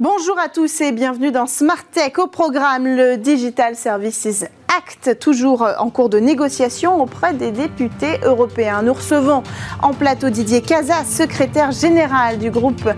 Bonjour 0.00 0.38
à 0.38 0.48
tous 0.48 0.80
et 0.80 0.92
bienvenue 0.92 1.30
dans 1.30 1.44
Smart 1.44 1.84
Tech. 1.92 2.12
Au 2.16 2.26
programme, 2.26 2.86
le 2.86 3.18
Digital 3.18 3.76
Services 3.76 4.46
Act, 4.74 5.18
toujours 5.18 5.68
en 5.78 5.90
cours 5.90 6.08
de 6.08 6.18
négociation 6.18 7.02
auprès 7.02 7.34
des 7.34 7.50
députés 7.50 8.18
européens. 8.24 8.80
Nous 8.80 8.94
recevons 8.94 9.42
en 9.82 9.92
plateau 9.92 10.30
Didier 10.30 10.62
Casas, 10.62 11.04
secrétaire 11.04 11.72
général 11.72 12.38
du 12.38 12.50
groupe 12.50 12.88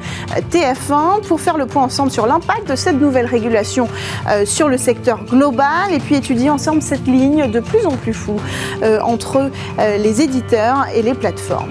TF1, 0.53 1.27
pour 1.27 1.41
faire 1.41 1.57
le 1.57 1.67
point 1.67 1.83
ensemble 1.83 2.13
sur 2.13 2.29
l'impact 2.29 2.69
de 2.69 2.77
cette 2.77 3.01
nouvelle 3.01 3.27
régulation 3.27 3.89
euh, 4.29 4.47
sur 4.47 4.69
le 4.69 4.79
secteur 4.79 5.25
global 5.25 5.93
et 5.93 5.99
puis 5.99 6.15
étudier 6.15 6.51
ensemble 6.51 6.83
cette 6.83 7.09
ligne 7.09 7.51
de 7.51 7.59
plus 7.59 7.85
en 7.85 7.97
plus 7.97 8.15
floue 8.15 8.41
euh, 8.85 9.01
entre 9.01 9.51
euh, 9.81 9.97
les 9.97 10.23
éditeurs 10.23 10.87
et 10.95 11.03
les 11.03 11.15
plateformes. 11.15 11.71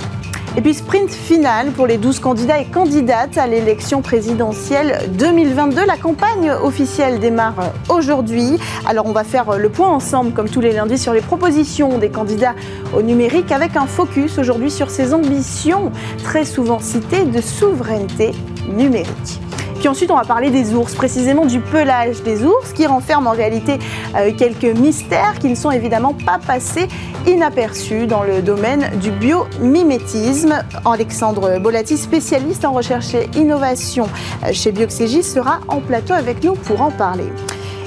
Et 0.57 0.61
puis 0.61 0.73
sprint 0.73 1.09
final 1.09 1.71
pour 1.71 1.87
les 1.87 1.97
12 1.97 2.19
candidats 2.19 2.59
et 2.59 2.65
candidates 2.65 3.37
à 3.37 3.47
l'élection 3.47 4.01
présidentielle 4.01 5.09
2022. 5.17 5.85
La 5.85 5.95
campagne 5.95 6.51
officielle 6.51 7.19
démarre 7.19 7.71
aujourd'hui. 7.87 8.57
Alors 8.85 9.05
on 9.05 9.13
va 9.13 9.23
faire 9.23 9.57
le 9.57 9.69
point 9.69 9.87
ensemble, 9.87 10.33
comme 10.33 10.49
tous 10.49 10.59
les 10.59 10.73
lundis, 10.73 10.97
sur 10.97 11.13
les 11.13 11.21
propositions 11.21 11.97
des 11.99 12.09
candidats 12.09 12.55
au 12.93 13.01
numérique 13.01 13.51
avec 13.53 13.77
un 13.77 13.87
focus 13.87 14.37
aujourd'hui 14.39 14.69
sur 14.69 14.89
ces 14.89 15.13
ambitions 15.13 15.91
très 16.21 16.43
souvent 16.43 16.79
citées 16.79 17.23
de 17.23 17.39
souveraineté 17.39 18.31
numérique. 18.67 19.39
Puis 19.81 19.87
ensuite, 19.87 20.11
on 20.11 20.15
va 20.15 20.25
parler 20.25 20.51
des 20.51 20.75
ours, 20.75 20.93
précisément 20.93 21.47
du 21.47 21.59
pelage 21.59 22.21
des 22.21 22.45
ours, 22.45 22.71
qui 22.71 22.85
renferme 22.85 23.25
en 23.25 23.31
réalité 23.31 23.79
euh, 24.15 24.31
quelques 24.37 24.77
mystères 24.77 25.39
qui 25.39 25.49
ne 25.49 25.55
sont 25.55 25.71
évidemment 25.71 26.13
pas 26.13 26.37
passés 26.37 26.87
inaperçus 27.25 28.05
dans 28.05 28.21
le 28.21 28.43
domaine 28.43 28.91
du 28.99 29.09
biomimétisme. 29.09 30.63
Alexandre 30.85 31.57
Bolati, 31.57 31.97
spécialiste 31.97 32.63
en 32.63 32.73
recherche 32.73 33.15
et 33.15 33.27
innovation 33.35 34.07
euh, 34.43 34.53
chez 34.53 34.71
Bioxégie, 34.71 35.23
sera 35.23 35.61
en 35.67 35.79
plateau 35.79 36.13
avec 36.13 36.43
nous 36.43 36.53
pour 36.53 36.83
en 36.83 36.91
parler. 36.91 37.25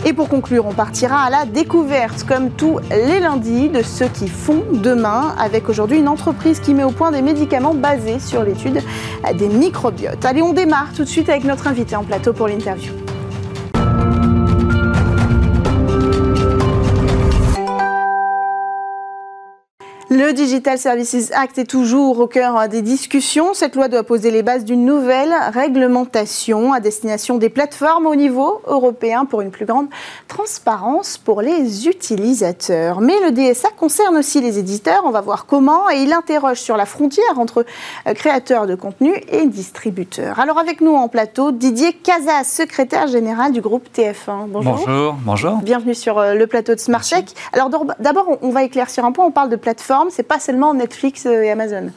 Et 0.06 0.12
pour 0.12 0.28
conclure, 0.28 0.66
on 0.66 0.72
partira 0.72 1.22
à 1.22 1.30
la 1.30 1.46
découverte, 1.46 2.24
comme 2.24 2.50
tous 2.50 2.78
les 2.90 3.20
lundis, 3.20 3.70
de 3.70 3.82
ceux 3.82 4.08
qui 4.08 4.28
font 4.28 4.62
demain, 4.70 5.34
avec 5.38 5.70
aujourd'hui 5.70 5.98
une 5.98 6.08
entreprise 6.08 6.60
qui 6.60 6.74
met 6.74 6.84
au 6.84 6.90
point 6.90 7.10
des 7.10 7.22
médicaments 7.22 7.74
basés 7.74 8.18
sur 8.18 8.42
l'étude 8.42 8.82
des 9.38 9.48
microbiotes. 9.48 10.24
Allez, 10.24 10.42
on 10.42 10.52
démarre 10.52 10.92
tout 10.94 11.04
de 11.04 11.08
suite 11.08 11.30
avec 11.30 11.44
notre 11.44 11.68
invité 11.68 11.96
en 11.96 12.04
plateau 12.04 12.34
pour 12.34 12.48
l'interview. 12.48 13.03
Le 20.16 20.32
Digital 20.32 20.78
Services 20.78 21.32
Act 21.34 21.58
est 21.58 21.64
toujours 21.64 22.20
au 22.20 22.28
cœur 22.28 22.68
des 22.68 22.82
discussions. 22.82 23.52
Cette 23.52 23.74
loi 23.74 23.88
doit 23.88 24.04
poser 24.04 24.30
les 24.30 24.44
bases 24.44 24.64
d'une 24.64 24.84
nouvelle 24.84 25.34
réglementation 25.52 26.72
à 26.72 26.78
destination 26.78 27.36
des 27.36 27.48
plateformes 27.48 28.06
au 28.06 28.14
niveau 28.14 28.60
européen 28.68 29.24
pour 29.24 29.40
une 29.40 29.50
plus 29.50 29.64
grande 29.64 29.88
transparence 30.28 31.18
pour 31.18 31.42
les 31.42 31.88
utilisateurs. 31.88 33.00
Mais 33.00 33.14
le 33.24 33.32
DSA 33.32 33.70
concerne 33.76 34.16
aussi 34.16 34.40
les 34.40 34.56
éditeurs. 34.60 35.02
On 35.04 35.10
va 35.10 35.20
voir 35.20 35.46
comment 35.46 35.90
et 35.90 36.04
il 36.04 36.12
interroge 36.12 36.60
sur 36.60 36.76
la 36.76 36.86
frontière 36.86 37.40
entre 37.40 37.66
euh, 38.06 38.14
créateurs 38.14 38.68
de 38.68 38.76
contenu 38.76 39.20
et 39.32 39.46
distributeurs. 39.46 40.38
Alors 40.38 40.60
avec 40.60 40.80
nous 40.80 40.94
en 40.94 41.08
plateau, 41.08 41.50
Didier 41.50 41.92
Casas, 41.92 42.44
secrétaire 42.44 43.08
général 43.08 43.50
du 43.50 43.60
groupe 43.60 43.88
TF1. 43.92 44.46
Bonjour. 44.46 44.76
Bonjour. 44.76 45.16
Bonjour. 45.24 45.56
Bienvenue 45.56 45.96
sur 45.96 46.20
euh, 46.20 46.34
le 46.34 46.46
plateau 46.46 46.72
de 46.76 46.78
Smart 46.78 47.02
Tech. 47.02 47.24
Alors 47.52 47.68
d'abord, 47.98 48.38
on 48.42 48.50
va 48.50 48.62
éclaircir 48.62 49.04
un 49.04 49.10
point. 49.10 49.26
On 49.26 49.32
parle 49.32 49.48
de 49.48 49.56
plateforme 49.56 50.03
c'est 50.10 50.22
pas 50.22 50.40
seulement 50.40 50.74
Netflix 50.74 51.26
et 51.26 51.50
Amazon. 51.50 51.90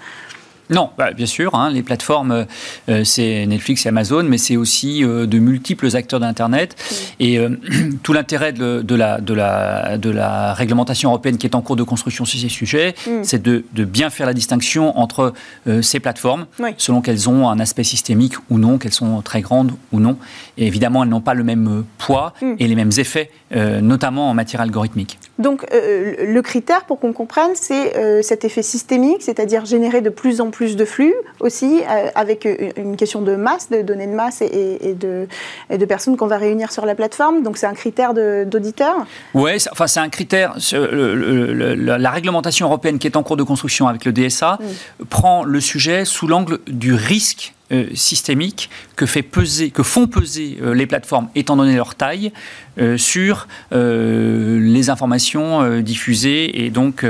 Non, 0.70 0.90
bah, 0.98 1.12
bien 1.12 1.26
sûr, 1.26 1.56
hein, 1.56 1.70
les 1.70 1.82
plateformes, 1.82 2.46
euh, 2.90 3.04
c'est 3.04 3.46
Netflix 3.46 3.86
et 3.86 3.90
Amazon, 3.90 4.24
mais 4.24 4.38
c'est 4.38 4.58
aussi 4.58 5.04
euh, 5.04 5.26
de 5.26 5.40
multiples 5.40 5.96
acteurs 5.96 6.20
d'Internet. 6.20 6.76
Et 7.20 7.40
euh, 7.40 7.58
tout 8.04 8.14
l'intérêt 8.14 8.52
de, 8.52 8.84
la, 8.96 9.22
de, 9.22 9.34
la, 9.34 9.98
de 9.98 10.10
la 10.10 10.54
réglementation 10.54 11.10
européenne 11.10 11.38
qui 11.38 11.48
est 11.48 11.56
en 11.56 11.62
cours 11.62 11.78
de 11.78 11.84
construction 11.84 12.26
sur 12.26 12.40
ces 12.40 12.50
sujets, 12.50 12.96
mm. 13.08 13.24
c'est 13.24 13.42
de, 13.42 13.64
bien 13.86 14.10
faire 14.10 14.26
la 14.28 14.34
distinction 14.34 14.98
entre 14.98 15.34
ces 15.82 16.00
plateformes, 16.00 16.46
selon 16.78 17.02
qu'elles 17.02 17.30
ont 17.30 17.50
un 17.50 17.60
aspect 17.60 17.84
systémique 17.84 18.34
ou 18.50 18.58
non, 18.58 18.78
qu'elles 18.78 18.94
sont 18.94 19.22
très 19.22 19.42
grandes 19.42 19.72
ou 19.92 20.00
non. 20.00 20.18
Et 20.58 20.68
évidemment, 20.68 21.04
elles 21.04 21.10
n'ont 21.10 21.22
pas 21.22 21.34
le 21.34 21.44
même 21.44 21.86
poids 21.98 22.34
mm. 22.42 22.54
et 22.60 22.68
les 22.68 22.76
mêmes 22.76 22.92
effets, 22.98 23.30
notamment 23.52 24.30
en 24.30 24.34
matière 24.34 24.62
algorithmique. 24.62 25.20
Donc, 25.40 25.66
le 25.72 26.42
critère, 26.42 26.86
pour 26.86 27.00
qu'on 27.00 27.14
comprenne, 27.14 27.52
c'est 27.54 28.24
cet 28.24 28.46
effet 28.46 28.64
systémique, 28.64 29.22
c'est-à-dire 29.22 29.66
générer 29.66 30.02
de 30.02 30.10
plus 30.10 30.42
en 30.42 30.50
plus 30.50 30.76
de 30.76 30.86
flux 30.86 31.14
aussi, 31.40 31.82
euh, 31.90 32.10
avec 32.16 32.48
une 32.78 32.96
question 32.96 33.22
de 33.22 33.36
masse, 33.36 33.70
de 33.70 33.82
données 33.82 34.08
de 34.08 34.14
masse 34.14 34.42
et, 34.42 34.96
de, 35.00 35.28
de, 35.70 35.86
personnes 35.86 36.18
qu'on 36.18 36.28
va 36.28 36.38
réunir 36.38 36.72
sur 36.72 36.86
la 36.86 36.96
plateforme. 36.96 37.44
Donc 37.44 37.58
c'est 37.58 37.68
un 37.68 37.74
critère 37.74 38.14
d'auditeur 38.14 38.96
Oui, 39.34 39.52
enfin 39.72 39.88
c'est 39.88 40.00
un 40.00 40.10
critère. 40.10 40.56
la 40.72 42.12
réglementation 42.12 42.68
européenne 42.68 43.00
qui 43.00 43.08
est 43.08 43.18
en 43.18 43.24
cours 43.24 43.38
de 43.38 43.44
construction 43.44 43.88
avec 43.88 44.06
le 44.06 44.12
DSA 44.12 44.60
mm. 44.60 45.06
prend 45.06 45.44
le 45.44 45.60
sujet 45.62 46.06
sous 46.06 46.28
l'angle 46.28 46.60
du 46.68 46.94
risque 46.94 47.54
euh, 47.74 47.88
systémique 47.96 48.70
que, 48.96 49.06
fait 49.06 49.24
peser, 49.24 49.72
que 49.72 49.84
font 49.84 50.08
peser 50.08 50.58
euh, 50.62 50.74
les 50.74 50.88
plateformes, 50.88 51.28
étant 51.36 51.58
donné 51.58 51.76
leur 51.76 51.96
taille, 51.96 52.32
euh, 52.80 52.98
sur 52.98 53.46
les 53.72 54.90
informations 54.90 55.82
diffusées 55.82 56.64
et 56.64 56.70
donc 56.70 57.06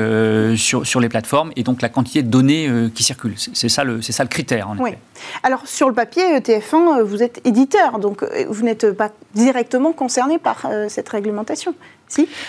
sur, 0.55 0.87
sur, 0.87 0.99
les 0.99 1.09
plateformes 1.09 1.51
et 1.55 1.63
donc 1.63 1.81
la 1.81 1.89
quantité 1.89 2.23
de 2.23 2.29
données 2.29 2.69
qui 2.95 3.03
circulent. 3.03 3.35
C'est 3.37 3.69
ça, 3.69 3.83
le, 3.83 4.01
ça 4.01 4.23
le 4.23 4.29
critère. 4.29 4.73
oui. 4.79 4.91
Alors 5.43 5.67
sur 5.67 5.87
le 5.89 5.93
papier, 5.93 6.39
TF1, 6.39 7.01
vous 7.01 7.21
êtes 7.21 7.41
éditeur, 7.45 7.99
donc 7.99 8.23
vous 8.49 8.63
n'êtes 8.63 8.91
pas 8.91 9.11
directement 9.35 9.91
concerné 9.91 10.39
par 10.39 10.67
cette 10.89 11.09
réglementation. 11.09 11.75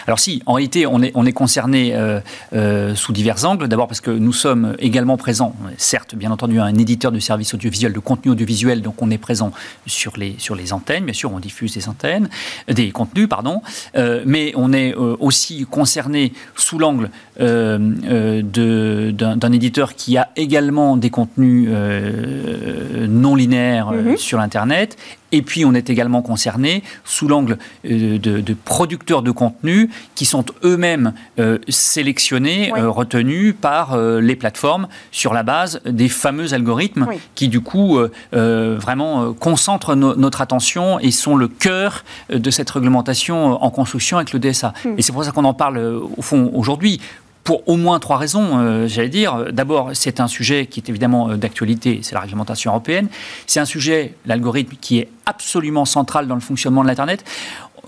Alors 0.06 0.18
si, 0.18 0.42
en 0.46 0.54
réalité, 0.54 0.86
on 0.86 1.02
est, 1.02 1.12
on 1.14 1.26
est 1.26 1.32
concerné 1.32 1.94
euh, 1.94 2.20
euh, 2.52 2.94
sous 2.94 3.12
divers 3.12 3.44
angles. 3.44 3.68
D'abord 3.68 3.88
parce 3.88 4.00
que 4.00 4.10
nous 4.10 4.32
sommes 4.32 4.74
également 4.78 5.16
présents, 5.16 5.54
certes, 5.76 6.14
bien 6.14 6.30
entendu, 6.30 6.60
un 6.60 6.74
éditeur 6.74 7.12
de 7.12 7.18
services 7.18 7.54
audiovisuels, 7.54 7.92
de 7.92 7.98
contenu 7.98 8.30
audiovisuel, 8.30 8.82
donc 8.82 9.02
on 9.02 9.10
est 9.10 9.18
présent 9.18 9.52
sur 9.86 10.16
les, 10.16 10.36
sur 10.38 10.54
les 10.54 10.72
antennes, 10.72 11.04
bien 11.04 11.14
sûr, 11.14 11.32
on 11.32 11.40
diffuse 11.40 11.74
des 11.74 11.88
antennes, 11.88 12.28
des 12.68 12.90
contenus, 12.90 13.28
pardon, 13.28 13.62
euh, 13.96 14.22
mais 14.26 14.52
on 14.54 14.72
est 14.72 14.94
aussi 14.94 15.66
concerné 15.68 16.32
sous 16.56 16.78
l'angle 16.78 17.10
d'un 17.38 18.32
éditeur 19.52 19.94
qui 19.94 20.16
a 20.16 20.30
également 20.36 20.96
des 20.96 21.10
contenus 21.10 21.68
non 23.08 23.34
linéaires 23.34 23.92
mm-hmm. 23.92 24.16
sur 24.16 24.38
l'Internet 24.38 24.96
et 25.30 25.42
puis, 25.42 25.64
on 25.64 25.74
est 25.74 25.90
également 25.90 26.22
concerné 26.22 26.82
sous 27.04 27.28
l'angle 27.28 27.58
euh, 27.84 28.18
de, 28.18 28.56
producteurs 28.64 29.22
de 29.22 29.30
contenu 29.30 29.90
qui 30.14 30.24
sont 30.24 30.44
eux-mêmes 30.64 31.12
euh, 31.38 31.58
sélectionnés, 31.68 32.72
euh, 32.76 32.88
retenus 32.90 33.54
par 33.58 33.96
les 33.98 34.36
plateformes 34.36 34.88
sur 35.10 35.34
la 35.34 35.42
base 35.42 35.80
des 35.84 36.08
fameux 36.08 36.54
algorithmes 36.54 37.06
qui, 37.34 37.48
du 37.48 37.60
coup, 37.60 37.98
vraiment 38.32 39.32
concentrent 39.34 39.94
notre 39.94 40.40
attention 40.40 40.98
et 40.98 41.10
sont 41.10 41.36
le 41.36 41.48
cœur 41.48 42.04
de 42.30 42.50
cette 42.50 42.70
réglementation 42.70 43.62
en 43.62 43.70
construction 43.70 44.16
avec 44.16 44.32
le 44.32 44.38
DSA. 44.38 44.72
Hmm. 44.84 44.94
Et 44.96 45.02
c'est 45.02 45.12
pour 45.12 45.24
ça 45.24 45.32
qu'on 45.32 45.44
en 45.44 45.54
parle, 45.54 45.78
au 45.78 46.22
fond, 46.22 46.50
aujourd'hui 46.54 47.00
pour 47.48 47.66
au 47.66 47.78
moins 47.78 47.98
trois 47.98 48.18
raisons, 48.18 48.58
euh, 48.58 48.86
j'allais 48.88 49.08
dire. 49.08 49.46
D'abord, 49.52 49.92
c'est 49.94 50.20
un 50.20 50.28
sujet 50.28 50.66
qui 50.66 50.80
est 50.80 50.90
évidemment 50.90 51.30
euh, 51.30 51.36
d'actualité, 51.36 52.00
c'est 52.02 52.14
la 52.14 52.20
réglementation 52.20 52.72
européenne. 52.72 53.08
C'est 53.46 53.58
un 53.58 53.64
sujet, 53.64 54.16
l'algorithme, 54.26 54.76
qui 54.78 54.98
est 54.98 55.08
absolument 55.24 55.86
central 55.86 56.26
dans 56.26 56.34
le 56.34 56.42
fonctionnement 56.42 56.82
de 56.82 56.88
l'Internet. 56.88 57.24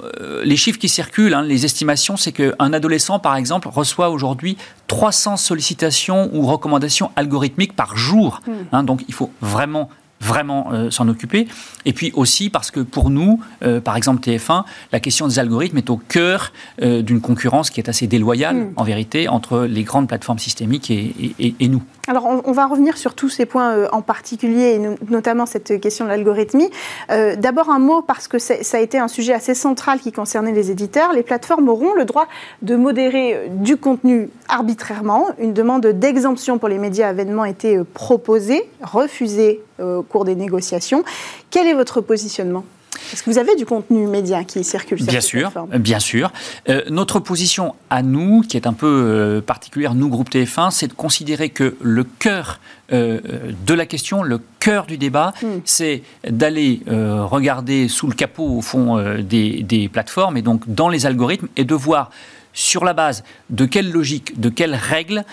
Euh, 0.03 0.41
les 0.47 0.57
chiffres 0.57 0.79
qui 0.79 0.89
circulent, 0.89 1.35
hein, 1.35 1.43
les 1.43 1.67
estimations, 1.67 2.17
c'est 2.17 2.33
qu'un 2.33 2.73
adolescent, 2.73 3.19
par 3.19 3.37
exemple, 3.37 3.69
reçoit 3.69 4.09
aujourd'hui 4.09 4.57
300 4.87 5.37
sollicitations 5.37 6.31
ou 6.33 6.47
recommandations 6.47 7.11
algorithmiques 7.15 7.77
par 7.77 7.99
jour. 7.99 8.41
Hmm. 8.47 8.53
Hein, 8.73 8.83
donc, 8.83 9.05
il 9.09 9.15
faut 9.15 9.31
vraiment 9.43 9.91
vraiment 10.21 10.73
euh, 10.73 10.91
s'en 10.91 11.09
occuper. 11.09 11.49
Et 11.85 11.93
puis 11.93 12.13
aussi 12.15 12.51
parce 12.51 12.71
que 12.71 12.81
pour 12.81 13.11
nous, 13.11 13.41
euh, 13.63 13.81
par 13.81 13.97
exemple 13.97 14.21
TF1, 14.21 14.65
la 14.93 15.01
question 15.01 15.27
des 15.27 15.39
algorithmes 15.39 15.79
est 15.79 15.91
au 15.91 15.97
cœur 15.97 16.53
euh, 16.83 17.03
d'une 17.03 17.21
concurrence 17.21 17.71
qui 17.71 17.81
est 17.81 17.89
assez 17.89 18.07
déloyale, 18.07 18.57
hmm. 18.57 18.73
en 18.77 18.85
vérité, 18.85 19.29
entre 19.29 19.63
les 19.63 19.83
grandes 19.83 20.09
plateformes 20.09 20.39
systémiques 20.39 20.91
et, 20.91 21.35
et, 21.39 21.69
nous. 21.69 21.83
Alors 22.11 22.27
on, 22.27 22.51
va 22.51 22.67
revenir 22.67 22.99
sur 22.99 23.15
tous 23.15 23.29
ces 23.29 23.47
points 23.47 23.89
en 23.93 24.03
particulier, 24.03 24.75
et 24.75 24.81
notamment 25.09 25.47
cette 25.47 25.81
question 25.81 26.07
de 26.07 26.11
l'algorithmie. 26.11 26.69
D'abord 27.09 27.71
un 27.71 27.79
mot, 27.79 28.03
parce 28.03 28.27
que 28.27 28.41
ça 28.41 28.57
a 28.73 28.81
été 28.81 28.99
un 28.99 29.07
sujet 29.07 29.33
assez 29.33 29.55
central 29.55 30.01
qui 30.01 30.11
concernait 30.11 30.51
les 30.51 30.73
éditeurs. 30.73 31.13
Les 31.13 31.23
plateformes 31.23 31.69
auront 31.69 31.95
le 31.95 32.05
droit 32.05 32.27
de 32.63 32.75
modérer 32.75 33.49
du 33.51 33.77
contenu 33.77 34.29
arbitrairement. 34.49 35.29
Une 35.39 35.53
demande 35.53 35.87
d'exemption 35.87 36.59
pour 36.59 36.69
les 36.69 36.79
médias 36.79 37.15
a 37.15 37.49
été 37.49 37.79
proposée, 37.95 38.69
refusée 38.83 39.61
au 39.81 40.03
cours 40.03 40.25
des 40.25 40.35
négociations. 40.35 41.05
Quel 41.51 41.69
est 41.69 41.75
votre 41.75 42.01
positionnement? 42.01 42.65
Parce 43.11 43.23
que 43.23 43.31
vous 43.31 43.39
avez 43.39 43.57
du 43.57 43.67
contenu 43.67 44.07
média 44.07 44.45
qui 44.45 44.65
circule 44.65 44.99
sur 44.99 45.09
bien 45.09 45.21
sûr, 45.21 45.53
Bien 45.79 46.01
sûr. 46.01 46.33
Euh, 46.69 46.83
notre 46.91 47.21
position 47.21 47.75
à 47.89 48.03
nous, 48.03 48.43
qui 48.43 48.57
est 48.57 48.67
un 48.67 48.73
peu 48.73 48.87
euh, 48.87 49.41
particulière, 49.41 49.95
nous, 49.95 50.09
groupe 50.09 50.31
TF1, 50.31 50.71
c'est 50.71 50.89
de 50.89 50.93
considérer 50.93 51.51
que 51.51 51.77
le 51.81 52.05
cœur 52.05 52.61
euh, 52.93 53.21
de 53.67 53.75
la 53.75 53.87
question, 53.87 54.23
le 54.23 54.41
cœur 54.59 54.87
du 54.87 54.99
débat, 54.99 55.33
hmm. 55.43 55.61
c'est 55.65 56.03
d'aller 56.29 56.81
regarder 56.87 57.89
sous 57.89 58.07
le 58.07 58.15
capot, 58.15 58.47
au 58.47 58.61
fond, 58.61 59.03
des, 59.21 59.63
des, 59.63 59.89
plateformes 59.89 60.37
et 60.37 60.43
donc 60.43 60.63
dans 60.67 60.89
les 60.89 61.07
algorithmes 61.07 61.49
et 61.57 61.65
de 61.65 61.75
voir 61.75 62.11
sur 62.53 62.85
la 62.85 62.93
base 62.93 63.23
de 63.49 63.65
quelle 63.65 63.91
logique, 63.91 64.41
de 64.41 64.49
quelles 64.49 64.75
règles 64.75 65.25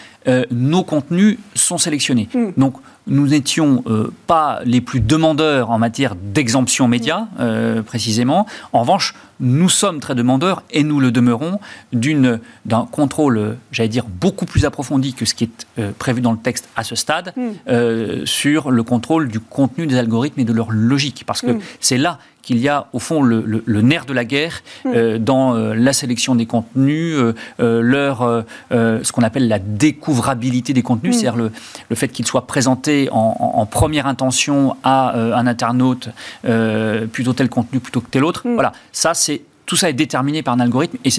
nos 0.52 0.84
contenus 0.84 1.38
sont 1.56 1.78
sélectionnés. 1.78 2.30
Hmm. 2.34 2.52
Donc, 2.58 2.75
nous 3.07 3.27
n'étions 3.27 3.83
euh, 3.88 4.12
pas 4.27 4.59
les 4.65 4.81
plus 4.81 5.00
demandeurs 5.00 5.71
en 5.71 5.80
matière 5.80 6.15
d'exemption 6.15 6.88
média, 6.88 7.27
euh, 7.39 7.81
précisément. 7.81 8.45
En 8.74 8.81
revanche, 8.81 9.13
nous 9.39 9.69
sommes 9.69 10.00
très 10.00 10.15
demandeurs 10.15 10.63
et 10.71 10.83
nous 10.83 11.00
le 11.00 11.12
demeurons 11.12 11.59
d'un 11.94 12.86
contrôle, 12.92 13.57
j'allais 13.71 13.89
dire, 13.89 14.06
beaucoup 14.07 14.45
plus 14.45 14.65
approfondi 14.65 15.13
que 15.13 15.25
ce 15.25 15.36
qui 15.36 15.45
est 15.45 15.68
euh, 15.80 15.92
prévu 15.98 16.21
dans 16.21 16.31
le 16.31 16.39
texte 16.39 16.69
à 16.75 16.83
ce 16.83 16.95
stade 16.95 17.33
hmm. 17.36 18.25
sur 18.25 18.71
le 18.71 18.83
contrôle 18.83 19.27
du 19.27 19.39
contenu 19.39 19.88
des 19.88 19.98
algorithmes 19.98 20.39
et 20.39 20.45
de 20.45 20.53
leur 20.53 20.71
logique. 20.71 21.24
Parce 21.25 21.42
que 21.42 21.51
hmm. 21.51 21.60
c'est 21.80 21.98
là 21.98 22.19
qu'il 22.48 22.60
y 22.60 22.70
a 22.70 22.88
au 22.94 23.00
fond 23.00 23.22
le, 23.22 23.62
nerf 23.82 24.06
de 24.06 24.14
la 24.14 24.24
guerre 24.24 24.64
hmm. 24.86 25.18
dans 25.18 25.54
la 25.54 25.92
sélection 25.92 26.34
des 26.34 26.46
contenus, 26.46 27.18
leur, 27.60 28.46
ce 28.72 29.12
qu'on 29.12 29.24
appelle 29.24 29.50
la 29.50 29.60
découvrabilité 29.60 30.72
des 30.74 30.82
contenus, 30.82 31.16
c'est-à-dire 31.16 31.36
le, 31.36 31.52
le, 31.90 31.96
fait 31.96 32.08
qu'ils 32.08 32.26
soient 32.26 32.48
présentés 32.48 33.10
en, 33.12 33.66
première 33.66 34.08
intention 34.08 34.78
à 34.84 35.16
euh, 35.16 35.34
un 35.36 35.46
internaute 35.48 36.10
euh, 36.46 37.06
plutôt 37.06 37.34
tel 37.34 37.50
contenu 37.50 37.80
plutôt 37.80 38.02
que 38.02 38.10
tel 38.10 38.24
autre. 38.24 38.48
Mm. 38.48 38.54
Voilà, 38.54 38.74
ça 38.92 39.14
c'est 39.14 39.42
tout 39.68 39.75
ça 39.75 39.90
est 39.90 39.94
déterminé 39.94 40.42
par 40.42 40.56
un 40.56 40.60
algorithme 40.62 40.98
et 41.04 41.10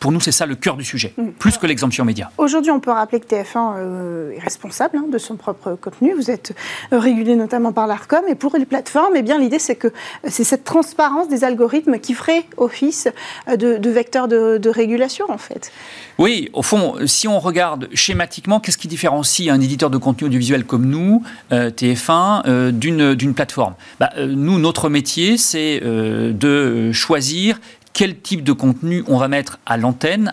pour 0.00 0.10
nous 0.10 0.18
c'est 0.18 0.32
ça 0.32 0.46
le 0.46 0.56
cœur 0.56 0.76
du 0.76 0.84
sujet, 0.84 1.12
mm. 1.16 1.28
plus 1.38 1.58
que 1.58 1.66
l'exemption 1.66 2.04
média. 2.04 2.32
Aujourd'hui 2.38 2.72
on 2.72 2.80
peut 2.80 2.90
rappeler 2.90 3.20
que 3.20 3.26
TF1 3.26 3.74
euh, 3.76 4.32
est 4.32 4.40
responsable 4.40 4.96
hein, 4.96 5.04
de 5.12 5.18
son 5.18 5.36
propre 5.36 5.78
contenu, 5.80 6.14
vous 6.14 6.30
êtes 6.30 6.56
euh, 6.92 6.98
régulé 6.98 7.36
notamment 7.36 7.72
par 7.72 7.86
l'ARCOM 7.86 8.22
et 8.26 8.34
pour 8.34 8.56
les 8.56 8.64
plateformes, 8.64 9.12
eh 9.14 9.22
bien 9.22 9.38
l'idée 9.38 9.58
c'est 9.58 9.76
que 9.76 9.88
euh, 9.88 9.90
c'est 10.28 10.42
cette 10.42 10.64
transparence 10.64 11.28
des 11.28 11.44
algorithmes 11.44 11.98
qui 11.98 12.14
ferait 12.14 12.44
office 12.56 13.08
de, 13.46 13.90
vecteur 13.90 14.26
de, 14.26 14.68
régulation 14.68 15.26
en 15.28 15.38
fait. 15.38 15.70
Oui, 16.18 16.48
au 16.52 16.62
fond, 16.62 16.94
si 17.04 17.28
on 17.28 17.38
regarde 17.38 17.88
schématiquement, 17.92 18.58
qu'est-ce 18.58 18.78
qui 18.78 18.88
différencie 18.88 19.50
un 19.50 19.60
éditeur 19.60 19.90
de 19.90 19.98
contenu 19.98 20.26
audiovisuel 20.26 20.64
comme 20.64 20.86
nous, 20.86 21.22
TF1, 21.50 22.70
d'une 22.72 23.34
plateforme? 23.34 23.74
Bah, 24.00 24.10
Nous, 24.18 24.58
notre 24.58 24.88
métier, 24.88 25.36
c'est 25.36 25.80
de 25.80 26.92
choisir 26.92 27.60
quel 27.98 28.16
type 28.16 28.44
de 28.44 28.52
contenu 28.52 29.02
on 29.08 29.18
va 29.18 29.26
mettre 29.26 29.58
à 29.66 29.76
l'antenne 29.76 30.32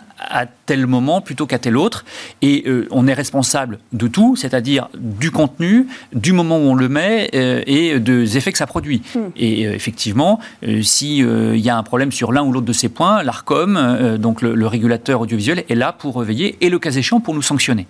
tel 0.66 0.88
moment 0.88 1.22
plutôt 1.22 1.46
qu'à 1.46 1.60
tel 1.60 1.78
autre. 1.78 2.06
Et 2.42 2.64
euh, 2.68 2.88
on 2.92 3.08
est 3.08 3.14
responsable 3.14 3.80
de 3.94 4.08
tout, 4.08 4.36
c'est-à-dire 4.36 4.90
du 4.98 5.32
contenu, 5.32 5.88
du 6.14 6.34
moment 6.34 6.58
où 6.58 6.62
on 6.62 6.76
le 6.76 6.90
met 6.90 7.30
euh, 7.36 7.62
et 7.66 8.00
des 8.00 8.38
effets 8.38 8.52
que 8.52 8.58
ça 8.58 8.68
produit. 8.68 9.02
Hmm. 9.14 9.20
Et 9.36 9.68
euh, 9.68 9.74
effectivement, 9.74 10.40
s'il 10.82 11.58
y 11.58 11.70
a 11.70 11.78
un 11.78 11.84
problème 11.84 12.12
sur 12.12 12.32
l'un 12.32 12.44
ou 12.44 12.52
l'autre 12.52 12.66
de 12.66 12.74
ces 12.74 12.90
points, 12.90 13.24
l'ARCOM, 13.24 14.18
donc 14.18 14.42
le, 14.42 14.68
régulateur 14.68 15.22
audiovisuel, 15.22 15.64
est 15.70 15.76
là 15.76 15.94
pour 15.94 16.14
reveiller 16.14 16.58
et 16.62 16.70
le 16.70 16.80
cas 16.80 16.92
échéant 16.92 17.20
pour 17.20 17.34
nous 17.34 17.42
sanctionner. 17.42 17.88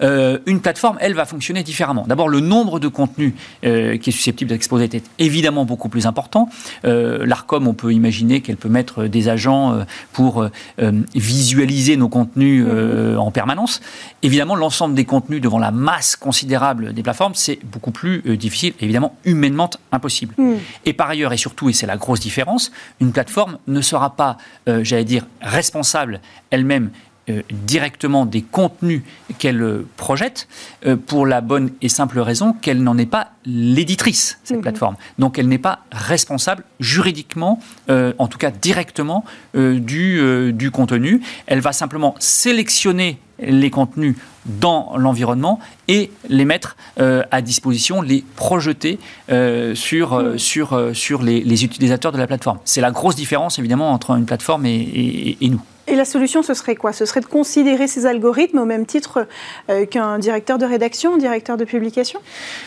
une 0.00 0.60
plateforme, 0.60 0.96
elle, 1.00 1.14
va 1.14 1.24
fonctionner 1.24 1.62
différemment. 1.62 2.04
D'abord, 2.06 2.28
le 2.28 2.40
nombre 2.40 2.80
de 2.80 2.88
contenus 2.88 3.34
qui 3.62 3.68
est 3.68 4.10
susceptible 4.10 4.48
d'être 4.48 4.56
exposé 4.56 4.84
est 4.84 5.10
évidemment 5.18 5.64
beaucoup 5.64 5.88
plus 5.88 6.06
important. 6.06 6.48
L'ARCOM, 6.84 7.68
on 7.68 7.74
peut 7.74 7.92
imaginer 7.92 8.40
qu'elle 8.40 8.56
peut 8.56 8.68
mettre 8.68 9.04
des 9.04 9.28
agents 9.28 9.84
pour 10.12 10.48
visualiser 11.14 11.89
nos 11.96 12.08
contenus 12.08 12.64
euh, 12.66 13.16
en 13.16 13.30
permanence. 13.30 13.80
Évidemment, 14.22 14.54
l'ensemble 14.54 14.94
des 14.94 15.04
contenus 15.04 15.40
devant 15.40 15.58
la 15.58 15.70
masse 15.70 16.16
considérable 16.16 16.92
des 16.92 17.02
plateformes, 17.02 17.34
c'est 17.34 17.58
beaucoup 17.64 17.90
plus 17.90 18.22
euh, 18.26 18.36
difficile, 18.36 18.74
évidemment 18.80 19.16
humainement 19.24 19.70
impossible. 19.92 20.34
Mm. 20.38 20.54
Et 20.84 20.92
par 20.92 21.10
ailleurs, 21.10 21.32
et 21.32 21.36
surtout, 21.36 21.68
et 21.68 21.72
c'est 21.72 21.86
la 21.86 21.96
grosse 21.96 22.20
différence, 22.20 22.72
une 23.00 23.12
plateforme 23.12 23.58
ne 23.66 23.80
sera 23.80 24.16
pas, 24.16 24.36
euh, 24.68 24.84
j'allais 24.84 25.04
dire, 25.04 25.26
responsable 25.40 26.20
elle-même 26.50 26.90
directement 27.50 28.26
des 28.26 28.42
contenus 28.42 29.02
qu'elle 29.38 29.84
projette 29.96 30.48
pour 31.06 31.26
la 31.26 31.40
bonne 31.40 31.70
et 31.80 31.88
simple 31.88 32.18
raison 32.18 32.52
qu'elle 32.52 32.82
n'en 32.82 32.98
est 32.98 33.06
pas 33.06 33.32
l'éditrice, 33.44 34.38
cette 34.42 34.56
mm-hmm. 34.56 34.60
plateforme. 34.62 34.96
Donc 35.18 35.38
elle 35.38 35.46
n'est 35.46 35.58
pas 35.58 35.80
responsable 35.92 36.64
juridiquement, 36.80 37.60
en 37.88 38.26
tout 38.26 38.38
cas 38.38 38.50
directement, 38.50 39.24
du, 39.54 40.52
du 40.52 40.70
contenu. 40.70 41.20
Elle 41.46 41.60
va 41.60 41.72
simplement 41.72 42.14
sélectionner 42.18 43.18
les 43.42 43.70
contenus 43.70 44.16
dans 44.46 44.96
l'environnement 44.96 45.60
et 45.88 46.10
les 46.28 46.44
mettre 46.44 46.76
euh, 46.98 47.22
à 47.30 47.42
disposition, 47.42 48.02
les 48.02 48.24
projeter 48.36 48.98
euh, 49.30 49.74
sur, 49.74 50.14
euh, 50.14 50.38
sur, 50.38 50.90
sur 50.94 51.22
les, 51.22 51.64
utilisateurs 51.64 52.12
de 52.12 52.18
la 52.18 52.26
plateforme. 52.26 52.58
C'est 52.64 52.80
la 52.80 52.90
grosse 52.90 53.16
différence 53.16 53.58
évidemment 53.58 53.92
entre 53.92 54.16
une 54.16 54.26
plateforme 54.26 54.66
et, 54.66 55.36
nous. 55.42 55.60
Et 55.90 55.96
la 55.96 56.04
solution, 56.04 56.42
ce 56.42 56.54
serait 56.54 56.76
quoi? 56.76 56.92
Ce 56.92 57.04
serait 57.04 57.20
de 57.20 57.26
considérer 57.26 57.88
ces 57.88 58.06
algorithmes 58.06 58.58
au 58.58 58.64
même 58.64 58.86
titre 58.86 59.26
qu'un 59.90 60.18
directeur 60.18 60.56
de 60.56 60.64
rédaction, 60.64 61.14
un 61.14 61.18
directeur 61.18 61.56
de 61.56 61.64
publication? 61.64 62.20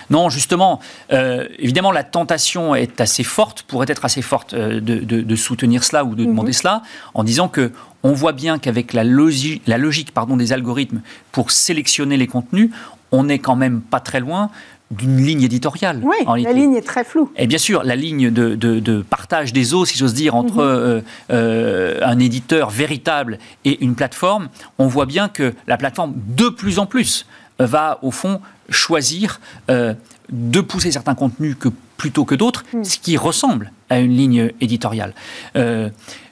Non, 0.10 0.30
justement, 0.30 0.80
évidemment, 1.10 1.92
la 1.92 2.04
tentation 2.04 2.76
est 2.76 3.00
assez 3.00 3.24
forte, 3.24 3.64
pourrait 3.64 3.88
être 3.90 4.04
assez 4.04 4.22
forte 4.22 4.54
de, 4.54 4.80
de, 4.80 5.36
soutenir 5.36 5.84
cela 5.84 6.04
ou 6.04 6.16
de 6.16 6.26
demander 6.26 6.50
mhm. 6.50 6.54
cela, 6.54 6.82
en 7.14 7.24
disant 7.24 7.48
que 7.48 7.72
on 8.04 8.12
voit 8.12 8.34
bien 8.34 8.60
qu'avec 8.60 8.94
la, 8.94 9.04
logique, 9.04 9.64
la 9.66 9.78
logique 9.78 10.12
pardon, 10.12 10.38
des 10.38 10.52
algorithmes 10.52 11.02
pour 11.32 11.52
sélectionner 11.52 12.18
les 12.18 12.28
contenus, 12.28 12.70
on 13.14 13.24
n'est 13.24 13.40
quand 13.40 13.56
même 13.56 13.80
pas 13.80 14.02
très 14.02 14.20
loin 14.20 14.50
d'une 14.92 15.24
ligne 15.24 15.44
éditoriale. 15.44 16.02
Oui, 16.04 16.44
la 16.44 16.52
ligne 16.52 16.76
est 16.76 16.86
très 16.86 17.04
floue. 17.04 17.32
Et 17.38 17.48
bien 17.48 17.58
sûr, 17.58 17.84
la 17.84 17.96
ligne 17.96 18.30
de, 18.30 19.06
partage 19.10 19.54
des 19.54 19.74
eaux, 19.74 19.86
si 19.86 19.98
j'ose 19.98 20.14
dire, 20.14 20.36
entre 20.36 20.56
mhm. 20.56 20.62
euh, 20.62 21.02
euh, 21.32 22.00
un 22.04 22.20
éditeur 22.20 22.70
véritable 22.70 23.40
et 23.66 23.84
une 23.84 23.96
plateforme, 23.96 24.50
on 24.78 24.88
voit 24.88 25.06
bien 25.06 25.30
que 25.30 25.54
la 25.68 25.78
plateforme, 25.78 26.14
de 26.16 26.50
plus 26.50 26.80
en 26.80 26.86
plus, 26.86 27.26
va 27.60 28.00
au 28.02 28.12
fond 28.12 28.42
choisir 28.70 29.40
euh, 29.70 29.94
de 30.32 30.62
pousser 30.62 30.92
certains 30.92 31.16
contenus 31.16 31.56
que, 31.60 31.70
plutôt 31.98 32.26
que 32.26 32.36
d'autres, 32.36 32.64
mm. 32.74 32.84
ce 32.84 32.98
qui 32.98 33.16
ressemble 33.16 33.72
à 33.90 34.00
une 34.00 34.16
ligne 34.16 34.52
éditoriale. 34.60 35.14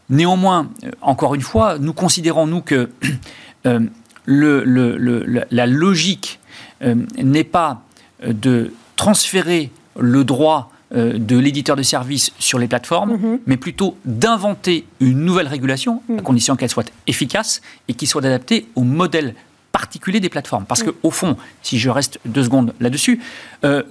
Néanmoins, 0.10 0.70
encore 1.02 1.36
une 1.36 1.42
fois, 1.42 1.78
nous 1.80 1.94
considérons, 1.94 2.46
nous, 2.46 2.62
que 2.62 2.90
la 4.26 5.66
logique 5.68 6.41
n'est 6.82 7.44
pas 7.44 7.84
de 8.26 8.74
transférer 8.96 9.72
le 10.00 10.24
droit 10.24 10.72
de 10.94 11.38
l'éditeur 11.38 11.76
de 11.76 11.84
services 11.84 12.34
sur 12.38 12.60
les 12.60 12.68
plateformes, 12.68 13.14
mhm. 13.14 13.40
mais 13.46 13.58
plutôt 13.58 13.98
d'inventer 14.04 14.86
une 15.00 15.24
nouvelle 15.24 15.48
régulation, 15.48 16.02
à 16.10 16.14
mhm. 16.14 16.22
condition 16.22 16.56
qu'elle 16.56 16.70
soit 16.70 16.92
efficace 17.08 17.62
et 17.88 17.94
qui 17.94 18.08
soit 18.08 18.26
adaptée 18.26 18.68
au 18.76 18.84
modèle 18.84 19.36
particulier 19.72 20.20
des 20.20 20.28
plateformes. 20.28 20.66
Parce 20.66 20.84
mhm. 20.84 20.92
qu'au 20.92 21.12
fond, 21.12 21.38
si 21.62 21.80
je 21.80 21.90
reste 21.90 22.20
deux 22.26 22.44
secondes 22.44 22.74
là-dessus, 22.82 23.22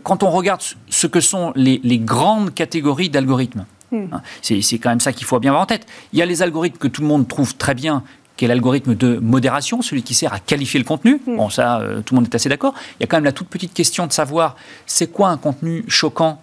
quand 0.02 0.22
on 0.22 0.30
regarde 0.30 0.60
ce 0.88 1.06
que 1.06 1.20
sont 1.20 1.52
les 1.56 1.98
grandes 1.98 2.52
catégories 2.54 3.08
d'algorithmes. 3.08 3.64
Hein, 3.92 4.22
c'est 4.42 4.78
quand 4.78 4.90
même 4.90 5.00
ça 5.00 5.12
qu'il 5.12 5.26
faut 5.26 5.38
bien 5.40 5.50
avoir 5.50 5.62
en 5.62 5.66
tête. 5.66 5.86
Il 6.12 6.18
y 6.18 6.22
a 6.22 6.26
les 6.26 6.42
algorithmes 6.42 6.78
que 6.78 6.88
tout 6.88 7.02
le 7.02 7.08
monde 7.08 7.26
trouve 7.28 7.56
très 7.56 7.74
bien, 7.74 8.02
qui 8.40 8.46
est 8.46 8.48
l'algorithme 8.48 8.94
de 8.94 9.18
modération, 9.18 9.82
celui 9.82 10.02
qui 10.02 10.14
sert 10.14 10.32
à 10.32 10.38
qualifier 10.38 10.80
le 10.80 10.86
contenu. 10.86 11.20
Hmm. 11.26 11.36
Bon, 11.36 11.50
ça, 11.50 11.80
euh, 11.80 12.00
tout 12.00 12.14
le 12.14 12.20
monde 12.20 12.28
est 12.32 12.34
assez 12.34 12.48
d'accord. 12.48 12.72
Il 12.98 13.02
y 13.02 13.04
a 13.04 13.06
quand 13.06 13.18
même 13.18 13.26
la 13.26 13.32
toute 13.32 13.48
petite 13.48 13.74
question 13.74 14.06
de 14.06 14.12
savoir 14.12 14.56
c'est 14.86 15.08
quoi 15.08 15.28
un 15.28 15.36
contenu 15.36 15.84
choquant 15.88 16.40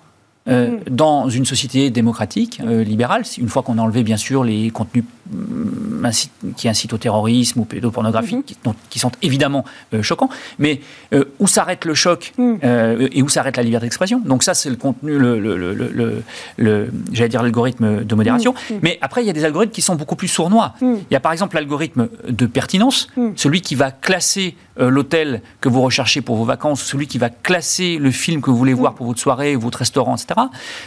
euh, 0.47 0.77
hmm. 0.77 0.79
dans 0.91 1.27
une 1.27 1.45
société 1.45 1.89
démocratique, 1.89 2.61
euh, 2.63 2.83
libérale, 2.83 3.23
une 3.39 3.49
fois 3.49 3.63
qu'on 3.63 3.79
a 3.79 3.81
enlevé 3.81 4.03
bien 4.03 4.15
sûr 4.15 4.43
les 4.43 4.69
contenus 4.69 5.05
mm, 5.05 5.07
qui 6.55 6.69
incitent 6.69 6.93
au 6.93 6.97
terrorisme 6.97 7.61
ou 7.61 7.65
pédopornographie, 7.65 8.37
mhm. 8.37 8.43
qui, 8.89 8.99
sont 8.99 9.11
évidemment 9.21 9.65
euh, 9.93 10.01
choquants, 10.01 10.29
mais 10.59 10.81
où 11.39 11.47
s'arrête 11.47 11.85
le 11.85 11.93
choc 11.93 12.33
hmm. 12.37 12.55
et 13.11 13.21
où 13.21 13.29
s'arrête 13.29 13.57
la 13.57 13.63
liberté 13.63 13.85
d'expression? 13.85 14.19
Donc 14.23 14.43
ça, 14.43 14.53
c'est 14.53 14.69
le 14.69 14.75
contenu, 14.75 15.17
le, 15.17 15.39
le, 16.57 16.91
j'allais 17.11 17.29
dire 17.29 17.43
l'algorithme 17.43 18.03
de 18.03 18.15
modération. 18.15 18.53
Hmm. 18.69 18.75
Mais 18.81 18.97
après, 19.01 19.23
il 19.23 19.27
y 19.27 19.29
a 19.29 19.33
des 19.33 19.45
algorithmes 19.45 19.71
qui 19.71 19.81
sont 19.81 19.95
beaucoup 19.95 20.15
plus 20.15 20.27
sournois. 20.27 20.73
Il 20.81 20.97
y 21.11 21.15
a 21.15 21.19
par 21.19 21.31
exemple 21.31 21.55
l'algorithme 21.55 22.09
de 22.27 22.45
pertinence, 22.45 23.07
celui 23.35 23.61
qui 23.61 23.75
va 23.75 23.91
classer 23.91 24.55
l'hôtel 24.79 25.41
que 25.61 25.69
vous 25.69 25.81
recherchez 25.81 26.21
pour 26.21 26.35
vos 26.35 26.45
vacances, 26.45 26.83
celui 26.83 27.07
qui 27.07 27.17
va 27.17 27.29
classer 27.29 27.97
le 27.97 28.11
film 28.11 28.41
que 28.41 28.49
vous 28.49 28.57
voulez 28.57 28.73
voir 28.73 28.93
pour 28.93 29.07
votre 29.07 29.19
soirée, 29.19 29.55
votre 29.55 29.79
restaurant, 29.79 30.15
etc. 30.15 30.39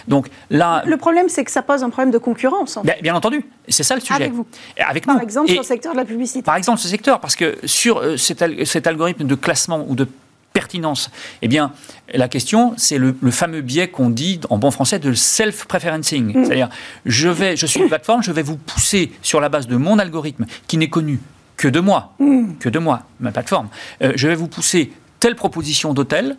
Donc 0.09 0.29
là, 0.51 0.83
le 0.87 0.97
problème, 0.97 1.29
c'est 1.29 1.45
que 1.45 1.51
ça 1.51 1.63
pose 1.63 1.83
un 1.83 1.91
problème 1.91 2.13
de 2.13 2.19
concurrence. 2.19 2.79
Bien, 3.03 3.15
entendu, 3.15 3.45
c'est 3.69 3.83
ça 3.83 3.95
le 3.95 4.01
sujet. 4.01 4.30
Avec 4.31 4.37
vous. 4.37 4.47
Avec 4.79 5.07
par 5.07 5.21
exemple, 5.21 5.49
sur 5.49 5.61
le 5.61 5.67
secteur 5.67 5.93
de 5.93 5.99
la 5.99 6.05
publicité. 6.05 6.43
Par 6.43 6.57
exemple, 6.57 6.79
ce 6.79 6.89
secteur, 6.89 7.21
parce 7.21 7.37
que 7.37 7.59
sur 7.65 7.99
euh, 7.99 8.17
cet, 8.17 8.87
algorithme 8.87 9.25
de 9.25 9.35
classement 9.35 9.85
ou 9.89 9.95
de 9.95 10.07
pertinence 10.53 11.11
Eh 11.43 11.49
bien, 11.49 11.73
la 12.13 12.29
question, 12.29 12.75
c'est 12.77 12.99
le, 12.99 13.15
fameux 13.31 13.61
biais 13.61 13.89
qu'on 13.89 14.11
dit 14.11 14.41
en 14.51 14.59
bon 14.59 14.71
français 14.71 14.99
de 14.99 15.13
self-preferencing. 15.13 16.37
Mm. 16.37 16.45
C'est-à-dire, 16.45 16.69
je, 17.07 17.29
vais, 17.29 17.57
je 17.57 17.67
suis 17.67 17.81
une 17.81 17.89
plateforme, 17.89 18.23
je 18.23 18.33
vais 18.33 18.43
vous 18.43 18.57
pousser 18.57 19.13
sur 19.23 19.41
la 19.41 19.49
base 19.49 19.67
de 19.67 19.77
mon 19.77 19.99
algorithme 19.99 20.47
qui 20.67 20.77
n'est 20.77 20.89
connu 20.89 21.21
que 21.57 21.69
de 21.69 21.81
moi, 21.81 22.15
mm. 22.19 22.55
que 22.59 22.69
de 22.69 22.79
moi, 22.79 23.03
ma 23.21 23.33
plateforme. 23.33 23.69
Euh, 24.03 24.13
je 24.17 24.29
vais 24.29 24.35
vous 24.35 24.49
pousser 24.49 24.93
telle 25.21 25.37
proposition 25.37 25.95
d'hôtel, 25.95 26.37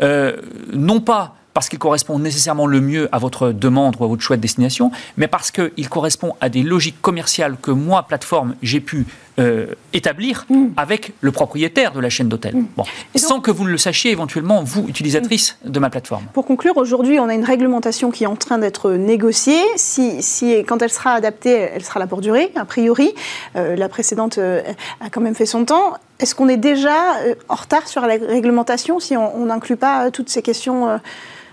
euh, 0.00 0.36
non 0.72 1.00
pas 1.00 1.36
parce 1.56 1.70
qu'il 1.70 1.78
correspond 1.78 2.18
nécessairement 2.18 2.66
le 2.66 2.82
mieux 2.82 3.08
à 3.12 3.18
votre 3.18 3.50
demande 3.50 3.96
ou 3.98 4.04
à 4.04 4.08
votre 4.08 4.20
choix 4.20 4.36
de 4.36 4.42
destination, 4.42 4.90
mais 5.16 5.26
parce 5.26 5.50
qu'il 5.50 5.88
correspond 5.88 6.34
à 6.42 6.50
des 6.50 6.62
logiques 6.62 7.00
commerciales 7.00 7.56
que 7.62 7.70
moi, 7.70 8.02
plateforme, 8.02 8.56
j'ai 8.60 8.80
pu 8.80 9.06
euh, 9.38 9.68
établir 9.94 10.44
mm. 10.50 10.66
avec 10.76 11.14
le 11.22 11.32
propriétaire 11.32 11.92
de 11.92 12.00
la 12.00 12.10
chaîne 12.10 12.28
d'hôtel. 12.28 12.56
Mm. 12.56 12.66
Bon. 12.76 12.84
Sans 13.14 13.40
que 13.40 13.50
vous 13.50 13.64
ne 13.64 13.70
le 13.70 13.78
sachiez 13.78 14.10
éventuellement, 14.10 14.62
vous, 14.62 14.86
utilisatrice 14.86 15.56
mm. 15.64 15.70
de 15.70 15.78
ma 15.78 15.88
plateforme. 15.88 16.24
Pour 16.34 16.44
conclure, 16.44 16.76
aujourd'hui, 16.76 17.18
on 17.20 17.28
a 17.30 17.32
une 17.32 17.44
réglementation 17.44 18.10
qui 18.10 18.24
est 18.24 18.26
en 18.26 18.36
train 18.36 18.58
d'être 18.58 18.90
négociée. 18.90 19.62
Si, 19.76 20.22
si, 20.22 20.58
quand 20.68 20.82
elle 20.82 20.92
sera 20.92 21.12
adaptée, 21.12 21.70
elle 21.72 21.82
sera 21.82 22.00
là 22.00 22.06
pour 22.06 22.20
durer, 22.20 22.52
a 22.54 22.66
priori. 22.66 23.14
Euh, 23.56 23.76
la 23.76 23.88
précédente 23.88 24.36
euh, 24.36 24.60
a 25.00 25.08
quand 25.08 25.22
même 25.22 25.34
fait 25.34 25.46
son 25.46 25.64
temps. 25.64 25.94
Est-ce 26.18 26.34
qu'on 26.34 26.50
est 26.50 26.58
déjà 26.58 27.14
en 27.48 27.54
retard 27.54 27.88
sur 27.88 28.02
la 28.02 28.16
réglementation 28.16 29.00
si 29.00 29.16
on 29.16 29.46
n'inclut 29.46 29.76
pas 29.76 30.10
toutes 30.10 30.30
ces 30.30 30.40
questions 30.40 30.98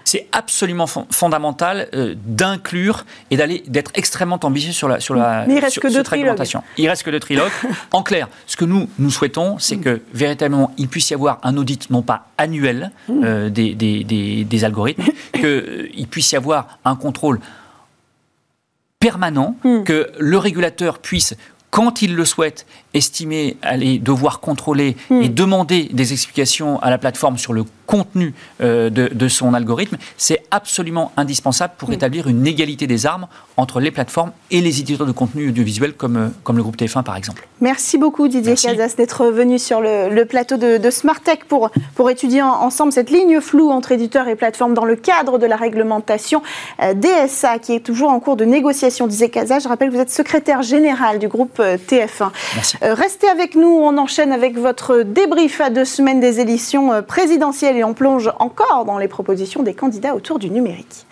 c'est 0.04 0.28
absolument 0.32 0.88
fondamental 0.88 1.88
euh, 1.94 2.16
d'inclure 2.26 3.06
et 3.32 3.38
d'aller 3.38 3.64
d'être 3.68 3.92
extrêmement 3.96 4.40
ambitieux 4.44 4.72
sur 4.72 4.88
la 4.88 5.00
sur 5.00 5.16
la 5.16 5.46
Mais 5.48 5.56
il 5.56 5.60
reste 5.60 5.80
que 5.80 5.88
deux 5.88 6.04
réglementation. 6.08 6.64
Il 6.78 6.88
reste 6.88 7.04
que 7.04 7.10
deux 7.10 7.20
trilogues. 7.20 7.52
en 7.92 8.04
clair, 8.04 8.28
ce 8.48 8.58
que 8.58 8.66
nous 8.66 8.90
nous 9.00 9.12
souhaitons, 9.12 9.58
c'est 9.60 9.78
que 9.78 10.02
véritablement 10.14 10.72
il 10.78 10.88
puisse 10.88 11.10
y 11.10 11.14
avoir 11.14 11.40
un 11.44 11.58
audit 11.58 11.90
non 11.90 12.02
pas 12.02 12.28
annuel 12.38 12.92
mm. 13.08 13.24
euh, 13.24 13.50
des, 13.50 13.74
des, 13.76 14.04
des, 14.44 14.64
algorithmes, 14.66 15.04
qu'il 15.34 15.46
euh, 15.46 16.06
puisse 16.10 16.32
y 16.32 16.36
avoir 16.36 16.80
un 16.86 16.96
contrôle 16.96 17.40
permanent, 19.00 19.56
mm. 19.64 19.84
que 19.84 20.12
le 20.20 20.38
régulateur 20.38 21.00
puisse 21.00 21.36
quand 21.74 22.04
il 22.04 22.16
le 22.16 22.24
souhaite, 22.24 22.68
estimer 22.94 23.58
aller 23.64 23.98
devoir 23.98 24.42
contrôler 24.42 24.96
mm. 25.10 25.24
et 25.24 25.30
demander 25.30 25.90
des 25.92 26.14
explications 26.14 26.80
à 26.84 26.92
la 26.92 27.00
plateforme 27.00 27.40
sur 27.40 27.52
le 27.52 27.64
contenu 27.94 28.34
euh, 28.62 28.90
de, 28.90 29.28
son 29.28 29.54
algorithme, 29.54 29.98
c'est 30.18 30.42
absolument 30.50 31.12
indispensable 31.16 31.74
pour 31.78 31.94
établir 31.94 32.28
une 32.28 32.48
égalité 32.48 32.88
des 32.88 33.06
armes 33.06 33.28
entre 33.56 33.80
les 33.80 33.92
plateformes 33.92 34.32
et 34.50 34.62
les 34.62 34.80
éditeurs 34.80 35.06
de 35.06 35.12
contenu 35.12 35.50
audiovisuel 35.50 35.94
comme, 35.94 36.18
euh, 36.18 36.28
comme 36.44 36.58
le 36.58 36.64
groupe 36.64 36.76
TF1 36.76 37.04
par 37.04 37.16
exemple. 37.16 37.48
Merci 37.62 38.00
beaucoup 38.00 38.28
Didier 38.28 38.56
Casas 38.56 38.96
d'être 38.98 39.28
venu 39.28 39.60
sur 39.60 39.80
le, 39.80 40.24
plateau 40.24 40.58
de, 40.58 40.78
de 40.78 40.90
Smartech 40.90 41.46
pour, 41.46 41.70
pour 41.94 42.10
étudier 42.10 42.42
ensemble 42.42 42.92
cette 42.92 43.12
ligne 43.12 43.40
floue 43.42 43.70
entre 43.70 43.92
éditeurs 43.92 44.28
et 44.28 44.36
plateformes 44.36 44.74
dans 44.74 44.86
le 44.86 44.96
cadre 44.96 45.38
de 45.38 45.46
la 45.46 45.56
réglementation 45.56 46.42
euh, 46.82 46.96
DSA 46.96 47.60
qui 47.60 47.74
est 47.74 47.82
toujours 47.82 48.10
en 48.10 48.20
cours 48.20 48.38
de 48.38 48.46
négociation, 48.46 49.06
disait 49.06 49.30
Casas. 49.30 49.60
Je 49.60 49.68
rappelle 49.68 49.90
que 49.90 49.96
vous 49.96 50.02
êtes 50.02 50.10
secrétaire 50.10 50.64
général 50.64 51.20
du 51.20 51.28
groupe 51.28 51.60
TF1. 51.60 52.32
Merci. 52.56 52.78
restez 52.82 53.30
avec 53.30 53.54
nous, 53.54 53.68
on 53.68 54.00
enchaîne 54.00 54.32
avec 54.32 54.58
votre 54.58 55.04
débrief 55.04 55.62
à 55.62 55.70
deux 55.70 55.86
semaines 55.86 56.20
des 56.20 56.40
élections 56.40 57.04
présidentielles 57.04 57.83
et 57.84 57.86
on 57.86 57.94
plonge 57.94 58.32
encore 58.40 58.86
dans 58.86 58.98
les 58.98 59.10
propositions 59.10 59.62
des 59.62 59.74
candidats 59.74 60.16
autour 60.16 60.40
du 60.40 60.50
numérique. 60.50 61.06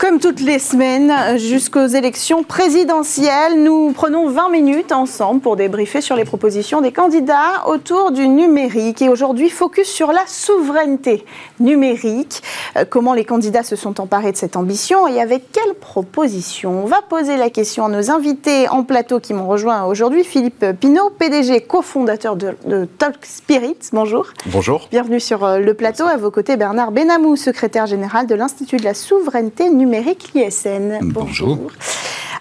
Comme 0.00 0.18
toutes 0.18 0.40
les 0.40 0.58
semaines, 0.58 1.12
jusqu'aux 1.36 1.86
élections 1.86 2.42
présidentielles, 2.42 3.62
nous 3.62 3.92
prenons 3.92 4.30
20 4.30 4.48
minutes 4.48 4.92
ensemble 4.92 5.42
pour 5.42 5.56
débriefer 5.56 6.00
sur 6.00 6.16
les 6.16 6.24
propositions 6.24 6.80
des 6.80 6.90
candidats 6.90 7.66
autour 7.66 8.10
du 8.10 8.26
numérique. 8.26 9.02
Et 9.02 9.10
aujourd'hui, 9.10 9.50
focus 9.50 9.86
sur 9.86 10.10
la 10.10 10.22
souveraineté 10.26 11.26
numérique. 11.60 12.42
Euh, 12.78 12.86
comment 12.88 13.12
les 13.12 13.26
candidats 13.26 13.62
se 13.62 13.76
sont 13.76 14.00
emparés 14.00 14.32
de 14.32 14.38
cette 14.38 14.56
ambition 14.56 15.06
et 15.06 15.20
avec 15.20 15.52
quelles 15.52 15.74
propositions 15.74 16.84
On 16.84 16.86
va 16.86 17.02
poser 17.02 17.36
la 17.36 17.50
question 17.50 17.84
à 17.84 17.90
nos 17.90 18.10
invités 18.10 18.70
en 18.70 18.84
plateau 18.84 19.20
qui 19.20 19.34
m'ont 19.34 19.46
rejoint 19.46 19.84
aujourd'hui. 19.84 20.24
Philippe 20.24 20.64
Pinault, 20.80 21.10
PDG, 21.10 21.60
cofondateur 21.60 22.36
de, 22.36 22.54
de, 22.64 22.86
Talk 22.86 23.18
Spirit. 23.26 23.76
Bonjour. 23.92 24.28
Bonjour. 24.46 24.88
Bienvenue 24.90 25.20
sur 25.20 25.44
euh, 25.44 25.58
le 25.58 25.74
plateau. 25.74 26.06
À 26.06 26.16
vos 26.16 26.30
côtés, 26.30 26.56
Bernard 26.56 26.90
Benamou, 26.90 27.36
secrétaire 27.36 27.84
général 27.84 28.26
de 28.26 28.34
l'Institut 28.34 28.78
de 28.78 28.84
la 28.84 28.94
souveraineté 28.94 29.68
numérique 29.68 29.89
numérique, 29.90 30.30
l'ISN. 30.34 31.00
Bonjour. 31.02 31.72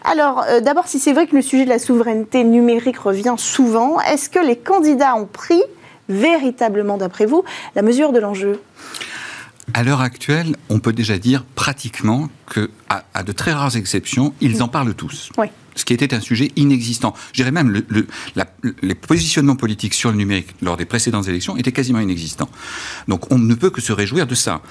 Alors, 0.03 0.43
euh, 0.47 0.59
d'abord, 0.61 0.87
si 0.87 0.99
c'est 0.99 1.13
vrai 1.13 1.25
que 1.25 1.35
le 1.35 1.41
sujet 1.41 1.65
de 1.65 1.69
la 1.69 1.79
souveraineté 1.79 2.43
numérique 2.43 2.99
revient 2.99 3.35
souvent, 3.37 3.99
est-ce 4.01 4.29
que 4.29 4.39
les 4.39 4.55
candidats 4.55 5.15
ont 5.15 5.25
pris 5.25 5.61
véritablement, 6.09 6.97
d'après 6.97 7.25
vous, 7.25 7.43
la 7.75 7.81
mesure 7.81 8.11
de 8.11 8.19
l'enjeu? 8.19 8.61
À 9.73 9.83
l'heure 9.83 10.01
actuelle, 10.01 10.55
on 10.69 10.79
peut 10.79 10.93
déjà 10.93 11.17
dire 11.17 11.43
pratiquement 11.55 12.27
que, 12.45 12.69
à, 12.87 13.23
de 13.23 13.31
très 13.31 13.51
rares 13.51 13.75
exceptions, 13.75 14.33
ils 14.41 14.61
en 14.61 14.67
parlent 14.67 14.93
tous. 14.93 15.31
Oui. 15.37 15.47
Ce 15.75 15.85
qui 15.85 15.93
était 15.93 16.13
un 16.13 16.19
sujet 16.19 16.51
inexistant. 16.55 17.13
Je 17.31 17.41
dirais 17.41 17.51
même 17.51 17.71
le, 17.71 18.07
les 18.81 18.95
positionnements 18.95 19.55
politiques 19.55 19.93
sur 19.93 20.11
le 20.11 20.17
numérique 20.17 20.55
lors 20.61 20.77
des 20.77 20.85
précédentes 20.85 21.27
élections 21.27 21.57
étaient 21.57 21.71
quasiment 21.71 21.99
inexistants. 21.99 22.49
Donc 23.07 23.31
on 23.31 23.39
ne 23.39 23.53
peut 23.55 23.69
que 23.69 23.81
se 23.81 23.93
réjouir 23.93 24.27
de 24.27 24.35
ça. 24.35 24.61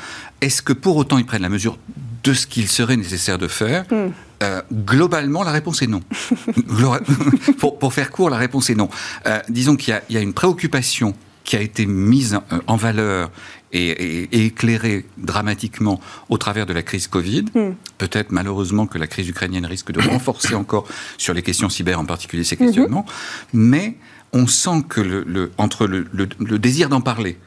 Est-ce 0.40 0.62
que 0.62 0.72
pour 0.72 0.96
autant 0.96 1.18
ils 1.18 1.26
prennent 1.26 1.42
la 1.42 1.48
mesure 1.48 1.78
de 2.24 2.32
ce 2.32 2.46
qu'il 2.46 2.68
serait 2.68 2.96
nécessaire 2.96 3.38
de 3.38 3.48
faire 3.48 3.84
hmm. 3.90 4.10
euh, 4.42 4.62
Globalement, 4.72 5.42
la 5.42 5.52
réponse 5.52 5.82
est 5.82 5.86
non. 5.86 6.02
pour, 7.58 7.78
pour, 7.78 7.94
faire 7.94 8.10
court, 8.10 8.30
la 8.30 8.36
réponse 8.36 8.70
est 8.70 8.74
non. 8.74 8.88
Euh, 9.26 9.40
disons 9.48 9.76
qu'il 9.76 9.98
y, 10.10 10.14
y, 10.14 10.16
a 10.16 10.20
une 10.20 10.34
préoccupation 10.34 11.14
qui 11.44 11.56
a 11.56 11.62
été 11.62 11.86
mise 11.86 12.38
en 12.66 12.76
valeur 12.76 13.30
et, 13.72 14.46
éclairée 14.46 15.04
dramatiquement 15.16 16.00
au 16.28 16.38
travers 16.38 16.66
de 16.66 16.72
la 16.72 16.82
crise 16.82 17.06
Covid. 17.06 17.46
Hmm. 17.54 17.72
Peut-être 17.98 18.30
malheureusement 18.30 18.86
que 18.86 18.98
la 18.98 19.06
crise 19.06 19.28
ukrainienne 19.28 19.66
risque 19.66 19.92
de 19.92 20.00
renforcer 20.08 20.54
encore 20.54 20.86
sur 21.16 21.34
les 21.34 21.42
questions 21.42 21.68
cyber, 21.68 21.98
en 21.98 22.04
particulier 22.04 22.44
ces 22.44 22.56
questionnements. 22.56 23.06
Hmm. 23.52 23.58
Mais 23.60 23.96
on 24.32 24.46
sent 24.46 24.84
que 24.88 25.00
le, 25.00 25.52
entre 25.56 25.86
le, 25.86 26.06
le 26.12 26.58
désir 26.58 26.88
d'en 26.88 27.00
parler, 27.00 27.38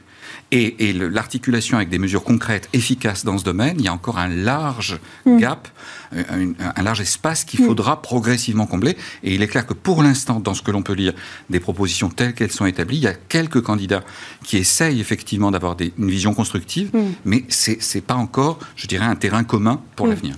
et, 0.52 0.92
l'articulation 0.92 1.78
avec 1.78 1.88
des 1.88 1.98
mesures 1.98 2.22
concrètes, 2.22 2.68
efficaces 2.72 3.24
dans 3.24 3.38
ce 3.38 3.44
domaine, 3.44 3.76
il 3.78 3.84
y 3.84 3.88
a 3.88 3.92
encore 3.92 4.18
un 4.18 4.28
large 4.28 4.98
mm. 5.24 5.38
gap, 5.38 5.68
euh, 6.14 6.52
un, 6.76 6.82
large 6.82 7.00
espace 7.00 7.44
qu'il 7.44 7.62
mm. 7.62 7.66
faudra 7.66 8.02
progressivement 8.02 8.66
combler. 8.66 8.96
Et 9.24 9.34
il 9.34 9.42
est 9.42 9.48
clair 9.48 9.66
que 9.66 9.72
pour 9.72 10.02
l'instant, 10.02 10.40
dans 10.40 10.54
ce 10.54 10.62
que 10.62 10.70
l'on 10.70 10.82
peut 10.82 10.92
lire, 10.92 11.14
des 11.48 11.60
propositions 11.60 12.10
telles 12.10 12.34
qu'elles 12.34 12.52
sont 12.52 12.66
établies, 12.66 12.98
il 12.98 13.04
y 13.04 13.08
a 13.08 13.14
quelques 13.14 13.62
candidats 13.62 14.04
qui 14.44 14.58
essayent 14.58 15.00
effectivement 15.00 15.50
d'avoir 15.50 15.76
une 15.98 16.10
vision 16.10 16.34
constructive, 16.34 16.90
mm. 16.92 17.12
mais 17.24 17.44
ce 17.48 17.70
n'est 17.70 18.02
pas 18.02 18.14
encore, 18.14 18.58
je 18.76 18.86
dirais, 18.86 19.06
un 19.06 19.16
terrain 19.16 19.44
commun 19.44 19.80
pour 19.96 20.06
l'avenir. 20.06 20.36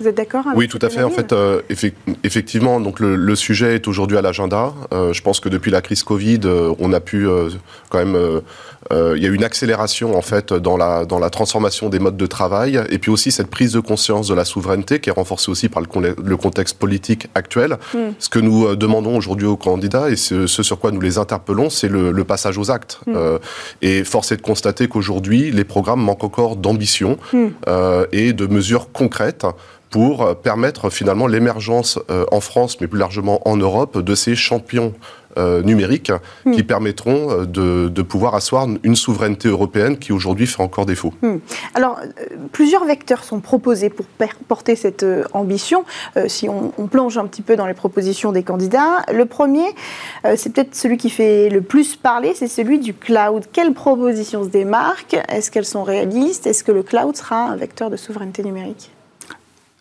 Vous 0.00 0.06
êtes 0.06 0.16
d'accord 0.16 0.44
Oui, 0.54 0.68
tout 0.68 0.78
à 0.82 0.90
fait. 0.90 1.02
En 1.02 1.10
fait, 1.10 1.32
euh, 1.32 1.62
effectivement, 2.22 2.80
donc 2.80 3.00
le, 3.00 3.34
sujet 3.36 3.76
est 3.76 3.88
aujourd'hui 3.88 4.16
à 4.16 4.22
l'agenda. 4.22 4.72
Euh, 4.92 5.12
je 5.12 5.22
pense 5.22 5.40
que 5.40 5.48
depuis 5.48 5.70
la 5.70 5.80
crise 5.80 6.02
Covid, 6.02 6.40
euh, 6.44 6.74
on 6.78 6.92
a 6.92 7.00
pu 7.00 7.26
quand 7.88 7.98
même, 7.98 8.42
il 8.90 9.22
y 9.22 9.26
a 9.26 9.28
eu 9.28 9.34
une 9.34 9.44
accélération 9.44 10.16
en 10.16 10.22
fait 10.22 10.52
dans 10.52 10.76
la 10.76 11.04
dans 11.04 11.18
la 11.18 11.30
transformation 11.30 11.88
des 11.88 11.98
modes 11.98 12.16
de 12.16 12.26
travail, 12.26 12.80
et 12.90 12.98
puis 12.98 13.10
aussi 13.10 13.30
cette 13.32 13.48
prise 13.48 13.72
de 13.72 13.80
conscience 13.80 14.28
de 14.28 14.34
la 14.34 14.44
souveraineté 14.44 15.00
qui 15.00 15.08
est 15.08 15.12
renforcée 15.12 15.50
aussi 15.50 15.68
par 15.68 15.82
le, 15.82 16.14
le 16.22 16.36
contexte 16.36 16.78
politique 16.78 17.28
actuel. 17.34 17.78
Hmm. 17.94 18.12
Ce 18.18 18.28
que 18.28 18.38
nous 18.38 18.76
demandons 18.76 19.16
aujourd'hui 19.16 19.46
aux 19.46 19.56
candidats 19.56 20.10
et 20.10 20.16
ce, 20.16 20.46
sur 20.46 20.78
quoi 20.78 20.92
nous 20.92 21.00
les 21.00 21.18
interpellons, 21.18 21.70
c'est 21.70 21.88
le, 21.88 22.24
passage 22.24 22.58
aux 22.58 22.70
actes. 22.70 23.00
Hmm. 23.06 23.38
et 23.82 24.02
force 24.02 24.32
est 24.32 24.36
de 24.36 24.42
constater 24.42 24.88
qu'aujourd'hui, 24.88 25.52
les 25.52 25.64
programmes 25.64 26.02
manquent 26.02 26.24
encore 26.24 26.56
d'ambition 26.56 27.18
hmm. 27.32 27.48
et 28.12 28.32
de 28.32 28.46
mesures 28.46 28.90
concrètes 28.92 29.46
pour 29.96 30.36
permettre 30.36 30.90
finalement 30.90 31.26
l'émergence 31.26 31.98
euh, 32.10 32.26
en 32.30 32.40
France, 32.40 32.82
mais 32.82 32.86
plus 32.86 32.98
largement 32.98 33.40
en 33.48 33.56
Europe, 33.56 33.96
de 33.96 34.14
ces 34.14 34.34
champions 34.34 34.92
euh, 35.38 35.62
numériques 35.62 36.12
hmm. 36.44 36.52
qui 36.52 36.62
permettront 36.64 37.30
euh, 37.30 37.46
de, 37.88 38.02
pouvoir 38.02 38.34
asseoir 38.34 38.68
une 38.82 38.94
souveraineté 38.94 39.48
européenne 39.48 39.96
qui 39.96 40.12
aujourd'hui 40.12 40.46
fait 40.46 40.62
encore 40.62 40.84
défaut. 40.84 41.14
Hmm. 41.22 41.36
Alors, 41.72 41.98
plusieurs 42.52 42.84
vecteurs 42.84 43.24
sont 43.24 43.40
proposés 43.40 43.88
pour 43.88 44.04
porter 44.48 44.76
cette 44.76 45.06
ambition. 45.32 45.86
si 46.26 46.46
on, 46.50 46.88
plonge 46.88 47.16
un 47.16 47.24
petit 47.24 47.40
peu 47.40 47.56
dans 47.56 47.66
les 47.66 47.72
propositions 47.72 48.32
des 48.32 48.42
candidats, 48.42 49.02
le 49.10 49.24
premier, 49.24 49.64
c'est 50.36 50.52
peut-être 50.52 50.74
celui 50.74 50.98
qui 50.98 51.08
fait 51.08 51.48
le 51.48 51.62
plus 51.62 51.96
parler, 51.96 52.34
c'est 52.34 52.48
celui 52.48 52.80
du 52.80 52.92
cloud. 52.92 53.46
Quelles 53.50 53.72
propositions 53.72 54.44
se 54.44 54.50
démarquent? 54.50 55.16
Est-ce 55.30 55.50
qu'elles 55.50 55.64
sont 55.64 55.84
réalistes? 55.84 56.46
Est-ce 56.46 56.64
que 56.64 56.72
le 56.72 56.82
cloud 56.82 57.16
sera 57.16 57.46
un 57.46 57.56
vecteur 57.56 57.88
de 57.88 57.96
souveraineté 57.96 58.42
numérique? 58.42 58.90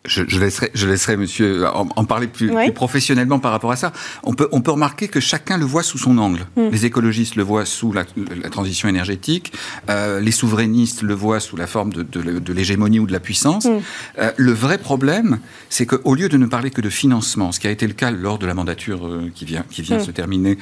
Je, 0.06 0.24
je, 0.28 0.40
laisserai, 0.40 0.72
je 0.74 0.88
laisserai 0.88 1.18
monsieur 1.18 1.66
en, 1.68 2.06
parler 2.06 2.28
plus, 2.28 2.50
plus, 2.52 2.72
professionnellement 2.72 3.40
par 3.40 3.52
rapport 3.52 3.72
à 3.72 3.76
ça. 3.76 3.92
On 4.24 4.34
peut, 4.34 4.48
on 4.52 4.62
peut 4.62 4.72
remarquer 4.72 5.08
que 5.08 5.20
chacun 5.20 5.58
le 5.58 5.66
voit 5.66 5.84
sous 5.84 5.98
son 5.98 6.18
angle. 6.18 6.46
Mm. 6.56 6.70
Les 6.72 6.86
écologistes 6.86 7.36
le 7.36 7.44
voient 7.44 7.66
sous 7.66 7.92
la, 7.92 8.06
la 8.42 8.50
transition 8.50 8.88
énergétique, 8.90 9.54
euh, 9.90 10.20
les 10.20 10.32
souverainistes 10.32 11.02
le 11.02 11.14
voient 11.14 11.40
sous 11.40 11.58
la 11.58 11.68
forme 11.68 11.92
de, 11.94 12.04
de, 12.04 12.40
de 12.40 12.54
l'hégémonie 12.54 13.00
ou 13.00 13.08
de 13.08 13.12
la 13.14 13.20
puissance. 13.20 13.66
Mm. 13.66 13.80
Euh, 14.20 14.32
le 14.38 14.52
vrai 14.52 14.78
problème, 14.78 15.40
c'est 15.70 15.86
qu'au 15.86 16.16
lieu 16.16 16.30
de 16.30 16.38
ne 16.38 16.46
parler 16.46 16.72
que 16.72 16.82
de 16.82 16.90
financement, 16.90 17.52
ce 17.52 17.60
qui 17.60 17.68
a 17.68 17.72
été 17.72 17.88
le 17.88 17.94
cas 17.94 18.12
lors 18.12 18.38
de 18.40 18.46
la 18.46 18.54
mandature 18.54 19.08
euh, 19.08 19.32
qui 19.34 19.46
vient, 19.46 19.66
qui 19.70 19.82
vient 19.82 19.98
mm. 19.98 20.06
se 20.06 20.12
terminer, 20.12 20.58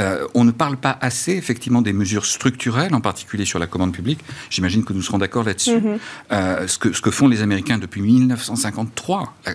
euh, 0.00 0.26
on 0.34 0.44
ne 0.44 0.50
parle 0.50 0.76
pas 0.76 0.96
assez 1.00 1.32
effectivement 1.32 1.82
des 1.82 1.92
mesures 1.92 2.26
structurelles, 2.26 2.94
en 2.94 3.00
particulier 3.00 3.44
sur 3.44 3.58
la 3.58 3.66
commande 3.66 3.92
publique. 3.92 4.20
J'imagine 4.50 4.84
que 4.84 4.92
nous 4.92 5.02
serons 5.02 5.18
d'accord 5.18 5.44
là-dessus. 5.44 5.78
-hmm. 5.78 5.98
Euh, 6.32 6.66
ce, 6.66 6.78
que, 6.78 6.92
ce 6.92 7.00
que 7.00 7.10
font 7.10 7.28
les 7.28 7.42
Américains 7.42 7.78
depuis 7.78 8.00
1950 8.02 8.83
3, 8.86 9.34
euh, 9.46 9.54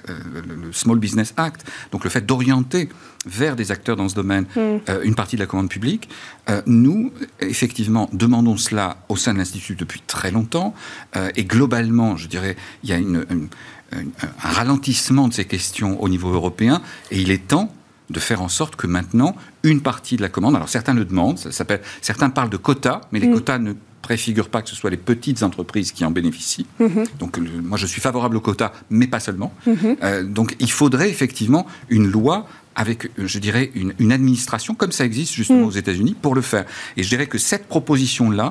le 0.62 0.72
Small 0.72 1.00
Business 1.00 1.34
Act, 1.38 1.66
donc 1.92 2.04
le 2.04 2.10
fait 2.10 2.26
d'orienter 2.26 2.90
vers 3.26 3.56
des 3.56 3.72
acteurs 3.72 3.96
dans 3.96 4.10
ce 4.10 4.16
domaine 4.16 4.46
mm. 4.56 4.60
euh, 4.60 5.02
une 5.04 5.16
partie 5.16 5.36
de 5.36 5.42
la 5.42 5.48
commande 5.48 5.70
publique. 5.70 6.10
Euh, 6.50 6.62
nous, 6.66 7.12
effectivement, 7.40 8.10
demandons 8.14 8.58
cela 8.58 8.98
au 9.10 9.16
sein 9.16 9.34
de 9.34 9.40
l'Institut 9.40 9.76
depuis 9.76 10.02
très 10.06 10.32
longtemps, 10.32 10.74
euh, 11.16 11.30
et 11.36 11.44
globalement, 11.44 12.18
je 12.18 12.28
dirais, 12.28 12.56
il 12.84 12.90
y 12.90 12.94
a 12.94 12.98
une, 12.98 13.26
une, 13.30 13.50
une, 13.94 14.12
un 14.22 14.50
ralentissement 14.50 15.28
de 15.28 15.34
ces 15.34 15.46
questions 15.46 16.02
au 16.02 16.10
niveau 16.10 16.32
européen, 16.32 16.82
et 17.12 17.20
il 17.20 17.32
est 17.32 17.48
temps 17.48 17.74
de 18.10 18.20
faire 18.20 18.42
en 18.42 18.50
sorte 18.50 18.76
que 18.76 18.88
maintenant, 18.88 19.36
une 19.64 19.82
partie 19.82 20.16
de 20.16 20.22
la 20.22 20.30
commande, 20.30 20.56
alors 20.56 20.70
certains 20.70 20.94
le 20.94 21.06
demandent, 21.06 21.38
ça 21.38 21.52
s'appelle, 21.52 21.82
certains 22.02 22.30
parlent 22.30 22.50
de 22.50 22.58
quotas, 22.58 23.02
mais 23.12 23.20
les 23.20 23.28
mm. 23.28 23.34
quotas 23.34 23.60
ne 23.60 23.74
préfigure 24.02 24.50
pas 24.50 24.62
que 24.62 24.70
ce 24.70 24.76
soit 24.76 24.90
les 24.90 24.98
petites 24.98 25.44
entreprises 25.44 25.92
qui 25.92 26.04
en 26.06 26.12
bénéficient. 26.12 26.66
Mm 26.80 26.86
-hmm. 26.86 27.06
Donc 27.20 27.38
le, 27.38 27.62
moi 27.62 27.78
je 27.78 27.86
suis 27.86 28.02
favorable 28.02 28.38
au 28.38 28.42
quota, 28.42 28.72
mais 28.90 29.08
pas 29.08 29.20
seulement. 29.20 29.52
Mm 29.66 29.72
-hmm. 29.74 29.96
euh, 30.04 30.24
donc 30.24 30.56
il 30.60 30.72
faudrait 30.72 31.10
effectivement 31.10 31.64
une 31.90 32.08
loi 32.18 32.38
avec, 32.76 33.00
je 33.18 33.40
dirais, 33.40 33.72
une, 33.76 33.94
une 34.00 34.14
administration 34.20 34.74
comme 34.74 34.94
ça 34.98 35.04
existe 35.04 35.34
justement 35.34 35.66
mm. 35.66 35.72
aux 35.72 35.78
États-Unis 35.84 36.16
pour 36.24 36.34
le 36.40 36.42
faire. 36.52 36.66
Et 36.96 37.04
je 37.04 37.10
dirais 37.10 37.28
que 37.28 37.38
cette 37.38 37.66
proposition-là, 37.74 38.48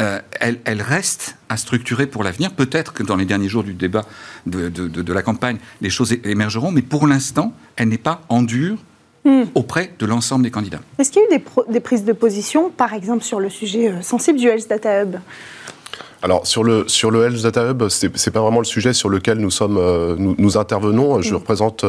euh, 0.00 0.20
elle, 0.40 0.58
elle, 0.64 0.80
reste 0.80 1.36
à 1.50 1.56
structurer 1.58 2.06
pour 2.06 2.22
l'avenir. 2.24 2.48
Peut-être 2.52 2.90
que 2.94 3.02
dans 3.02 3.16
les 3.16 3.26
derniers 3.26 3.50
jours 3.54 3.64
du 3.70 3.74
débat 3.74 4.04
de, 4.46 4.70
de, 4.70 4.88
de, 4.88 5.02
de 5.02 5.12
la 5.12 5.22
campagne, 5.22 5.58
les 5.82 5.90
choses 5.90 6.10
émergeront, 6.24 6.72
mais 6.72 6.80
pour 6.94 7.06
l'instant, 7.06 7.52
elle 7.76 7.88
n'est 7.88 8.04
pas 8.10 8.22
en 8.30 8.42
dur 8.42 8.78
Mmh. 9.22 9.42
auprès 9.54 9.90
de 9.98 10.06
l'ensemble 10.06 10.44
des 10.44 10.50
candidats. 10.50 10.80
Est-ce 10.98 11.10
qu'il 11.12 11.20
y 11.20 11.24
a 11.26 11.36
eu 11.36 11.38
des, 11.38 11.72
des, 11.72 11.80
prises 11.80 12.06
de 12.06 12.14
position, 12.14 12.70
par 12.70 12.94
exemple 12.94 13.22
sur 13.22 13.38
le 13.38 13.50
sujet 13.50 13.90
euh, 13.90 14.00
sensible 14.00 14.38
du 14.38 14.48
Health 14.48 14.66
Data 14.66 15.02
Hub? 15.02 15.16
Alors 16.22 16.46
sur 16.46 16.64
le 16.64 16.86
sur 16.86 17.10
le 17.10 17.24
Health 17.24 17.42
Data 17.42 17.70
Hub, 17.70 17.84
c'est 17.88 18.30
pas 18.30 18.40
vraiment 18.40 18.58
le 18.58 18.66
sujet 18.66 18.92
sur 18.92 19.08
lequel 19.08 19.38
nous 19.38 19.50
sommes 19.50 19.78
euh, 19.78 20.16
nous, 20.18 20.34
nous, 20.38 20.58
intervenons. 20.58 21.22
Je 21.22 21.32
mmh. 21.32 21.36
représente 21.36 21.84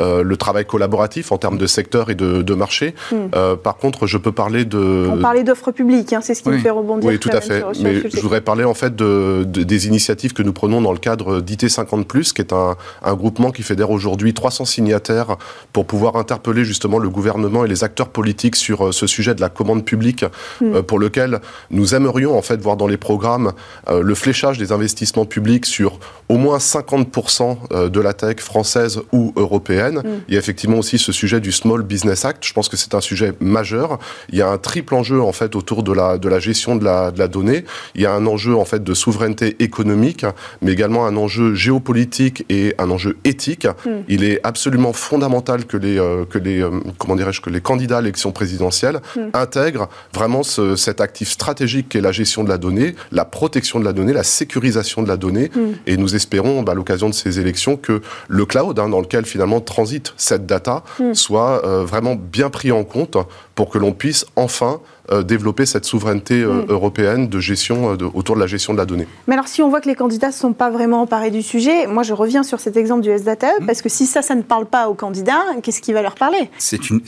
euh, 0.00 0.22
le 0.22 0.36
travail 0.36 0.64
collaboratif 0.64 1.30
en 1.30 1.38
termes 1.38 1.58
de 1.58 1.66
secteur 1.66 2.08
et 2.08 2.14
de, 2.14 2.40
de 2.40 2.54
marché. 2.54 2.94
Mmh. 3.12 3.16
Euh, 3.34 3.56
par 3.56 3.76
contre, 3.76 4.06
je 4.06 4.16
peux 4.16 4.32
parler 4.32 4.64
de. 4.64 5.08
On 5.10 5.18
parlait 5.18 5.44
d'offres 5.44 5.72
publiques, 5.72 6.12
hein, 6.14 6.20
c'est 6.22 6.34
ce 6.34 6.42
qui 6.42 6.48
oui. 6.48 6.56
me 6.56 6.60
fait 6.60 6.70
rebondir. 6.70 7.08
Oui, 7.08 7.18
tout 7.18 7.28
à 7.32 7.40
fait. 7.42 7.60
Sur, 7.60 7.72
Mais 7.82 8.08
je 8.08 8.20
voudrais 8.20 8.40
parler 8.40 8.64
en 8.64 8.74
fait 8.74 8.96
de, 8.96 9.44
de, 9.46 9.62
des 9.62 9.86
initiatives 9.86 10.32
que 10.32 10.42
nous 10.42 10.54
prenons 10.54 10.80
dans 10.80 10.92
le 10.92 10.98
cadre 10.98 11.40
d'IT 11.40 11.68
50 11.68 12.06
qui 12.06 12.40
est 12.40 12.52
un, 12.52 12.76
un 13.02 13.14
groupement 13.14 13.50
qui 13.50 13.62
fédère 13.62 13.90
aujourd'hui 13.90 14.32
300 14.32 14.64
signataires 14.64 15.36
pour 15.72 15.86
pouvoir 15.86 16.16
interpeller 16.16 16.64
justement 16.64 16.98
le 16.98 17.10
gouvernement 17.10 17.64
et 17.64 17.68
les 17.68 17.84
acteurs 17.84 18.08
politiques 18.08 18.56
sur 18.56 18.94
ce 18.94 19.06
sujet 19.06 19.34
de 19.34 19.40
la 19.40 19.48
commande 19.48 19.84
publique, 19.84 20.24
mmh. 20.62 20.82
pour 20.82 20.98
lequel 20.98 21.40
nous 21.70 21.94
aimerions 21.94 22.38
en 22.38 22.42
fait 22.42 22.60
voir 22.60 22.76
dans 22.76 22.86
les 22.86 22.96
programmes 22.96 23.26
euh, 23.46 23.52
le 23.88 24.14
fléchage 24.14 24.58
des 24.58 24.72
investissements 24.72 25.24
publics 25.24 25.66
sur 25.66 25.98
au 26.28 26.36
moins 26.36 26.58
50% 26.58 27.56
euh, 27.72 27.88
de 27.88 28.00
la 28.00 28.12
tech 28.12 28.40
française 28.40 29.00
ou 29.12 29.32
européenne. 29.36 29.98
Mm. 29.98 30.22
Il 30.28 30.34
y 30.34 30.36
a 30.36 30.40
effectivement 30.40 30.78
aussi 30.78 30.98
ce 30.98 31.12
sujet 31.12 31.40
du 31.40 31.52
Small 31.52 31.82
Business 31.82 32.24
Act. 32.24 32.44
Je 32.44 32.52
pense 32.52 32.68
que 32.68 32.76
c'est 32.76 32.94
un 32.94 33.00
sujet 33.00 33.32
majeur. 33.40 33.98
Il 34.30 34.38
y 34.38 34.42
a 34.42 34.48
un 34.48 34.58
triple 34.58 34.94
enjeu 34.94 35.20
en 35.20 35.32
fait 35.32 35.54
autour 35.54 35.82
de 35.82 35.92
la, 35.92 36.18
de 36.18 36.28
la 36.28 36.40
gestion 36.40 36.76
de 36.76 36.84
la, 36.84 37.10
de 37.10 37.18
la 37.18 37.28
donnée. 37.28 37.64
Il 37.94 38.02
y 38.02 38.06
a 38.06 38.12
un 38.12 38.26
enjeu 38.26 38.56
en 38.56 38.64
fait 38.64 38.82
de 38.82 38.94
souveraineté 38.94 39.56
économique, 39.60 40.26
mais 40.62 40.72
également 40.72 41.06
un 41.06 41.16
enjeu 41.16 41.54
géopolitique 41.54 42.44
et 42.48 42.74
un 42.78 42.90
enjeu 42.90 43.16
éthique. 43.24 43.66
Mm. 43.66 43.90
Il 44.08 44.24
est 44.24 44.40
absolument 44.44 44.92
fondamental 44.92 45.64
que 45.64 45.76
les, 45.76 45.98
euh, 45.98 46.24
que 46.24 46.38
les, 46.38 46.60
euh, 46.60 46.70
comment 46.98 47.16
dirais-je, 47.16 47.40
que 47.40 47.50
les 47.50 47.60
candidats 47.60 47.98
à 47.98 48.00
l'élection 48.00 48.32
présidentielle 48.32 49.00
mm. 49.16 49.20
intègrent 49.32 49.88
vraiment 50.12 50.42
ce, 50.42 50.74
cet 50.74 51.00
actif 51.00 51.30
stratégique 51.30 51.88
qu'est 51.90 52.00
la 52.00 52.12
gestion 52.12 52.42
de 52.42 52.48
la 52.48 52.58
donnée, 52.58 52.96
la 53.12 53.24
protection 53.24 53.55
de 53.56 53.84
la 53.84 53.92
donnée, 53.92 54.12
la 54.12 54.22
sécurisation 54.22 55.02
de 55.02 55.08
la 55.08 55.16
donnée. 55.16 55.50
Mm. 55.54 55.60
Et 55.86 55.96
nous 55.96 56.14
espérons, 56.14 56.62
bah, 56.62 56.72
à 56.72 56.74
l'occasion 56.74 57.08
de 57.08 57.14
ces 57.14 57.40
élections, 57.40 57.76
que 57.76 58.02
le 58.28 58.44
cloud, 58.44 58.78
hein, 58.78 58.88
dans 58.88 59.00
lequel 59.00 59.24
finalement 59.24 59.60
transite 59.60 60.14
cette 60.16 60.46
data, 60.46 60.84
mm. 60.98 61.14
soit 61.14 61.64
euh, 61.64 61.84
vraiment 61.84 62.16
bien 62.16 62.50
pris 62.50 62.72
en 62.72 62.84
compte 62.84 63.16
pour 63.56 63.70
que 63.70 63.78
l'on 63.78 63.92
puisse 63.92 64.24
enfin 64.36 64.80
euh, 65.10 65.22
développer 65.22 65.66
cette 65.66 65.86
souveraineté 65.86 66.42
euh, 66.42 66.62
mmh. 66.62 66.66
européenne 66.68 67.28
de 67.28 67.40
gestion 67.40 67.92
euh, 67.92 67.96
de, 67.96 68.04
autour 68.04 68.34
de 68.34 68.40
la 68.40 68.46
gestion 68.46 68.74
de 68.74 68.78
la 68.78 68.86
donnée. 68.86 69.08
Mais 69.26 69.34
alors, 69.34 69.48
si 69.48 69.62
on 69.62 69.70
voit 69.70 69.80
que 69.80 69.88
les 69.88 69.94
candidats 69.94 70.28
ne 70.28 70.32
sont 70.32 70.52
pas 70.52 70.70
vraiment 70.70 71.00
emparés 71.02 71.30
du 71.30 71.42
sujet, 71.42 71.86
moi 71.86 72.02
je 72.02 72.12
reviens 72.12 72.42
sur 72.42 72.60
cet 72.60 72.76
exemple 72.76 73.00
du 73.00 73.10
S-Data 73.10 73.48
mmh. 73.60 73.66
parce 73.66 73.82
que 73.82 73.88
si 73.88 74.06
ça, 74.06 74.20
ça 74.20 74.34
ne 74.34 74.42
parle 74.42 74.66
pas 74.66 74.88
aux 74.88 74.94
candidats, 74.94 75.42
qu'est-ce 75.62 75.80
qui 75.80 75.92
va 75.92 76.02
leur 76.02 76.16
parler? 76.16 76.50
C'est 76.58 76.90
une, 76.90 77.00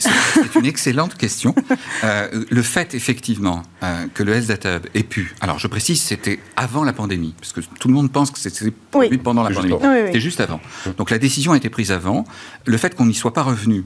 une, 0.55 0.65
excellente 0.65 1.15
question. 1.15 1.53
Euh, 2.03 2.27
le 2.49 2.61
fait, 2.61 2.95
effectivement, 2.95 3.61
euh, 3.83 4.05
que 4.13 4.23
le 4.23 4.33
S-Data 4.33 4.77
Hub 4.77 4.85
ait 4.95 5.03
pu. 5.03 5.35
Alors, 5.41 5.59
je 5.59 5.67
précise, 5.67 6.01
c'était 6.01 6.39
avant 6.55 6.83
la 6.83 6.93
pandémie, 6.93 7.35
parce 7.39 7.53
que 7.53 7.61
tout 7.61 7.87
le 7.87 7.93
monde 7.93 8.11
pense 8.11 8.31
que 8.31 8.39
c'était 8.39 8.73
oui. 8.95 9.17
pendant 9.17 9.43
la 9.43 9.51
pandémie. 9.51 9.73
Oui, 9.73 9.87
c'était 10.07 10.19
juste 10.19 10.39
avant. 10.39 10.59
Donc, 10.97 11.11
la 11.11 11.19
décision 11.19 11.51
a 11.51 11.57
été 11.57 11.69
prise 11.69 11.91
avant. 11.91 12.23
Le 12.65 12.77
fait 12.77 12.95
qu'on 12.95 13.05
n'y 13.05 13.13
soit 13.13 13.33
pas 13.33 13.43
revenu 13.43 13.83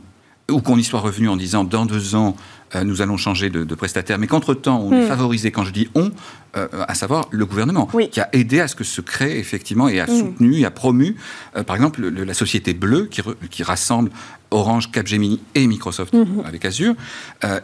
ou 0.52 0.62
qu'on 0.62 0.78
y 0.78 0.84
soit 0.84 1.00
revenu 1.00 1.30
en 1.30 1.38
disant 1.38 1.64
dans 1.64 1.86
deux 1.86 2.16
ans, 2.16 2.36
euh, 2.76 2.84
nous 2.84 3.02
allons 3.02 3.18
changer 3.18 3.50
de, 3.50 3.64
de 3.64 3.76
prestataire, 3.76 4.20
mais 4.20 4.28
qu'entre-temps, 4.28 4.82
on 4.82 4.92
mmh. 4.92 5.08
favorisait, 5.08 5.52
quand 5.52 5.64
je 5.64 5.72
dis 5.72 5.88
on, 5.96 6.12
euh, 6.58 6.68
à 6.88 6.96
savoir 6.96 7.28
le 7.32 7.46
gouvernement, 7.46 7.88
oui. 7.94 8.10
qui 8.10 8.20
a 8.20 8.30
aidé 8.34 8.60
à 8.60 8.68
ce 8.68 8.76
que 8.76 8.84
se 8.84 9.02
crée 9.02 9.40
effectivement 9.40 9.88
et 9.88 10.00
a 10.00 10.06
mmh. 10.06 10.20
soutenu 10.20 10.60
et 10.60 10.66
a 10.66 10.72
promu, 10.72 11.16
euh, 11.56 11.64
par 11.64 11.76
exemple, 11.76 12.02
le, 12.02 12.24
la 12.24 12.34
société 12.34 12.74
bleue 12.74 13.06
qui, 13.06 13.22
re, 13.22 13.36
qui, 13.50 13.64
rassemble 13.64 14.12
Orange, 14.52 14.92
Capgemini 14.92 15.40
et 15.56 15.66
Microsoft 15.66 16.14
mmh. 16.14 16.44
avec 16.46 16.66
Azure, 16.66 16.94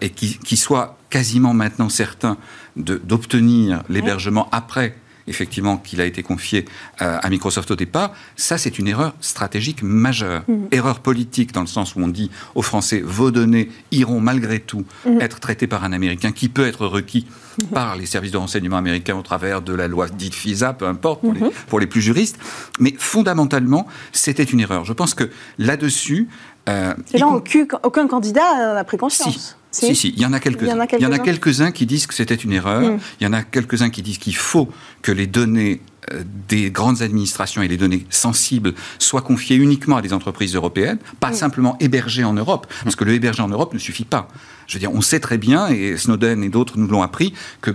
et 0.02 0.10
qui, 0.10 0.40
qui, 0.40 0.58
soit 0.58 0.98
quasiment 1.10 1.54
maintenant 1.54 1.90
certain 1.90 2.38
d'obtenir 2.76 3.84
l'hébergement 3.90 4.50
après 4.52 4.96
effectivement 5.30 5.78
qu'il 5.78 6.02
a 6.02 6.06
été 6.06 6.24
confié 6.24 6.66
euh, 7.02 7.18
à 7.22 7.30
Microsoft 7.30 7.72
au 7.72 7.76
départ, 7.76 8.14
ça 8.36 8.58
c'est 8.58 8.80
une 8.80 8.88
erreur 8.88 9.14
stratégique 9.22 9.84
majeure. 9.84 10.44
Mmh. 10.48 10.66
Erreur 10.72 11.00
politique 11.00 11.54
dans 11.54 11.62
le 11.62 11.68
sens 11.68 11.96
où 11.96 12.00
on 12.00 12.08
dit 12.08 12.32
aux 12.56 12.62
Français 12.62 13.02
vos 13.04 13.32
données 13.32 13.70
iront 13.92 14.20
malgré 14.20 14.60
tout 14.60 14.86
mmh. 15.06 15.22
être 15.22 15.40
traitées 15.40 15.68
par 15.68 15.84
un 15.84 15.94
Américain 15.94 16.32
qui 16.32 16.50
peut 16.50 16.66
être 16.66 16.86
requis 16.86 17.26
mmh. 17.62 17.66
par 17.68 17.96
les 17.96 18.06
services 18.06 18.32
de 18.32 18.38
renseignement 18.38 18.78
américains 18.78 19.16
au 19.16 19.22
travers 19.22 19.62
de 19.62 19.74
la 19.74 19.88
loi 19.88 20.10
dite 20.10 20.34
FISA, 20.34 20.74
peu 20.74 20.88
importe 20.88 21.22
pour, 21.22 21.34
les, 21.34 21.42
pour 21.68 21.80
les 21.80 21.88
plus 21.88 22.02
juristes. 22.02 22.38
Mais 22.80 22.94
fondamentalement, 22.98 23.88
c'était 24.12 24.44
une 24.44 24.60
erreur. 24.60 24.86
Je 24.86 24.94
pense 24.94 25.14
que 25.14 25.30
là-dessus, 25.58 26.28
euh, 26.68 26.94
là, 27.14 27.28
aucun, 27.28 27.66
aucun 27.84 28.08
candidat 28.08 28.74
n'a 28.74 28.84
pris 28.84 28.98
conscience. 28.98 29.38
Si. 29.38 29.59
Si, 29.72 29.96
si, 29.96 30.10
il 30.10 30.20
y 30.20 30.26
en 30.26 30.34
a 30.34 30.40
quelques-uns. 30.40 30.86
Il 30.98 31.04
y 31.04 31.06
en 31.06 31.12
a 31.12 31.20
quelques-uns 31.20 31.72
qui 31.72 31.86
disent 31.86 32.08
que 32.08 32.14
c'était 32.14 32.36
une 32.36 32.54
erreur. 32.54 32.82
Mm. 32.82 33.00
Il 33.20 33.24
y 33.24 33.28
en 33.28 33.34
a 33.34 33.44
quelques-uns 33.44 33.90
qui 33.90 34.02
disent 34.02 34.18
qu'il 34.18 34.36
faut 34.36 34.68
que 35.02 35.12
les 35.12 35.28
données 35.28 35.82
euh, 36.12 36.24
des 36.48 36.72
grandes 36.72 37.02
administrations 37.02 37.62
et 37.62 37.68
les 37.68 37.78
données 37.78 38.06
sensibles 38.10 38.74
soient 38.98 39.22
confiées 39.22 39.58
uniquement 39.58 39.98
à 39.98 40.02
des 40.02 40.14
entreprises 40.14 40.56
européennes, 40.56 40.98
pas 41.20 41.32
mm. 41.32 41.36
simplement 41.36 41.78
hébergées 41.80 42.24
en 42.24 42.34
Europe, 42.34 42.68
parce 42.84 42.96
que 42.96 43.04
le 43.04 43.14
héberger 43.14 43.44
en 43.44 43.50
Europe 43.50 43.74
ne 43.74 43.80
suffit 43.80 44.06
pas. 44.06 44.28
Je 44.66 44.74
veux 44.74 44.80
dire, 44.80 44.94
on 44.94 45.02
sait 45.02 45.20
très 45.20 45.38
bien, 45.38 45.68
et 45.68 45.98
Snowden 45.98 46.44
et 46.44 46.50
d'autres 46.50 46.78
nous 46.78 46.88
l'ont 46.88 47.04
appris, 47.04 47.34
que 47.62 47.72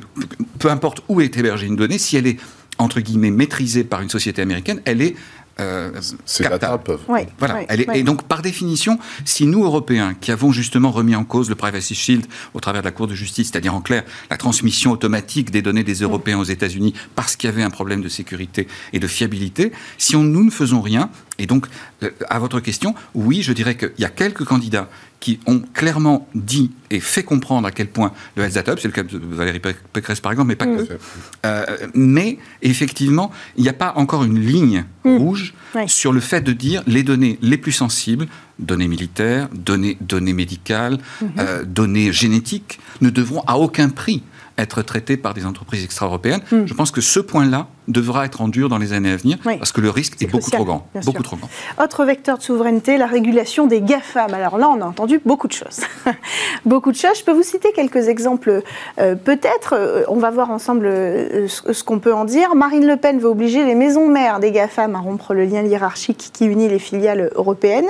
peu 0.59 0.70
importe 0.70 1.02
où 1.09 1.20
est 1.20 1.37
hébergée 1.37 1.66
une 1.66 1.76
donnée, 1.76 1.98
si 1.98 2.16
elle 2.16 2.26
est 2.26 2.38
entre 2.78 3.00
guillemets 3.00 3.30
maîtrisée 3.30 3.85
par 3.85 4.00
une 4.00 4.11
société 4.11 4.42
américaine, 4.42 4.80
elle 4.85 5.00
est 5.00 5.14
euh, 5.60 5.92
captable. 6.38 6.98
Oui, 7.08 7.20
voilà. 7.38 7.62
Elle 7.68 7.82
est. 7.82 7.88
Et 7.94 8.02
donc, 8.02 8.24
par 8.24 8.42
définition, 8.42 8.98
si 9.24 9.46
nous, 9.46 9.64
Européens, 9.64 10.14
qui 10.20 10.32
avons 10.32 10.50
justement 10.50 10.90
remis 10.90 11.14
en 11.14 11.24
cause 11.24 11.48
le 11.48 11.54
Privacy 11.54 11.94
Shield 11.94 12.26
au 12.54 12.60
travers 12.60 12.82
de 12.82 12.86
la 12.86 12.92
Cour 12.92 13.06
de 13.06 13.14
justice, 13.14 13.50
c'est-à-dire 13.50 13.74
en 13.74 13.80
clair 13.80 14.02
la 14.30 14.36
transmission 14.36 14.90
automatique 14.90 15.50
des 15.50 15.62
données 15.62 15.84
des 15.84 16.02
Européens 16.02 16.38
aux 16.38 16.44
États-Unis 16.44 16.94
parce 17.14 17.36
qu'il 17.36 17.48
y 17.48 17.52
avait 17.52 17.62
un 17.62 17.70
problème 17.70 18.02
de 18.02 18.08
sécurité 18.08 18.66
et 18.92 18.98
de 18.98 19.06
fiabilité, 19.06 19.72
si 19.98 20.16
on, 20.16 20.22
nous 20.22 20.44
ne 20.44 20.50
faisons 20.50 20.80
rien, 20.80 21.10
et 21.38 21.46
donc, 21.46 21.66
euh, 22.02 22.10
à 22.28 22.38
votre 22.38 22.60
question, 22.60 22.94
oui, 23.14 23.42
je 23.42 23.52
dirais 23.52 23.76
qu'il 23.76 23.92
y 23.98 24.04
a 24.04 24.10
quelques 24.10 24.44
candidats 24.44 24.88
qui 25.24 25.40
ont 25.46 25.62
clairement 25.72 26.28
dit 26.34 26.70
et 26.90 27.00
fait 27.00 27.22
comprendre 27.22 27.66
à 27.66 27.70
quel 27.70 27.87
point 27.87 28.12
le 28.37 28.46
Data 28.46 28.72
Hub, 28.72 28.78
c'est 28.78 28.88
le 28.88 28.92
cas 28.92 29.04
de 29.04 29.18
Valérie 29.18 29.58
Pécresse 29.94 30.20
par 30.20 30.32
exemple, 30.32 30.48
mais 30.48 30.54
pas 30.54 30.66
mmh. 30.66 30.87
que. 30.87 30.98
Euh, 31.46 31.64
mais 31.94 32.37
effectivement, 32.60 33.30
il 33.56 33.62
n'y 33.62 33.70
a 33.70 33.72
pas 33.72 33.94
encore 33.96 34.24
une 34.24 34.38
ligne 34.38 34.84
mmh. 35.04 35.16
rouge 35.16 35.54
ouais. 35.74 35.88
sur 35.88 36.12
le 36.12 36.20
fait 36.20 36.42
de 36.42 36.52
dire 36.52 36.82
les 36.87 37.02
données 37.02 37.38
les 37.40 37.56
plus 37.56 37.72
sensibles, 37.72 38.26
données 38.58 38.87
militaires, 38.87 39.48
données, 39.54 39.96
données 40.02 40.34
médicales, 40.34 40.98
mmh. 40.98 41.26
euh, 41.38 41.64
données 41.64 42.12
génétiques, 42.12 42.78
ne 43.00 43.08
devront 43.08 43.40
à 43.46 43.56
aucun 43.56 43.88
prix 43.88 44.22
être 44.58 44.82
traitées 44.82 45.16
par 45.16 45.32
des 45.32 45.46
entreprises 45.46 45.84
extra-européennes. 45.84 46.42
Je 46.50 46.74
pense 46.74 46.90
que 46.90 47.00
ce 47.00 47.18
point-là, 47.18 47.68
devra 47.88 48.25
être 48.25 48.40
en 48.40 48.49
dur 48.49 48.68
dans 48.68 48.79
les 48.79 48.92
années 48.92 49.12
à 49.12 49.16
venir 49.16 49.38
parce 49.59 49.73
que 49.73 49.81
le 49.81 49.90
risque 49.90 50.20
est, 50.23 50.27
beaucoup 50.27 50.51
trop 50.51 50.64
grand. 50.64 50.87
Beaucoup 51.05 51.23
trop 51.23 51.37
grand. 51.37 51.49
Autre 51.83 52.05
vecteur 52.05 52.38
de 52.38 52.42
souveraineté, 52.42 52.97
la 52.97 53.07
régulation 53.07 53.66
des 53.66 53.81
GAFAM. 53.81 54.33
Alors 54.33 54.59
là, 54.59 54.68
on 54.68 54.81
a 54.81 54.85
entendu 54.85 55.20
beaucoup 55.25 55.49
de 55.49 55.53
choses. 55.53 55.81
beaucoup 56.64 56.92
de 56.92 56.97
choses. 56.97 57.18
Je 57.18 57.25
peux 57.25 57.33
vous 57.33 57.42
citer 57.42 57.73
quelques 57.73 58.09
exemples 58.09 58.62
euh, 58.99 59.14
peut-être. 59.14 59.75
Euh, 59.77 60.03
on 60.09 60.16
va 60.16 60.31
voir 60.31 60.51
ensemble 60.51 60.87
euh, 60.87 61.49
ce, 61.49 61.85
qu'on 61.85 61.99
peut 61.99 62.14
en 62.14 62.25
dire. 62.25 62.55
Marine 62.55 62.87
Le 62.87 62.97
Pen 62.97 63.18
veut 63.18 63.29
obliger 63.29 63.64
les 63.64 63.75
maisons 63.75 64.09
mères 64.09 64.40
des 64.40 64.51
GAFAM 64.51 64.94
à 64.94 65.01
rompre 65.01 65.35
le 65.35 65.44
lien 65.44 65.62
hiérarchique 65.62 66.31
qui 66.33 66.47
unit 66.47 66.68
les 66.68 66.79
filiales 66.79 67.31
européennes 67.35 67.88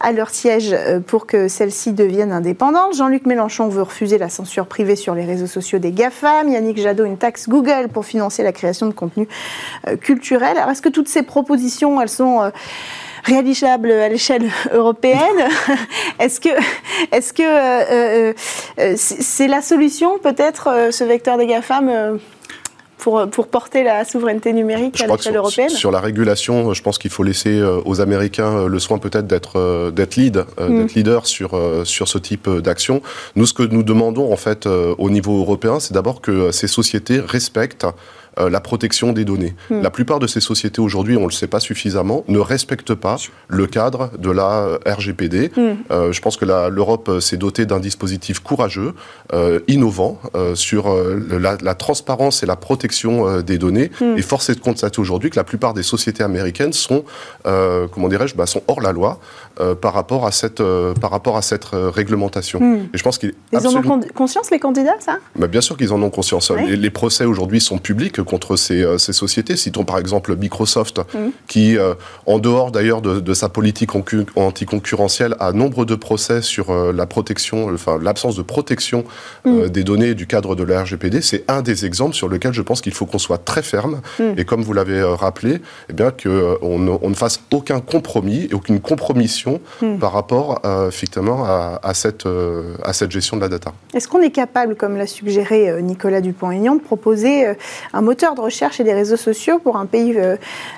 à 0.00 0.12
leur 0.12 0.30
siège 0.30 0.76
pour 1.06 1.26
que 1.26 1.48
celles-ci 1.48 1.92
deviennent 1.92 2.32
indépendantes. 2.32 2.94
Jean-Luc 2.94 3.26
Mélenchon 3.26 3.68
veut 3.68 3.82
refuser 3.82 4.18
la 4.18 4.28
censure 4.28 4.66
privée 4.66 4.96
sur 4.96 5.14
les 5.14 5.24
réseaux 5.24 5.46
sociaux 5.46 5.78
des 5.78 5.92
GAFAM. 5.92 6.48
Yannick 6.48 6.78
Jadot, 6.78 7.04
une 7.04 7.18
taxe 7.18 7.48
Google 7.48 7.88
pour 7.92 8.04
financer 8.04 8.42
la 8.42 8.52
création 8.52 8.86
de 8.86 8.92
contenu 8.92 9.28
euh, 9.88 9.96
culturel. 9.96 10.56
Alors, 10.56 10.70
est-ce 10.70 10.82
que 10.82 10.88
toutes 10.88 11.08
ces 11.08 11.22
propositions, 11.22 12.00
elles 12.00 12.08
sont 12.08 12.40
euh, 12.40 12.50
réalisables 13.24 13.90
à 13.90 14.08
l'échelle 14.08 14.48
européenne. 14.72 15.18
est-ce 16.20 16.40
que, 16.40 16.48
est-ce 17.10 17.32
que 17.32 17.42
euh, 17.42 18.32
c'est 18.96 19.48
la 19.48 19.62
solution 19.62 20.18
peut-être 20.18 20.88
ce 20.90 21.04
vecteur 21.04 21.38
des 21.38 21.46
GAFAM 21.46 22.18
pour, 22.98 23.28
pour, 23.30 23.48
porter 23.48 23.82
la 23.82 24.04
souveraineté 24.04 24.52
numérique 24.52 25.00
à 25.00 25.06
l'échelle 25.06 25.36
européenne 25.36 25.68
Sur 25.68 25.90
la 25.90 26.00
régulation, 26.00 26.74
je 26.74 26.82
pense 26.82 26.98
qu'il 26.98 27.10
faut 27.10 27.22
laisser 27.22 27.62
aux 27.84 28.00
Américains 28.00 28.66
le 28.66 28.78
soin 28.78 28.98
peut-être 28.98 29.26
d'être 29.26 29.90
d'être 29.90 30.16
lead, 30.16 30.44
mm. 30.58 30.78
d'être 30.78 30.94
leader 30.94 31.26
sur 31.26 31.56
sur 31.84 32.08
ce 32.08 32.18
type 32.18 32.48
d'action. 32.48 33.02
Nous, 33.36 33.46
ce 33.46 33.54
que 33.54 33.62
nous 33.62 33.84
demandons 33.84 34.32
en 34.32 34.36
fait 34.36 34.66
au 34.66 35.10
niveau 35.10 35.38
européen, 35.38 35.78
c'est 35.78 35.94
d'abord 35.94 36.20
que 36.20 36.50
ces 36.50 36.68
sociétés 36.68 37.20
respectent 37.20 37.86
euh, 38.38 38.48
la 38.48 38.60
protection 38.60 39.12
des 39.12 39.26
données. 39.26 39.54
Hmm. 39.68 39.82
La 39.82 39.90
plupart 39.90 40.18
de 40.18 40.26
ces 40.26 40.40
sociétés 40.40 40.80
aujourd'hui, 40.80 41.16
on 41.16 41.22
ne 41.22 41.26
le 41.26 41.32
sait 41.32 41.46
pas 41.46 41.60
suffisamment, 41.60 42.24
ne 42.28 42.38
respectent 42.38 42.94
pas 42.94 43.16
le 43.48 43.66
cadre 43.66 44.10
de 44.18 44.30
la 44.30 44.62
euh, 44.62 44.78
RGPD. 44.86 45.52
Hmm. 45.54 45.74
Euh, 45.90 46.12
je 46.12 46.20
pense 46.22 46.38
que 46.38 46.46
l'Europe 46.46 47.20
s'est 47.20 47.36
dotée 47.36 47.66
d'un 47.66 47.80
dispositif 47.80 48.40
courageux, 48.40 48.94
innovant 49.68 50.20
sur 50.54 50.94
la, 51.30 51.74
transparence 51.74 52.42
et 52.42 52.46
la 52.46 52.56
protection 52.56 53.40
des 53.40 53.58
données. 53.58 53.90
Hmm. 54.00 54.16
Et 54.16 54.22
force 54.22 54.50
est 54.50 54.54
de 54.54 54.60
constater 54.60 55.00
aujourd'hui 55.00 55.30
que 55.30 55.36
la 55.36 55.44
plupart 55.44 55.74
des 55.74 55.82
sociétés 55.82 56.22
américaines 56.22 56.72
sont, 56.72 57.04
comment 57.44 58.08
dirais-je, 58.08 58.34
bah, 58.34 58.46
sont 58.46 58.62
hors 58.68 58.80
la 58.80 58.92
loi 58.92 59.20
par 59.80 59.92
rapport 59.92 60.26
à 60.26 60.32
cette, 60.32 60.62
par 61.00 61.10
rapport 61.10 61.36
à 61.36 61.42
cette 61.42 61.66
réglementation. 61.72 62.60
Et 62.92 62.98
je 62.98 63.02
pense 63.02 63.18
qu'il 63.18 63.34
Ils 63.52 63.66
en 63.66 63.76
ont 63.76 64.00
conscience, 64.14 64.50
les 64.50 64.58
candidats, 64.58 64.96
ça? 65.00 65.18
Bah, 65.36 65.46
Bien 65.46 65.60
sûr 65.60 65.76
qu'ils 65.76 65.92
en 65.92 66.02
ont 66.02 66.10
conscience. 66.10 66.50
les 66.50 66.90
procès 66.90 67.24
aujourd'hui 67.24 67.60
sont 67.60 67.78
publics 67.78 68.22
contre 68.22 68.54
euh, 68.70 68.98
ces, 68.98 69.12
sociétés. 69.12 69.56
Citons 69.56 69.84
par 69.84 69.98
exemple 69.98 70.36
Microsoft, 70.36 70.98
mmh. 70.98 71.18
qui, 71.46 71.76
euh, 71.76 71.94
en 72.26 72.38
dehors 72.38 72.70
d'ailleurs 72.70 73.02
de, 73.02 73.34
sa 73.34 73.48
politique 73.48 73.90
anticoncurrentielle, 74.36 75.36
a 75.40 75.52
nombre 75.52 75.84
de 75.84 75.94
procès 75.94 76.42
sur 76.42 76.70
euh, 76.70 76.92
la 76.92 77.06
protection, 77.06 77.68
enfin 77.72 77.98
l'absence 78.00 78.36
de 78.36 78.42
protection 78.42 79.04
mmh. 79.44 79.68
des 79.68 79.84
données 79.84 80.14
du 80.14 80.26
cadre 80.26 80.54
de 80.54 80.62
la 80.62 80.82
RGPD. 80.82 81.22
C'est 81.22 81.44
un 81.48 81.62
des 81.62 81.84
exemples 81.86 82.14
sur 82.14 82.28
lequel 82.28 82.52
je 82.52 82.62
pense 82.62 82.80
qu'il 82.80 82.92
faut 82.92 83.06
qu'on 83.06 83.18
soit 83.18 83.38
très 83.38 83.62
ferme 83.62 84.00
et 84.36 84.44
comme 84.44 84.62
vous 84.62 84.72
l'avez 84.72 85.02
rappelé, 85.02 85.60
eh 85.88 85.92
bien 85.92 86.10
qu'on 86.10 86.98
on 87.02 87.08
ne 87.08 87.14
fasse 87.14 87.40
aucun 87.52 87.80
compromis 87.80 88.48
et 88.50 88.54
aucune 88.54 88.80
compromission 88.80 89.41
par 90.00 90.12
rapport 90.12 90.60
effectivement 90.88 91.44
à, 91.44 91.94
cette, 91.94 92.26
à 92.84 92.92
cette 92.92 93.10
gestion 93.10 93.36
de 93.36 93.42
la 93.42 93.48
data. 93.48 93.72
Est-ce 93.94 94.08
qu'on 94.08 94.20
est 94.20 94.30
capable, 94.30 94.76
comme 94.76 94.96
l'a 94.96 95.06
suggéré 95.06 95.82
Nicolas 95.82 96.20
Dupont-Aignan, 96.20 96.76
de 96.76 96.80
proposer 96.80 97.46
un 97.92 98.00
moteur 98.00 98.34
de 98.34 98.40
recherche 98.40 98.80
et 98.80 98.84
des 98.84 98.92
réseaux 98.92 99.16
sociaux 99.16 99.58
pour, 99.58 99.76
un 99.76 99.86
pays, 99.86 100.14
euh, 100.16 100.36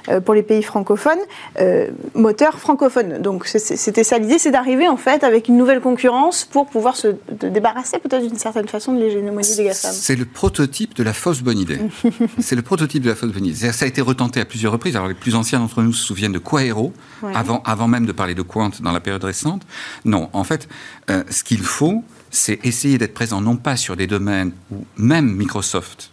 euh, 0.09 0.21
pour 0.21 0.35
les 0.35 0.43
pays 0.43 0.63
francophones, 0.63 1.19
euh, 1.61 1.89
moteur 2.15 2.59
francophone? 2.59 3.21
Donc 3.21 3.47
c'était 3.47 4.05
ça 4.05 4.19
l'idée, 4.19 4.39
c'est 4.39 4.51
d'arriver 4.51 4.89
en 4.89 4.97
fait 4.97 5.25
avec 5.25 5.49
une 5.49 5.57
nouvelle 5.57 5.81
concurrence 5.81 6.45
pour 6.45 6.67
pouvoir 6.67 6.97
se 6.97 7.09
débarrasser 7.41 7.99
peut-être 7.99 8.27
d'une 8.27 8.39
certaine 8.39 8.69
façon 8.69 8.93
de 8.93 9.01
l'hégémonie 9.01 9.57
des 9.57 9.65
GAFAM. 9.65 9.93
C'est 9.93 10.17
le 10.17 10.25
prototype 10.25 10.95
de 10.95 11.03
la 11.03 11.13
fausse 11.13 11.43
bonne 11.43 11.59
idée. 11.59 11.79
c'est 12.39 12.57
le 12.57 12.63
prototype 12.63 13.03
de 13.03 13.11
la 13.11 13.15
fausse 13.15 13.33
bonne 13.33 13.47
idée. 13.47 13.73
Ça 13.73 13.85
a 13.85 13.89
été 13.89 14.01
retenté 14.01 14.41
à 14.41 14.45
plusieurs 14.45 14.73
reprises. 14.73 14.97
Alors 14.97 15.09
les 15.09 15.15
plus 15.15 15.35
anciens 15.35 15.59
d'entre 15.59 15.83
nous 15.83 15.93
se 15.93 16.05
souviennent 16.05 16.33
de 16.33 16.39
Quaero, 16.39 16.93
avant, 17.35 17.63
avant 17.65 17.89
même 17.89 18.07
de 18.07 18.13
parler 18.13 18.35
de 18.35 18.43
Dans 18.81 18.93
la 18.93 19.01
période 19.01 19.25
récente. 19.25 19.63
Non, 20.05 20.31
en 20.33 20.45
fait, 20.45 20.69
ce 21.09 21.45
qu'il 21.45 21.63
faut, 21.63 22.05
c'est 22.31 22.65
essayer 22.65 22.99
d'être 22.99 23.15
présent 23.15 23.41
non 23.41 23.57
pas 23.57 23.77
sur 23.77 23.97
des 23.97 24.07
domaines 24.07 24.53
où 24.71 24.87
même 24.97 25.35
Microsoft 25.35 26.13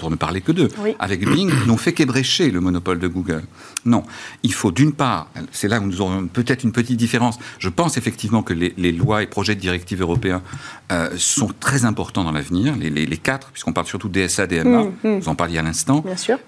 pour 0.00 0.10
ne 0.10 0.16
parler 0.16 0.40
que 0.40 0.50
d'eux, 0.50 0.68
avec 0.98 1.28
Bing, 1.28 1.52
n'ont 1.66 1.76
fait 1.76 1.92
qu'ébrécher 1.92 2.50
le 2.50 2.60
monopole 2.60 2.98
de 2.98 3.06
Google. 3.06 3.42
Non, 3.84 4.02
il 4.42 4.54
faut 4.54 4.72
d'une 4.72 4.92
part, 4.92 5.28
c'est 5.52 5.68
là 5.68 5.78
où 5.78 5.84
nous 5.84 6.00
aurons 6.00 6.26
peut-être 6.26 6.64
une 6.64 6.72
petite 6.72 6.96
différence, 6.96 7.38
je 7.58 7.68
pense 7.68 7.98
effectivement 7.98 8.42
que 8.42 8.54
les, 8.54 8.92
lois 8.92 9.22
et 9.22 9.26
projets 9.26 9.54
de 9.54 9.60
directives 9.60 10.00
européens 10.00 10.40
euh, 10.90 11.10
sont 11.16 11.50
très 11.60 11.84
importants 11.84 12.24
dans 12.24 12.32
l'avenir, 12.32 12.74
les, 12.76 13.16
quatre, 13.18 13.50
puisqu'on 13.50 13.74
parle 13.74 13.86
surtout 13.86 14.08
DSA, 14.08 14.46
DMA, 14.46 14.84
mmh, 14.84 14.92
mmh. 15.04 15.18
vous 15.18 15.28
en 15.28 15.34
parliez 15.34 15.58
à 15.58 15.62
l'instant, 15.62 16.02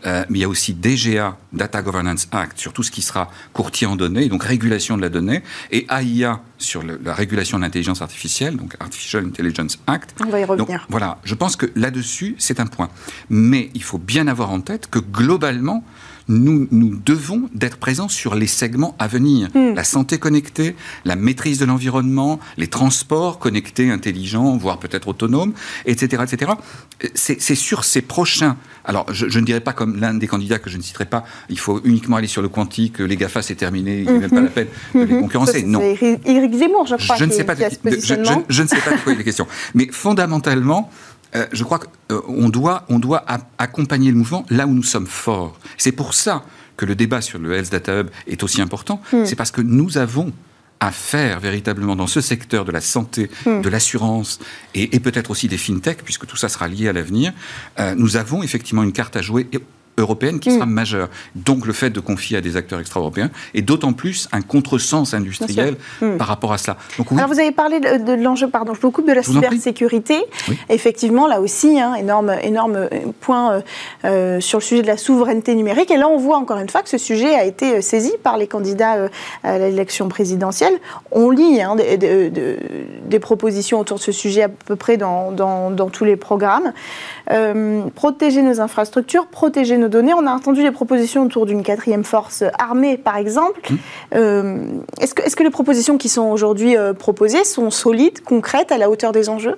euh, 0.06 0.24
mais 0.30 0.38
il 0.38 0.40
y 0.40 0.44
a 0.44 0.48
aussi 0.48 0.72
DGA, 0.72 1.36
Data 1.52 1.82
Governance 1.82 2.28
Act, 2.32 2.58
sur 2.58 2.72
tout 2.72 2.82
ce 2.82 2.90
qui 2.90 3.02
sera 3.02 3.30
courtier 3.52 3.86
en 3.86 3.96
données, 3.96 4.28
donc 4.28 4.44
régulation 4.44 4.96
de 4.96 5.02
la 5.02 5.10
donnée, 5.10 5.42
et 5.70 5.86
AIA 5.90 6.40
sur 6.56 6.82
la 6.82 7.12
régulation 7.12 7.58
de 7.58 7.64
l'intelligence 7.64 8.00
artificielle, 8.00 8.56
donc 8.56 8.76
Artificial 8.80 9.24
Intelligence 9.26 9.78
Act. 9.86 10.14
On 10.24 10.30
va 10.30 10.40
y 10.40 10.44
revenir. 10.44 10.86
voilà, 10.88 11.18
je 11.24 11.34
pense 11.34 11.56
que 11.56 11.66
là-dessus, 11.74 12.36
c'est 12.38 12.60
un 12.60 12.66
point. 12.66 12.88
Mais 13.28 13.41
il 13.74 13.82
faut 13.82 13.98
bien 13.98 14.26
avoir 14.26 14.50
en 14.50 14.60
tête 14.60 14.88
que 14.90 14.98
globalement, 14.98 15.84
nous, 16.28 16.68
nous 16.70 16.96
devons 17.04 17.48
d'être 17.54 17.76
présents 17.76 18.08
sur 18.08 18.34
les 18.34 18.46
segments 18.46 18.94
à 18.98 19.08
venir. 19.08 19.48
Hmm. 19.54 19.74
La 19.74 19.84
santé 19.84 20.18
connectée, 20.18 20.76
la 21.04 21.16
maîtrise 21.16 21.58
de 21.58 21.64
l'environnement, 21.64 22.38
les 22.56 22.68
transports 22.68 23.38
connectés, 23.38 23.90
intelligents, 23.90 24.56
voire 24.56 24.78
peut-être 24.78 25.08
autonomes, 25.08 25.52
etc. 25.84 26.22
etc. 26.24 26.52
C'est 27.14 27.54
sur 27.54 27.84
ces 27.84 28.02
prochains... 28.02 28.56
Alors, 28.84 29.06
je, 29.12 29.38
ne 29.38 29.44
dirais 29.44 29.60
pas 29.60 29.72
comme 29.72 29.96
l'un 29.96 30.14
des 30.14 30.26
candidats 30.26 30.58
que 30.58 30.70
je 30.70 30.76
ne 30.76 30.82
citerai 30.82 31.06
pas, 31.06 31.24
il 31.48 31.58
faut 31.58 31.80
uniquement 31.84 32.16
aller 32.16 32.26
sur 32.26 32.42
le 32.42 32.48
quantique, 32.48 32.98
les 32.98 33.16
GAFA, 33.16 33.42
c'est 33.42 33.54
terminé, 33.54 34.00
il 34.00 34.10
n'y 34.10 34.24
a 34.24 34.28
même 34.28 34.30
pas 34.30 34.40
la 34.40 34.48
peine 34.48 34.68
de 34.94 35.00
les 35.00 35.14
mhm. 35.14 35.20
concurrencer. 35.22 35.62
Non. 35.62 35.80
Éric 35.80 36.54
Zemmour, 36.54 36.86
je 36.86 36.96
crois, 36.96 37.16
je 37.16 37.24
ne 37.24 37.30
sais 37.30 37.44
pas 37.44 37.54
de, 37.54 37.62
je, 37.62 38.62
ne 38.62 38.68
sais 38.68 38.80
pas 38.80 38.92
de 38.92 39.00
quoi 39.02 39.12
il 39.12 39.20
est 39.20 39.24
question. 39.24 39.46
Mais 39.74 39.88
fondamentalement, 39.90 40.90
euh, 41.34 41.46
je 41.52 41.64
crois 41.64 41.80
qu'on 42.08 42.48
doit, 42.48 42.84
on 42.88 42.98
doit 42.98 43.24
accompagner 43.58 44.10
le 44.10 44.16
mouvement 44.16 44.44
là 44.50 44.66
où 44.66 44.72
nous 44.72 44.82
sommes 44.82 45.06
forts. 45.06 45.58
C'est 45.78 45.92
pour 45.92 46.14
ça 46.14 46.44
que 46.76 46.84
le 46.84 46.94
débat 46.94 47.20
sur 47.20 47.38
le 47.38 47.54
Health 47.54 47.70
Data 47.70 48.00
Hub 48.00 48.10
est 48.26 48.42
aussi 48.42 48.60
important. 48.60 49.00
Hmm. 49.12 49.24
C'est 49.24 49.36
parce 49.36 49.50
que 49.50 49.60
nous 49.60 49.98
avons 49.98 50.32
à 50.80 50.90
faire 50.90 51.38
véritablement 51.38 51.94
dans 51.94 52.08
ce 52.08 52.20
secteur 52.20 52.64
de 52.64 52.72
la 52.72 52.80
santé, 52.80 53.30
hmm. 53.46 53.60
de 53.60 53.68
l'assurance 53.68 54.40
et, 54.74 54.98
peut-être 54.98 55.30
aussi 55.30 55.48
des 55.48 55.58
fintech, 55.58 56.02
puisque 56.02 56.26
tout 56.26 56.36
ça 56.36 56.48
sera 56.48 56.66
lié 56.66 56.88
à 56.88 56.92
l'avenir, 56.92 57.32
euh, 57.78 57.94
nous 57.94 58.16
avons 58.16 58.42
effectivement 58.42 58.82
une 58.82 58.92
carte 58.92 59.16
à 59.16 59.22
jouer 59.22 59.46
européenne 59.98 60.40
qui 60.40 60.50
sera 60.50 60.66
mm. 60.66 60.70
majeure. 60.70 61.08
Donc 61.34 61.66
le 61.66 61.72
fait 61.72 61.90
de 61.90 62.00
confier 62.00 62.36
à 62.36 62.40
des 62.40 62.56
acteurs 62.56 62.80
extra-européens 62.80 63.30
et 63.54 63.62
d'autant 63.62 63.92
plus 63.92 64.28
un 64.32 64.40
contresens 64.40 65.14
industriel 65.14 65.76
mm. 66.00 66.16
par 66.16 66.26
rapport 66.26 66.52
à 66.52 66.58
cela. 66.58 66.76
Donc, 66.98 67.12
Alors 67.12 67.28
vous 67.28 67.38
avez 67.38 67.52
parlé 67.52 67.80
de, 67.80 68.12
l'enjeu, 68.12 68.48
pardon, 68.48 68.74
je 68.74 68.80
vous 68.80 68.90
coupe 68.90 69.06
de 69.06 69.12
la 69.12 69.22
cybersécurité. 69.22 70.16
Effectivement, 70.68 71.26
là 71.26 71.40
aussi, 71.40 71.80
hein, 71.80 71.94
énorme, 71.94 72.34
énorme 72.42 72.76
euh, 72.76 72.88
point 73.20 73.52
euh, 73.52 73.60
euh, 74.04 74.40
sur 74.40 74.58
le 74.58 74.64
sujet 74.64 74.82
de 74.82 74.86
la 74.86 74.96
souveraineté 74.96 75.54
numérique. 75.54 75.90
Et 75.90 75.96
là, 75.96 76.08
on 76.08 76.18
voit 76.18 76.36
encore 76.36 76.58
une 76.58 76.68
fois 76.68 76.82
que 76.82 76.88
ce 76.88 76.98
sujet 76.98 77.34
a 77.34 77.44
été 77.44 77.82
saisi 77.82 78.12
par 78.22 78.36
les 78.36 78.46
candidats 78.46 79.08
à 79.42 79.58
l'élection 79.58 80.08
présidentielle. 80.08 80.74
On 81.10 81.30
lit 81.30 81.60
hein, 81.60 81.76
des, 81.76 83.18
propositions 83.20 83.78
autour 83.78 83.98
de 83.98 84.02
ce 84.02 84.12
sujet 84.12 84.42
à 84.42 84.48
peu 84.48 84.74
près 84.74 84.96
dans, 84.96 85.30
dans, 85.30 85.70
dans 85.70 85.88
tous 85.88 86.04
les 86.04 86.16
programmes. 86.16 86.72
protéger 87.94 88.42
nos 88.42 88.60
infrastructures, 88.60 89.26
protéger 89.26 89.76
nos 89.78 89.81
données. 89.88 90.14
On 90.14 90.26
a 90.26 90.30
entendu 90.32 90.62
des 90.62 90.70
propositions 90.70 91.24
autour 91.24 91.46
d'une 91.46 91.62
quatrième 91.62 92.04
force 92.04 92.44
armée, 92.58 92.96
par 92.96 93.16
exemple. 93.16 93.60
Mmh. 93.70 93.76
Euh, 94.14 94.64
est-ce 95.00 95.14
que, 95.14 95.42
les 95.42 95.50
propositions 95.50 95.98
qui 95.98 96.08
sont 96.08 96.30
aujourd'hui 96.30 96.76
euh, 96.76 96.92
proposées 96.92 97.44
sont 97.44 97.70
solides, 97.70 98.20
concrètes, 98.20 98.72
à 98.72 98.78
la 98.78 98.90
hauteur 98.90 99.12
des 99.12 99.28
enjeux? 99.28 99.56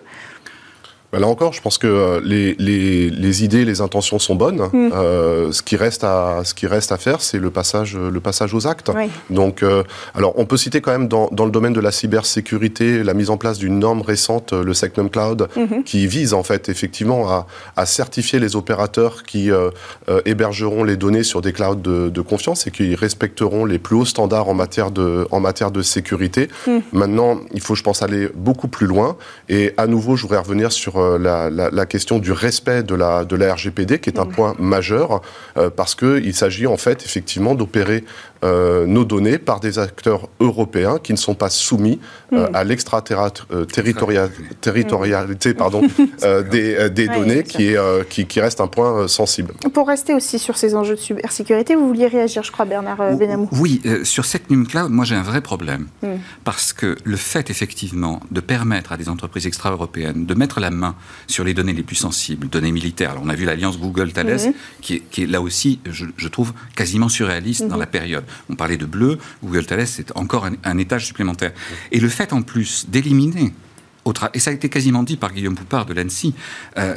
Là 1.19 1.27
encore, 1.27 1.53
je 1.53 1.61
pense 1.61 1.79
que 1.79 1.87
euh, 1.87 2.21
les, 2.25 2.55
les, 2.59 3.11
les 3.11 3.45
idées, 3.45 3.65
les 3.65 3.81
intentions 3.81 4.19
sont 4.19 4.35
bonnes. 4.35 4.69
Mm. 4.73 4.91
Euh, 4.95 5.53
ce, 5.53 5.63
qui 5.63 5.77
reste 5.77 6.05
à, 6.05 6.43
ce 6.45 6.55
qui 6.55 6.67
reste 6.67 6.93
à 6.93 6.97
faire, 6.97 7.21
c'est 7.21 7.39
le 7.39 7.51
passage, 7.51 7.97
le 7.97 8.21
passage 8.21 8.55
aux 8.55 8.67
actes. 8.67 8.91
Donc, 9.31 9.63
euh, 9.63 9.83
alors, 10.15 10.35
on 10.37 10.47
peut 10.47 10.57
citer 10.57 10.81
quand 10.81 10.93
même 10.93 11.09
dans, 11.09 11.29
dans, 11.33 11.45
le 11.45 11.51
domaine 11.51 11.73
de 11.73 11.81
la 11.81 11.93
cybersécurité 11.93 13.03
la 13.03 13.15
mise 13.15 13.31
en 13.31 13.37
place 13.37 13.59
d'une 13.59 13.79
norme 13.79 14.03
récente, 14.03 14.53
le 14.53 14.75
Secnum 14.75 15.11
Cloud, 15.11 15.49
mm-hmm. 15.57 15.85
qui 15.85 16.07
vise 16.07 16.35
en 16.35 16.43
fait 16.43 16.69
effectivement 16.69 17.29
à, 17.31 17.47
à 17.77 17.87
certifier 17.87 18.39
les 18.39 18.57
opérateurs 18.57 19.23
qui 19.25 19.51
euh, 19.51 19.71
hébergeront 20.25 20.85
les 20.85 20.97
données 20.97 21.23
sur 21.23 21.41
des 21.41 21.53
clouds 21.53 21.75
de, 21.77 22.09
de, 22.09 22.21
confiance 22.21 22.67
et 22.67 22.71
qui 22.71 22.95
respecteront 22.95 23.65
les 23.65 23.79
plus 23.79 23.97
hauts 23.97 24.05
standards 24.05 24.49
en 24.49 24.55
matière 24.55 24.91
de, 24.91 25.27
en 25.31 25.41
matière 25.41 25.71
de 25.71 25.83
sécurité. 25.83 26.49
Mm. 26.67 26.79
Maintenant, 26.93 27.41
il 27.53 27.61
faut, 27.61 27.75
je 27.75 27.83
pense, 27.83 28.03
aller 28.03 28.29
beaucoup 28.35 28.69
plus 28.69 28.87
loin. 28.87 29.17
Et 29.49 29.73
à 29.77 29.87
nouveau, 29.87 30.17
je 30.17 30.23
voudrais 30.23 30.39
revenir 30.39 30.73
sur 30.73 30.99
sur 31.05 31.19
la, 31.19 31.87
question 31.87 32.19
du 32.19 32.33
respect 32.33 32.83
de 32.83 32.95
la, 32.95 33.25
de 33.25 33.37
la 33.37 33.55
RGPD, 33.55 33.99
qui 33.99 34.11
est 34.11 34.19
un 34.19 34.27
point 34.27 34.55
majeur, 34.59 35.23
parce 35.77 35.95
qu'il 35.95 36.35
s'agit 36.35 36.67
en 36.67 36.77
fait 36.77 37.05
effectivement 37.05 37.55
d'opérer 37.55 38.05
nos 38.45 39.05
données 39.05 39.39
par 39.39 39.61
des 39.61 39.79
acteurs 39.79 40.29
européens 40.41 40.99
qui 41.03 41.13
ne 41.13 41.19
sont 41.19 41.35
pas 41.35 41.51
soumis 41.51 42.01
à 42.53 42.65
l'extraterritorialité 42.65 45.55
pardon, 45.55 45.83
des, 46.51 46.91
des 46.91 47.09
données, 47.09 47.43
qui, 47.43 47.69
est, 47.69 48.09
qui, 48.09 48.27
qui, 48.27 48.41
reste 48.41 48.61
un 48.61 48.67
point 48.67 49.09
sensible. 49.09 49.55
Pour 49.73 49.89
rester 49.89 50.15
aussi 50.15 50.39
sur 50.39 50.57
ces 50.57 50.75
enjeux 50.75 50.97
de 50.97 51.01
cybersécurité, 51.01 51.75
vous 51.75 51.87
vouliez 51.87 52.07
réagir, 52.07 52.43
je 52.43 52.53
crois, 52.53 52.65
Bernard 52.65 53.17
Benamou 53.17 53.49
Oui, 53.53 53.81
sur 54.03 54.25
Secnum 54.25 54.67
Cloud, 54.67 54.91
moi 54.91 55.05
j'ai 55.05 55.15
un 55.15 55.23
vrai 55.23 55.41
problème. 55.41 55.87
Hmm. 56.03 56.17
Parce 56.45 56.73
que 56.73 56.97
le 57.05 57.17
fait 57.17 57.51
effectivement 57.51 58.21
de 58.31 58.41
permettre 58.41 58.93
à 58.93 58.97
des 58.97 59.09
entreprises 59.09 59.47
extra-européennes 59.47 60.27
de 60.27 60.35
mettre 60.35 60.61
la 60.61 60.71
main 60.71 60.95
sur 61.27 61.45
les 61.45 61.55
données 61.55 61.73
les 61.73 61.83
plus 61.83 61.97
sensibles, 61.97 62.49
données 62.49 62.73
militaires, 62.73 63.13
alors 63.13 63.23
on 63.25 63.29
a 63.29 63.35
vu 63.35 63.45
l'alliance 63.45 63.79
Google-Thales, 63.79 64.49
hmm. 64.49 64.53
qui, 64.81 65.03
est 65.19 65.27
là 65.27 65.41
aussi, 65.41 65.81
je, 65.87 66.29
trouve, 66.29 66.53
quasiment 66.75 67.09
surréaliste 67.09 67.67
dans 67.67 67.77
hmm. 67.77 67.81
la 67.81 67.87
période. 67.87 68.25
On 68.49 68.55
parlait 68.55 68.77
de 68.77 68.87
bleu, 68.87 69.19
Google-Thales, 69.43 69.87
c'est 69.87 70.17
encore 70.17 70.47
un 70.65 70.79
étage 70.79 71.07
supplémentaire. 71.07 71.53
Et 71.93 72.01
le 72.01 72.09
fait 72.09 72.33
en 72.33 72.43
plus 72.43 72.87
d'éliminer 72.89 73.53
et 74.35 74.39
ça 74.39 74.51
a 74.51 74.55
été 74.55 74.69
quasiment 74.69 75.03
dit 75.03 75.17
par 75.17 75.33
Guillaume 75.33 75.55
Poupard 75.55 75.87
de 75.87 75.95
l'ANSI, 75.95 76.35
euh, 76.79 76.95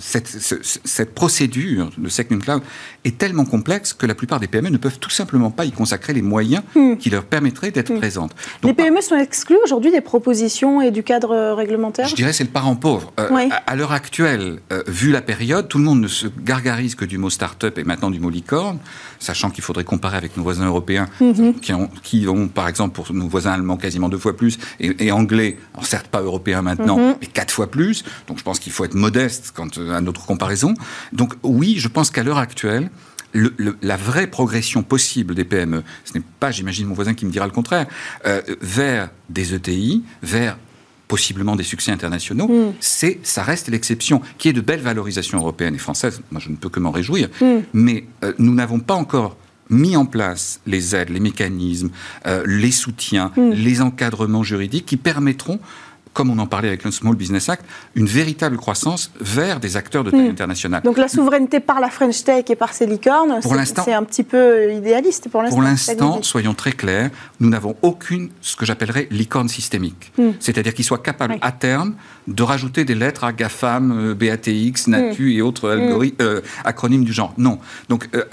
cette, 0.00 1.14
procédure 1.14 1.90
de 1.98 2.08
Second 2.08 2.38
Cloud 2.38 2.62
est 3.04 3.18
tellement 3.18 3.44
complexe 3.44 3.92
que 3.92 4.06
la 4.06 4.14
plupart 4.14 4.40
des 4.40 4.46
PME 4.46 4.70
ne 4.70 4.78
peuvent 4.78 4.98
tout 4.98 5.10
simplement 5.10 5.50
pas 5.50 5.64
y 5.64 5.72
consacrer 5.72 6.12
les 6.12 6.22
moyens 6.22 6.62
hmm. 6.74 6.96
qui 6.96 7.10
leur 7.10 7.24
permettraient 7.24 7.70
d'être 7.70 7.92
hmm. 7.92 7.98
présentes. 7.98 8.32
les 8.62 8.72
PME 8.72 9.00
sont 9.00 9.16
exclues 9.16 9.58
aujourd'hui 9.64 9.90
des 9.90 10.00
propositions 10.00 10.80
et 10.80 10.90
du 10.90 11.02
cadre 11.02 11.32
euh, 11.32 11.54
réglementaire? 11.54 12.08
Je 12.08 12.14
dirais 12.14 12.32
c'est 12.32 12.44
le 12.44 12.50
parent 12.50 12.76
pauvre. 12.76 13.12
Euh, 13.20 13.48
à, 13.66 13.76
l'heure 13.76 13.92
actuelle, 13.92 14.60
vu 14.86 15.10
la 15.10 15.22
période, 15.22 15.68
tout 15.68 15.78
le 15.78 15.84
monde 15.84 16.00
ne 16.00 16.08
se 16.08 16.26
gargarise 16.26 16.94
que 16.94 17.04
du 17.04 17.18
mot 17.18 17.30
start-up 17.30 17.78
et 17.78 17.84
maintenant 17.84 18.10
du 18.10 18.20
mot 18.20 18.30
licorne, 18.30 18.78
sachant 19.22 19.50
qu'il 19.50 19.62
faudrait 19.62 19.84
comparer 19.84 20.16
avec 20.16 20.36
nos 20.36 20.42
voisins 20.42 20.66
européens 20.66 21.08
mhm. 21.20 21.54
qui, 21.60 21.72
ont, 21.72 21.88
qui, 22.02 22.28
ont, 22.28 22.48
par 22.48 22.68
exemple, 22.68 22.94
pour 22.94 23.12
nos 23.12 23.28
voisins 23.28 23.52
allemands, 23.52 23.76
quasiment 23.76 24.08
deux 24.08 24.18
fois 24.18 24.36
plus, 24.36 24.58
et, 24.80 25.12
anglais, 25.12 25.58
certes 25.82 26.08
pas 26.08 26.20
européens 26.20 26.62
maintenant, 26.62 26.98
mhm. 26.98 27.14
mais 27.20 27.26
quatre 27.26 27.52
fois 27.52 27.70
plus. 27.70 28.04
Donc 28.26 28.38
je 28.38 28.42
pense 28.42 28.58
qu'il 28.58 28.72
faut 28.72 28.84
être 28.84 28.94
modeste 28.94 29.52
quant 29.54 29.68
à 29.90 30.00
notre 30.00 30.26
comparaison. 30.26 30.74
Donc 31.12 31.34
oui, 31.42 31.76
je 31.78 31.88
pense 31.88 32.10
qu'à 32.10 32.22
l'heure 32.22 32.38
actuelle, 32.38 32.90
la 33.34 33.96
vraie 33.96 34.26
progression 34.26 34.82
possible 34.82 35.34
des 35.34 35.44
PME, 35.44 35.82
ce 36.04 36.18
n'est 36.18 36.24
pas, 36.40 36.50
j'imagine 36.50 36.86
mon 36.86 36.94
voisin 36.94 37.14
qui 37.14 37.24
me 37.24 37.30
dira 37.30 37.46
le 37.46 37.52
contraire, 37.52 37.86
euh, 38.26 38.42
vers 38.60 39.08
des 39.30 39.54
ETI, 39.54 40.04
vers 40.22 40.58
possiblement 41.12 41.56
des 41.56 41.62
succès 41.62 41.92
internationaux, 41.92 42.48
mm. 42.48 42.72
c'est, 42.80 43.18
ça 43.22 43.42
reste 43.42 43.68
l'exception, 43.68 44.22
qui 44.38 44.48
est 44.48 44.54
de 44.54 44.62
belles 44.62 44.80
valorisations 44.80 45.36
européennes 45.36 45.74
et 45.74 45.84
françaises. 45.88 46.22
Moi, 46.30 46.40
je 46.42 46.48
ne 46.48 46.56
peux 46.56 46.70
que 46.70 46.80
m'en 46.80 46.90
réjouir. 46.90 47.28
Mm. 47.42 47.44
Mais 47.74 48.06
euh, 48.24 48.32
nous 48.38 48.54
n'avons 48.54 48.80
pas 48.80 48.94
encore 48.94 49.36
mis 49.68 49.94
en 49.94 50.06
place 50.06 50.60
les 50.66 50.96
aides, 50.96 51.10
les 51.10 51.20
mécanismes, 51.20 51.90
euh, 52.26 52.42
les 52.46 52.70
soutiens, 52.70 53.30
mm. 53.36 53.50
les 53.50 53.82
encadrements 53.82 54.42
juridiques 54.42 54.86
qui 54.86 54.96
permettront 54.96 55.60
comme 56.12 56.30
on 56.30 56.38
en 56.38 56.46
parlait 56.46 56.68
avec 56.68 56.84
le 56.84 56.90
Small 56.90 57.14
Business 57.14 57.48
Act, 57.48 57.64
une 57.94 58.06
véritable 58.06 58.56
croissance 58.56 59.10
vers 59.20 59.60
des 59.60 59.76
acteurs 59.76 60.04
de 60.04 60.10
taille 60.10 60.28
hmm. 60.28 60.32
internationale. 60.32 60.82
Donc 60.82 60.98
la 60.98 61.08
souveraineté 61.08 61.60
par 61.60 61.80
la 61.80 61.88
French 61.88 62.24
Tech 62.24 62.44
et 62.48 62.56
par 62.56 62.72
ces 62.72 62.86
licornes, 62.86 63.40
c'est 63.42 63.92
un 63.92 64.04
petit 64.04 64.22
peu 64.22 64.72
idéaliste 64.72 65.28
pour 65.28 65.42
l'instant. 65.42 65.56
Pour 65.56 65.64
l'instant, 65.64 66.22
soyons 66.22 66.54
très 66.54 66.72
clairs, 66.72 67.10
nous 67.40 67.48
n'avons 67.48 67.76
aucune, 67.82 68.30
ce 68.40 68.56
que 68.56 68.66
j'appellerais 68.66 69.08
licorne 69.10 69.48
systémique. 69.48 70.12
Hmm. 70.18 70.30
C'est-à-dire 70.40 70.74
qu'ils 70.74 70.84
soient 70.84 70.98
capables 70.98 71.38
à 71.40 71.52
terme 71.52 71.94
de 72.28 72.42
rajouter 72.42 72.84
des 72.84 72.94
lettres 72.94 73.24
à 73.24 73.32
GAFAM, 73.32 73.92
euh, 73.92 74.14
BATX, 74.14 74.88
NATU 74.88 75.26
hmm. 75.26 75.38
et 75.38 75.42
autres 75.42 75.68
euh, 75.68 76.40
acronymes 76.64 77.04
du 77.04 77.12
genre. 77.12 77.34
Non. 77.38 77.58
Donc 77.88 78.08
euh, 78.14 78.24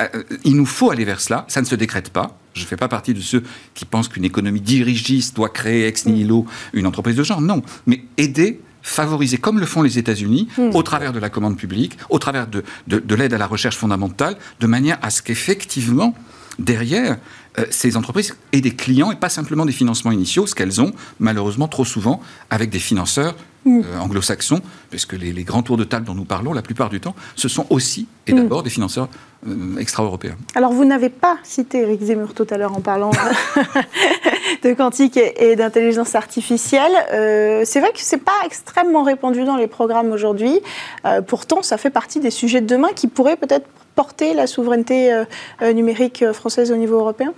il 0.43 0.55
nous 0.55 0.65
faut 0.65 0.91
aller 0.91 1.05
vers 1.05 1.21
cela, 1.21 1.45
ça 1.47 1.61
ne 1.61 1.65
se 1.65 1.75
décrète 1.75 2.09
pas. 2.09 2.37
Je 2.53 2.63
ne 2.63 2.67
fais 2.67 2.77
pas 2.77 2.87
partie 2.87 3.13
de 3.13 3.21
ceux 3.21 3.43
qui 3.73 3.85
pensent 3.85 4.07
qu'une 4.07 4.25
économie 4.25 4.61
dirigiste 4.61 5.35
doit 5.35 5.49
créer 5.49 5.87
ex 5.87 6.05
nihilo 6.05 6.45
une 6.73 6.87
entreprise 6.87 7.15
de 7.15 7.23
genre. 7.23 7.41
Non, 7.41 7.61
mais 7.85 8.03
aider 8.17 8.59
favoriser, 8.81 9.37
comme 9.37 9.59
le 9.59 9.65
font 9.65 9.81
les 9.81 9.99
États-Unis, 9.99 10.47
au 10.57 10.83
travers 10.83 11.11
de 11.11 11.19
la 11.19 11.29
commande 11.29 11.57
publique, 11.57 11.97
au 12.09 12.17
travers 12.17 12.47
de, 12.47 12.63
de, 12.87 13.15
l'aide 13.15 13.33
à 13.33 13.37
la 13.37 13.45
recherche 13.45 13.75
fondamentale, 13.75 14.37
de 14.61 14.67
manière 14.67 14.97
à 15.01 15.09
ce 15.09 15.21
qu'effectivement, 15.21 16.15
derrière, 16.59 17.17
euh, 17.57 17.65
ces 17.71 17.97
entreprises 17.97 18.35
aient 18.51 18.61
des 18.61 18.75
clients 18.75 19.11
et 19.11 19.15
pas 19.15 19.29
simplement 19.29 19.65
des 19.65 19.71
financements 19.71 20.11
initiaux, 20.11 20.47
ce 20.47 20.55
qu'elles 20.55 20.81
ont 20.81 20.93
malheureusement 21.19 21.67
trop 21.67 21.85
souvent 21.85 22.21
avec 22.49 22.69
des 22.69 22.79
financeurs 22.79 23.35
euh, 23.77 23.99
anglo-saxons, 23.99 24.61
puisque 24.89 25.13
les, 25.13 25.31
les, 25.33 25.43
grands 25.43 25.63
tours 25.63 25.77
de 25.77 25.83
table 25.83 26.05
dont 26.05 26.15
nous 26.15 26.25
parlons, 26.25 26.53
la 26.53 26.61
plupart 26.61 26.89
du 26.89 26.99
temps, 26.99 27.15
ce 27.35 27.47
sont 27.47 27.65
aussi 27.69 28.07
et 28.27 28.33
hmm. 28.33 28.37
d'abord 28.37 28.63
des 28.63 28.69
financeurs 28.69 29.09
euh, 29.47 29.77
extra-européens. 29.77 30.35
Alors 30.55 30.73
vous 30.73 30.83
n'avez 30.83 31.09
pas 31.09 31.37
cité 31.43 31.79
Eric 31.79 32.01
Zemmour 32.01 32.33
tout 32.33 32.47
à 32.49 32.57
l'heure 32.57 32.75
en 32.75 32.81
parlant 32.81 33.11
de 34.63 34.73
quantique 34.73 35.17
et, 35.17 35.55
d'intelligence 35.55 36.13
artificielle. 36.15 36.91
Euh, 37.13 37.63
c'est 37.65 37.79
vrai 37.79 37.91
que 37.91 37.99
c'est 37.99 38.17
pas 38.17 38.33
extrêmement 38.45 39.03
répandu 39.03 39.45
dans 39.45 39.55
les 39.55 39.67
programmes 39.67 40.11
aujourd'hui. 40.11 40.59
Euh, 41.05 41.21
pourtant, 41.21 41.61
ça 41.61 41.77
fait 41.77 41.89
partie 41.89 42.19
des 42.19 42.31
sujets 42.31 42.59
de 42.59 42.67
demain 42.67 42.89
qui 42.93 43.07
pourraient 43.07 43.37
peut-être 43.37 43.67
porter 43.95 44.33
la 44.33 44.47
souveraineté 44.47 45.23
numérique 45.61 46.31
française 46.31 46.71
au 46.71 46.77
niveau 46.77 46.99
européen? 46.99 47.33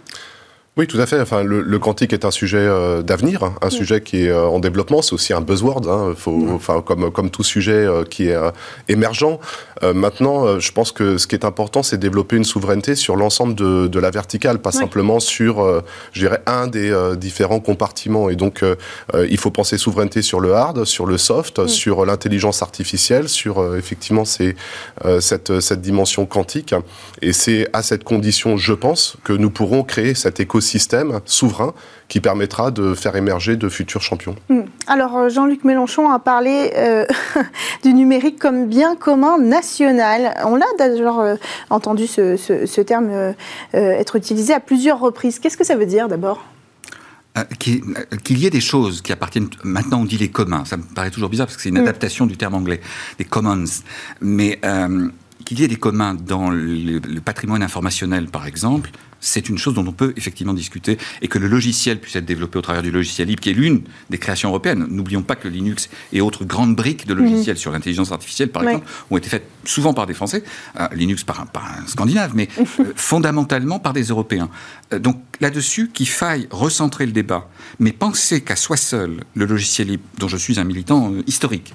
Oui, 0.77 0.87
tout 0.87 1.01
à 1.01 1.05
fait. 1.05 1.19
Enfin, 1.19 1.43
le, 1.43 1.79
quantique 1.79 2.13
est 2.13 2.23
un 2.23 2.31
sujet 2.31 2.57
euh, 2.57 3.01
d'avenir, 3.01 3.43
hein, 3.43 3.55
un 3.61 3.69
sujet 3.69 3.99
qui 3.99 4.23
est 4.23 4.29
euh, 4.29 4.47
en 4.47 4.59
développement. 4.59 5.01
C'est 5.01 5.11
aussi 5.11 5.33
un 5.33 5.41
buzzword, 5.41 5.81
hein, 5.89 6.13
faut, 6.15 6.47
enfin, 6.49 6.81
comme, 6.81 7.11
comme 7.11 7.29
tout 7.29 7.43
sujet 7.43 7.73
euh, 7.73 8.05
qui 8.05 8.29
est 8.29 8.37
émergent. 8.87 9.37
maintenant, 9.93 10.59
je 10.59 10.71
pense 10.71 10.93
que 10.93 11.17
ce 11.17 11.27
qui 11.27 11.35
est 11.35 11.43
important, 11.43 11.83
c'est 11.83 11.97
développer 11.97 12.37
une 12.37 12.45
souveraineté 12.45 12.95
sur 12.95 13.17
l'ensemble 13.17 13.53
de, 13.53 13.87
de, 13.87 13.99
la 13.99 14.11
verticale, 14.11 14.59
pas 14.59 14.71
simplement 14.71 15.19
sur, 15.19 15.83
je 16.13 16.19
dirais, 16.19 16.41
un 16.45 16.67
des 16.67 16.95
différents 17.17 17.59
compartiments. 17.59 18.29
Et 18.29 18.35
donc, 18.35 18.63
il 19.13 19.37
faut 19.39 19.49
penser 19.49 19.79
souveraineté 19.79 20.21
sur 20.21 20.39
le 20.39 20.53
hard, 20.53 20.85
sur 20.85 21.07
le 21.07 21.17
soft, 21.17 21.65
sur 21.67 22.05
l'intelligence 22.05 22.61
artificielle, 22.61 23.27
sur 23.27 23.75
effectivement 23.75 24.23
ces, 24.23 24.55
cette, 25.19 25.59
cette 25.61 25.81
dimension 25.81 26.27
quantique. 26.27 26.75
Et 27.23 27.33
c'est 27.33 27.67
à 27.73 27.81
cette 27.81 28.03
condition, 28.03 28.57
je 28.57 28.73
pense, 28.73 29.17
que 29.23 29.33
nous 29.33 29.49
pourrons 29.49 29.83
créer 29.83 30.13
cet 30.13 30.39
écosystème 30.39 30.60
système 30.61 31.19
souverain 31.25 31.73
qui 32.07 32.19
permettra 32.19 32.71
de 32.71 32.93
faire 32.93 33.15
émerger 33.15 33.55
de 33.55 33.69
futurs 33.69 34.01
champions. 34.01 34.35
Hmm. 34.49 34.61
Alors 34.87 35.17
euh, 35.17 35.29
Jean-Luc 35.29 35.63
Mélenchon 35.63 36.09
a 36.09 36.19
parlé 36.19 36.71
euh, 36.75 37.05
du 37.83 37.93
numérique 37.93 38.39
comme 38.39 38.67
bien 38.67 38.95
commun 38.95 39.37
national. 39.37 40.35
On 40.45 40.55
l'a 40.55 40.65
d'ailleurs 40.77 41.19
euh, 41.19 41.35
entendu 41.69 42.07
ce, 42.07 42.81
terme 42.81 43.33
être 43.73 44.15
utilisé 44.15 44.53
à 44.53 44.59
plusieurs 44.59 44.99
reprises. 44.99 45.39
Qu'est-ce 45.39 45.57
que 45.57 45.63
ça 45.63 45.75
veut 45.75 45.85
dire 45.85 46.07
d'abord? 46.07 46.43
Qu'il 47.59 48.37
y 48.37 48.45
ait 48.45 48.49
des 48.49 48.59
choses 48.59 49.01
qui 49.01 49.13
appartiennent, 49.13 49.47
maintenant 49.63 50.01
on 50.01 50.05
dit 50.05 50.17
les 50.17 50.29
communs, 50.29 50.65
ça 50.65 50.75
me 50.75 50.83
paraît 50.83 51.11
toujours 51.11 51.29
bizarre 51.29 51.47
parce 51.47 51.55
que 51.55 51.63
c'est 51.63 51.69
une 51.69 51.77
hmm. 51.77 51.87
adaptation 51.87 52.25
du 52.25 52.35
terme 52.35 52.55
anglais, 52.55 52.81
les 53.19 53.25
commons, 53.25 53.63
mais 54.19 54.59
qu'il 55.43 55.59
y 55.59 55.63
ait 55.63 55.67
des 55.67 55.75
communs 55.75 56.13
dans 56.13 56.49
le 56.49 57.19
patrimoine 57.19 57.63
informationnel 57.63 58.27
par 58.27 58.45
exemple, 58.47 58.91
c'est 59.21 59.47
une 59.47 59.57
chose 59.57 59.75
dont 59.75 59.85
on 59.87 59.93
peut 59.93 60.13
effectivement 60.17 60.53
discuter 60.53 60.97
et 61.21 61.27
que 61.27 61.37
le 61.37 61.47
logiciel 61.47 61.99
puisse 61.99 62.15
être 62.15 62.25
développé 62.25 62.57
au 62.57 62.61
travers 62.61 62.81
du 62.81 62.91
logiciel 62.91 63.27
libre, 63.27 63.41
qui 63.41 63.51
est 63.51 63.53
l'une 63.53 63.83
des 64.09 64.17
créations 64.17 64.49
européennes. 64.49 64.85
N'oublions 64.89 65.21
pas 65.21 65.35
que 65.35 65.47
Linux 65.47 65.89
et 66.11 66.19
autres 66.19 66.43
grandes 66.43 66.75
briques 66.75 67.07
de 67.07 67.13
logiciels 67.13 67.55
mhm. 67.55 67.61
sur 67.61 67.71
l'intelligence 67.71 68.11
artificielle, 68.11 68.49
par 68.49 68.63
exemple, 68.63 68.87
ont 69.09 69.17
été 69.17 69.29
faites 69.29 69.47
souvent 69.63 69.93
par 69.93 70.07
des 70.07 70.15
Français, 70.15 70.43
euh, 70.79 70.87
Linux 70.93 71.23
par 71.23 71.39
un, 71.39 71.87
Scandinave, 71.87 72.31
mais 72.35 72.49
euh, 72.79 72.85
fondamentalement 72.95 73.79
par 73.79 73.93
des 73.93 74.05
Européens. 74.05 74.49
Euh, 74.91 74.99
donc 74.99 75.17
là-dessus, 75.39 75.89
qu'il 75.93 76.09
faille 76.09 76.47
recentrer 76.49 77.05
le 77.05 77.11
débat, 77.11 77.49
mais 77.79 77.91
penser 77.91 78.41
qu'à 78.41 78.55
soi 78.55 78.75
seul, 78.75 79.23
le 79.35 79.45
logiciel 79.45 79.87
libre, 79.87 80.03
dont 80.17 80.27
je 80.27 80.37
suis 80.37 80.59
un 80.59 80.63
militant 80.63 81.13
historique, 81.27 81.73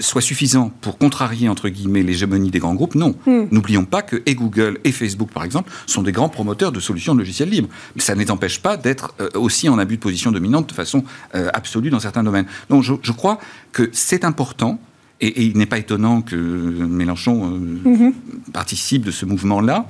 soit 0.00 0.22
suffisant 0.22 0.72
pour 0.80 0.96
contrarier, 0.96 1.50
entre 1.50 1.68
guillemets, 1.68 2.02
l'hégémonie 2.38 2.50
des 2.50 2.58
grands 2.58 2.74
groupes, 2.74 2.94
non. 2.94 3.14
Hmm. 3.26 3.46
N'oublions 3.50 3.84
pas 3.84 4.02
que 4.02 4.22
et 4.26 4.34
Google 4.34 4.78
et 4.84 4.92
Facebook, 4.92 5.30
par 5.30 5.44
exemple, 5.44 5.70
sont 5.86 6.02
des 6.02 6.12
grands 6.12 6.28
promoteurs 6.28 6.72
de 6.72 6.80
solutions 6.80 7.14
de 7.14 7.20
logiciels 7.20 7.50
libres. 7.50 7.68
Mais 7.94 8.02
ça 8.02 8.14
ne 8.14 8.20
les 8.20 8.30
empêche 8.30 8.60
pas 8.60 8.76
d'être 8.76 9.14
euh, 9.20 9.28
aussi 9.34 9.68
en 9.68 9.78
abus 9.78 9.96
de 9.96 10.02
position 10.02 10.32
dominante 10.32 10.68
de 10.68 10.74
façon 10.74 11.04
euh, 11.34 11.48
absolue 11.52 11.90
dans 11.90 12.00
certains 12.00 12.22
domaines. 12.22 12.46
Donc 12.70 12.82
je, 12.82 13.12
crois 13.12 13.38
que 13.72 13.88
c'est 13.92 14.24
important. 14.24 14.78
Et, 15.20 15.42
il 15.46 15.58
n'est 15.58 15.66
pas 15.66 15.78
étonnant 15.78 16.22
que 16.22 16.36
Mélenchon 16.36 17.44
euh, 17.44 17.88
mhm. 17.88 18.12
participe 18.52 19.04
de 19.04 19.10
ce 19.10 19.26
mouvement-là, 19.26 19.86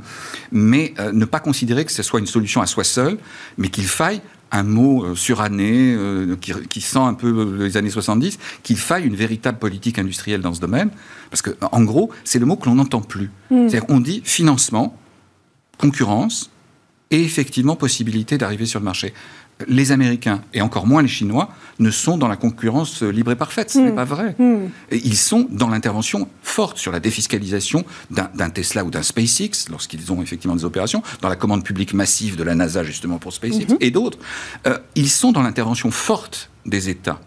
mais 0.53 0.95
ne 1.13 1.27
pas 1.27 1.41
considérer 1.41 1.85
que 1.85 1.93
ce 1.93 2.03
soit 2.03 2.21
une 2.21 2.27
solution 2.27 2.63
à 2.63 2.67
soi 2.67 2.83
seul, 2.85 3.19
mais 3.59 3.69
qu'il 3.69 3.87
faille 3.87 4.23
un 4.51 4.63
mot 4.63 5.15
suranné 5.15 5.97
qui, 6.41 6.53
qui, 6.69 6.81
sent 6.81 6.99
un 6.99 7.15
peu 7.15 7.59
les 7.59 7.77
années 7.77 7.91
70, 7.91 8.39
qu'il 8.63 8.79
faille 8.79 9.05
une 9.05 9.17
véritable 9.17 9.59
politique 9.59 9.99
industrielle 9.99 10.41
dans 10.41 10.55
ce 10.55 10.61
domaine, 10.61 10.91
parce 11.31 11.43
que 11.43 11.51
en 11.61 11.83
gros, 11.83 12.11
c'est 12.25 12.39
le 12.39 12.47
mot 12.47 12.57
que 12.57 12.67
l'on 12.67 12.77
n'entend 12.77 13.01
plus. 13.01 13.31
Mhm. 13.51 13.69
C'est-à-dire 13.69 13.87
qu'on 13.87 14.01
dit 14.01 14.23
financement, 14.25 14.97
concurrence 15.79 16.51
et 17.11 17.23
effectivement 17.23 17.77
possibilité 17.77 18.39
d'arriver 18.39 18.67
sur 18.67 18.81
le 18.81 18.85
marché. 18.85 19.15
Les 19.67 19.93
Américains, 19.93 20.41
et 20.55 20.61
encore 20.61 20.87
moins 20.87 21.03
les 21.03 21.09
Chinois, 21.09 21.51
ne 21.79 21.91
sont 21.91 22.19
dans 22.19 22.29
la 22.29 22.37
concurrence 22.37 23.03
libre 23.03 23.33
et 23.33 23.37
parfaite. 23.37 23.71
Ce 23.71 23.79
n'est 23.79 23.93
pas 23.93 24.05
vrai. 24.05 24.35
ils 24.91 25.17
sont 25.17 25.47
dans 25.51 25.69
l'intervention 25.69 26.29
forte 26.43 26.79
sur 26.79 26.93
la 26.93 27.01
défiscalisation 27.01 27.85
d'un 28.11 28.51
Tesla 28.51 28.85
ou 28.85 28.91
d'un 28.91 29.03
SpaceX, 29.03 29.69
lorsqu'ils 29.71 30.13
ont 30.13 30.23
effectivement 30.23 30.57
des 30.57 30.65
opérations, 30.65 31.03
dans 31.21 31.29
la 31.29 31.37
commande 31.37 31.65
publique 31.65 31.95
massive 31.95 32.37
de 32.37 32.43
la 32.43 32.55
NASA 32.55 32.85
justement 32.85 33.19
pour 33.19 33.33
SpaceX 33.33 33.77
et 33.81 33.91
d'autres. 33.91 34.19
Euh, 34.67 34.79
ils 34.95 35.11
sont 35.11 35.33
dans 35.33 35.43
l'intervention 35.43 35.91
forte 35.91 36.51
des 36.67 36.89
États 36.89 37.21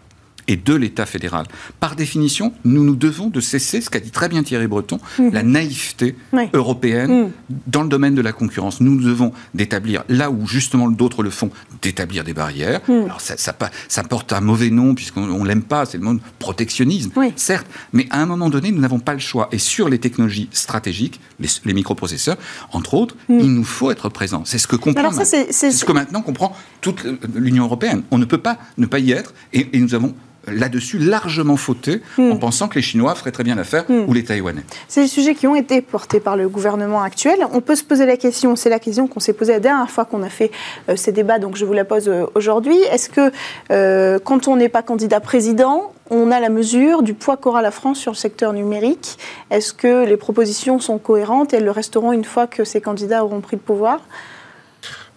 et 0.48 0.56
de 0.56 0.74
l'État 0.74 1.06
fédéral. 1.06 1.46
Par 1.80 1.96
définition, 1.96 2.52
nous 2.64 2.84
nous 2.84 2.96
devons 2.96 3.28
de 3.28 3.40
cesser, 3.40 3.80
ce 3.80 3.90
qu'a 3.90 4.00
dit 4.00 4.10
très 4.10 4.28
bien 4.28 4.42
Thierry 4.42 4.66
Breton, 4.66 4.98
mhm. 5.18 5.32
la 5.32 5.42
naïveté 5.42 6.16
européenne 6.52 7.10
mhm. 7.10 7.30
dans 7.66 7.82
le 7.82 7.88
domaine 7.88 8.14
de 8.14 8.22
la 8.22 8.32
concurrence. 8.32 8.80
Nous 8.80 9.00
devons 9.00 9.32
d'établir, 9.54 10.04
là 10.08 10.30
où 10.30 10.46
justement 10.46 10.88
d'autres 10.88 11.22
le 11.22 11.30
font, 11.30 11.50
d'établir 11.80 12.24
des 12.24 12.34
barrières. 12.34 12.80
Mhm. 12.88 13.04
Alors 13.04 13.20
ça, 13.20 13.36
ça, 13.36 14.02
porte 14.02 14.32
un 14.32 14.40
mauvais 14.40 14.70
nom 14.70 14.94
puisqu'on 14.94 15.26
ne 15.26 15.48
l'aime 15.48 15.62
pas, 15.62 15.86
c'est 15.86 15.98
le 15.98 16.04
mot 16.04 16.18
protectionnisme, 16.38 17.12
certes, 17.36 17.66
mais 17.92 18.06
à 18.10 18.20
un 18.20 18.26
moment 18.26 18.50
donné, 18.50 18.72
nous 18.72 18.80
n'avons 18.80 18.98
pas 18.98 19.14
le 19.14 19.20
choix. 19.20 19.48
Et 19.52 19.58
sur 19.58 19.88
les 19.88 19.98
technologies 19.98 20.48
stratégiques, 20.52 21.20
les, 21.38 21.74
microprocesseurs, 21.74 22.36
entre 22.72 22.94
autres, 22.94 23.16
il 23.28 23.52
nous 23.54 23.64
faut 23.64 23.90
être 23.90 24.08
présents. 24.08 24.42
C'est 24.44 24.58
ce 24.58 24.66
que 24.66 24.76
comprend, 24.76 25.10
c'est 25.12 25.52
ce 25.52 25.84
que 25.84 25.92
maintenant 25.92 26.22
comprend 26.22 26.54
toute 26.80 27.04
l'Union 27.34 27.64
européenne. 27.64 28.02
On 28.10 28.18
ne 28.18 28.24
peut 28.24 28.38
pas 28.38 28.58
ne 28.76 28.86
pas 28.86 28.98
y 28.98 29.12
être 29.12 29.32
et, 29.52 29.68
et 29.72 29.78
nous 29.78 29.94
avons 29.94 30.14
là-dessus 30.46 30.98
largement 30.98 31.56
fauté 31.56 32.02
en 32.18 32.34
hmm. 32.34 32.38
pensant 32.38 32.68
que 32.68 32.74
les 32.74 32.82
Chinois 32.82 33.14
feraient 33.14 33.30
très 33.30 33.44
bien 33.44 33.54
l'affaire 33.54 33.84
hmm. 33.88 34.04
ou 34.08 34.12
les 34.12 34.24
Taïwanais. 34.24 34.62
C'est 34.88 35.02
des 35.02 35.08
sujets 35.08 35.34
qui 35.34 35.46
ont 35.46 35.54
été 35.54 35.80
portés 35.80 36.20
par 36.20 36.36
le 36.36 36.48
gouvernement 36.48 37.02
actuel. 37.02 37.46
On 37.52 37.60
peut 37.60 37.76
se 37.76 37.84
poser 37.84 38.06
la 38.06 38.16
question, 38.16 38.56
c'est 38.56 38.70
la 38.70 38.78
question 38.78 39.06
qu'on 39.06 39.20
s'est 39.20 39.32
posée 39.32 39.52
la 39.52 39.60
dernière 39.60 39.90
fois 39.90 40.04
qu'on 40.04 40.22
a 40.22 40.28
fait 40.28 40.50
euh, 40.88 40.96
ces 40.96 41.12
débats, 41.12 41.38
donc 41.38 41.56
je 41.56 41.64
vous 41.64 41.72
la 41.72 41.84
pose 41.84 42.08
euh, 42.08 42.26
aujourd'hui. 42.34 42.76
Est-ce 42.90 43.08
que 43.08 43.32
euh, 43.70 44.18
quand 44.18 44.48
on 44.48 44.56
n'est 44.56 44.68
pas 44.68 44.82
candidat 44.82 45.20
président, 45.20 45.92
on 46.10 46.30
a 46.30 46.40
la 46.40 46.48
mesure 46.48 47.02
du 47.02 47.14
poids 47.14 47.36
qu'aura 47.36 47.62
la 47.62 47.70
France 47.70 47.98
sur 47.98 48.12
le 48.12 48.16
secteur 48.16 48.52
numérique? 48.52 49.18
Est-ce 49.50 49.72
que 49.72 50.04
les 50.04 50.16
propositions 50.16 50.80
sont 50.80 50.98
cohérentes 50.98 51.54
et 51.54 51.56
elles 51.56 51.64
le 51.64 51.70
resteront 51.70 52.12
une 52.12 52.24
fois 52.24 52.46
que 52.46 52.64
ces 52.64 52.80
candidats 52.80 53.24
auront 53.24 53.40
pris 53.40 53.56
le 53.56 53.62
pouvoir? 53.62 54.00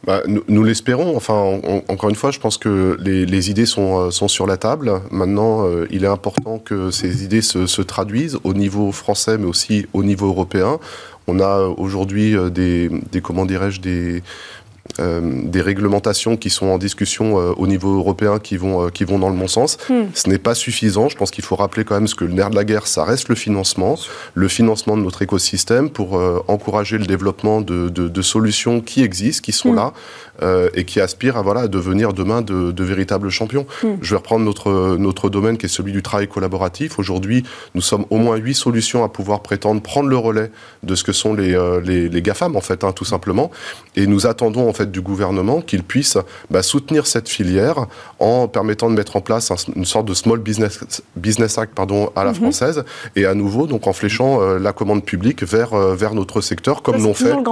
Bah, 0.06 0.22
nous, 0.28 0.64
l'espérons. 0.64 1.18
Enfin, 1.18 1.60
encore 1.88 2.10
une 2.10 2.16
fois, 2.16 2.30
je 2.30 2.40
pense 2.40 2.58
que 2.58 2.98
les, 3.02 3.50
idées 3.50 3.66
sont, 3.66 4.00
euh, 4.00 4.12
sont, 4.12 4.28
sur 4.28 4.46
la 4.46 4.58
table. 4.58 5.02
Maintenant, 5.10 5.66
euh, 5.66 5.88
il 5.90 6.04
est 6.04 6.08
important 6.08 6.60
que 6.60 6.92
ces 6.92 7.24
idées 7.24 7.42
se, 7.42 7.66
se, 7.66 7.82
traduisent 7.82 8.38
au 8.44 8.54
niveau 8.54 8.92
français, 8.92 9.38
mais 9.38 9.46
aussi 9.46 9.88
au 9.94 10.04
niveau 10.04 10.28
européen. 10.28 10.80
On 11.28 11.40
a 11.40 11.62
aujourd'hui 11.62 12.36
euh, 12.36 12.52
des, 12.52 12.90
des, 13.12 13.22
comment 13.22 13.46
dirais-je, 13.46 13.82
des 13.82 14.22
des 15.00 15.62
réglementations 15.62 16.38
qui 16.38 16.50
sont 16.50 16.68
en 16.68 16.78
discussion 16.78 17.40
euh, 17.40 17.54
au 17.58 17.68
niveau 17.68 17.98
européen 17.98 18.40
qui 18.40 18.56
vont, 18.56 18.86
euh, 18.86 18.90
qui 18.90 19.04
vont 19.04 19.20
dans 19.20 19.30
le 19.30 19.36
bon 19.36 19.48
sens. 19.48 19.78
Hmm. 19.90 20.04
Ce 20.14 20.30
n'est 20.30 20.38
pas 20.38 20.56
suffisant. 20.56 21.10
Je 21.10 21.18
pense 21.18 21.32
qu'il 21.32 21.44
faut 21.44 21.56
rappeler 21.56 21.84
quand 21.84 21.96
même 21.96 22.08
ce 22.08 22.16
que 22.16 22.24
le 22.24 22.34
nerf 22.34 22.50
de 22.52 22.56
la 22.56 22.64
guerre, 22.64 22.88
ça 22.88 23.04
reste 23.04 23.28
le 23.28 23.36
financement, 23.36 23.98
le 24.36 24.48
financement 24.48 24.96
de 24.96 25.02
notre 25.02 25.22
écosystème 25.22 25.90
pour 25.90 26.22
encourager 26.48 26.98
le 26.98 27.06
développement 27.06 27.62
de, 27.62 27.90
de, 27.90 28.22
solutions 28.22 28.80
qui 28.80 29.04
existent, 29.04 29.44
qui 29.44 29.52
sont 29.52 29.74
hmm. 29.74 29.76
là 29.76 29.94
et 30.76 30.84
qui 30.84 31.00
aspirent 31.00 31.38
à, 31.38 31.42
voilà, 31.42 31.62
à 31.62 31.68
devenir 31.68 32.14
demain 32.14 32.42
de, 32.42 32.72
de 32.72 32.84
véritables 32.84 33.30
champions. 33.30 33.66
Hmm. 33.84 33.96
Je 34.02 34.12
vais 34.12 34.18
reprendre 34.18 34.46
notre, 34.46 34.98
notre 34.98 35.30
domaine 35.30 35.58
qui 35.58 35.66
est 35.66 35.70
celui 35.70 35.92
du 35.92 36.04
travail 36.04 36.28
collaboratif. 36.28 37.00
Aujourd'hui, 37.00 37.44
nous 37.74 37.82
sommes 37.82 38.06
au 38.10 38.18
moins 38.18 38.36
huit 38.38 38.56
solutions 38.56 39.04
à 39.04 39.10
pouvoir 39.10 39.42
prétendre 39.42 39.82
prendre 39.82 40.10
le 40.10 40.18
relais 40.18 40.52
de 40.84 40.96
ce 40.96 41.04
que 41.04 41.12
sont 41.12 41.34
les, 41.34 41.58
les, 41.84 42.10
les 42.10 42.22
GAFAM, 42.22 42.56
en 42.56 42.62
fait, 42.62 42.84
hein, 42.84 42.92
tout 42.92 43.06
simplement. 43.06 43.52
Et 43.96 44.08
nous 44.08 44.28
attendons, 44.28 44.70
en 44.70 44.74
fait, 44.76 44.92
du 44.92 45.02
gouvernement 45.02 45.62
qu'il 45.62 45.84
puisse 45.84 46.18
bah, 46.50 46.64
soutenir 46.64 47.08
cette 47.08 47.30
filière 47.30 47.88
en 48.20 48.48
permettant 48.48 48.90
de 48.90 48.96
mettre 48.96 49.16
en 49.16 49.22
place 49.22 49.52
une 49.76 49.86
sorte 49.86 50.06
de 50.06 50.14
small 50.14 50.40
business, 50.40 51.02
business 51.16 51.58
act 51.58 51.74
pardon, 51.74 52.12
à 52.16 52.24
la 52.24 52.32
mhm. 52.32 52.36
française 52.36 52.84
et 53.16 53.26
à 53.26 53.34
nouveau 53.34 53.68
donc 53.68 53.88
en 53.88 53.94
fléchant 53.94 54.42
euh, 54.42 54.60
la 54.60 54.74
commande 54.74 55.04
publique 55.04 55.44
vers, 55.44 55.74
euh, 55.74 55.96
vers 55.96 56.14
notre 56.14 56.42
secteur 56.42 56.82
comme 56.82 57.02
l'ont 57.02 57.14
fait, 57.14 57.32
hein, 57.32 57.44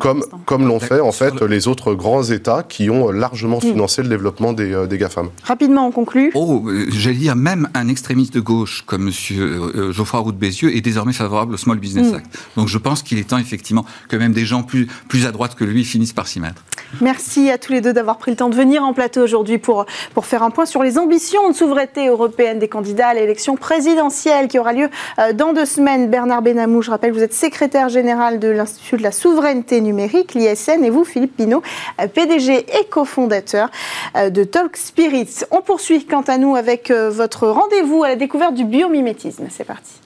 comme, 0.00 0.24
comme 0.44 0.66
l'ont 0.66 0.80
fait 0.80 1.00
en 1.00 1.12
fait 1.12 1.40
les 1.42 1.68
autres 1.68 1.94
grands 1.94 2.22
États 2.22 2.62
qui 2.62 2.90
ont 2.90 3.10
largement 3.10 3.56
mhm. 3.56 3.72
financé 3.72 4.02
le 4.02 4.08
développement 4.08 4.52
des, 4.52 4.72
euh, 4.72 4.86
des 4.86 4.98
GAFAM. 4.98 5.30
Rapidement, 5.44 5.86
on 5.86 5.92
conclut. 5.92 6.30
Oh, 6.34 6.68
j'allais 6.88 7.16
dire, 7.16 7.36
même 7.36 7.68
un 7.74 7.88
extrémiste 7.88 8.34
de 8.34 8.40
gauche 8.40 8.82
comme 8.86 9.08
M. 9.08 9.92
Geoffroy 9.92 10.20
Roux 10.20 10.32
de 10.32 10.36
Bézieux 10.36 10.74
est 10.74 10.80
désormais 10.80 11.12
favorable 11.12 11.54
au 11.54 11.56
Small 11.56 11.78
Business 11.78 12.08
mhm. 12.08 12.14
Act. 12.16 12.38
Donc 12.56 12.68
je 12.68 12.78
pense 12.78 13.02
qu'il 13.02 13.18
est 13.18 13.28
temps 13.28 13.38
effectivement 13.38 13.84
que 14.08 14.16
même 14.16 14.32
des 14.32 14.44
gens 14.44 14.62
plus, 14.62 14.86
plus 15.08 15.26
à 15.26 15.32
droite 15.32 15.54
que 15.54 15.64
lui 15.64 15.84
finissent 15.84 16.12
par 16.12 16.26
s'y 16.26 16.40
mettre. 16.40 16.63
Merci 17.00 17.50
à 17.50 17.58
tous 17.58 17.72
les 17.72 17.80
deux 17.80 17.92
d'avoir 17.92 18.18
pris 18.18 18.30
le 18.30 18.36
temps 18.36 18.48
de 18.48 18.54
venir 18.54 18.82
en 18.82 18.92
plateau 18.92 19.22
aujourd'hui 19.22 19.58
pour, 19.58 19.86
pour 20.14 20.26
faire 20.26 20.42
un 20.42 20.50
point 20.50 20.66
sur 20.66 20.82
les 20.82 20.98
ambitions 20.98 21.48
de 21.48 21.54
souveraineté 21.54 22.08
européenne 22.08 22.58
des 22.58 22.68
candidats 22.68 23.08
à 23.08 23.14
l'élection 23.14 23.56
présidentielle 23.56 24.48
qui 24.48 24.58
aura 24.58 24.72
lieu 24.72 24.88
euh, 25.18 25.32
dans 25.32 25.52
deux 25.52 25.64
semaines. 25.64 26.08
Bernard 26.08 26.42
Benamou, 26.42 26.82
je 26.82 26.90
rappelle, 26.90 27.12
vous 27.12 27.22
êtes 27.22 27.34
secrétaire 27.34 27.88
général 27.88 28.38
de 28.38 28.48
l'Institut 28.48 28.96
de 28.96 29.02
la 29.02 29.12
souveraineté 29.12 29.80
numérique, 29.80 30.34
l'ISN, 30.34 30.84
et 30.84 30.90
vous, 30.90 31.04
Philippe 31.04 31.36
Pinault, 31.36 31.62
euh, 32.00 32.06
PDG 32.06 32.66
et 32.80 32.84
cofondateur 32.88 33.70
euh, 34.16 34.30
de 34.30 34.44
Talk 34.44 34.76
Spirits. 34.76 35.40
On 35.50 35.60
poursuit 35.60 36.04
quant 36.06 36.22
à 36.22 36.38
nous 36.38 36.56
avec 36.56 36.90
votre 36.90 37.48
rendez-vous 37.48 38.04
à 38.04 38.08
la 38.08 38.16
découverte 38.16 38.54
du 38.54 38.64
biomimétisme. 38.64 39.46
C'est 39.50 39.64
parti. 39.64 40.03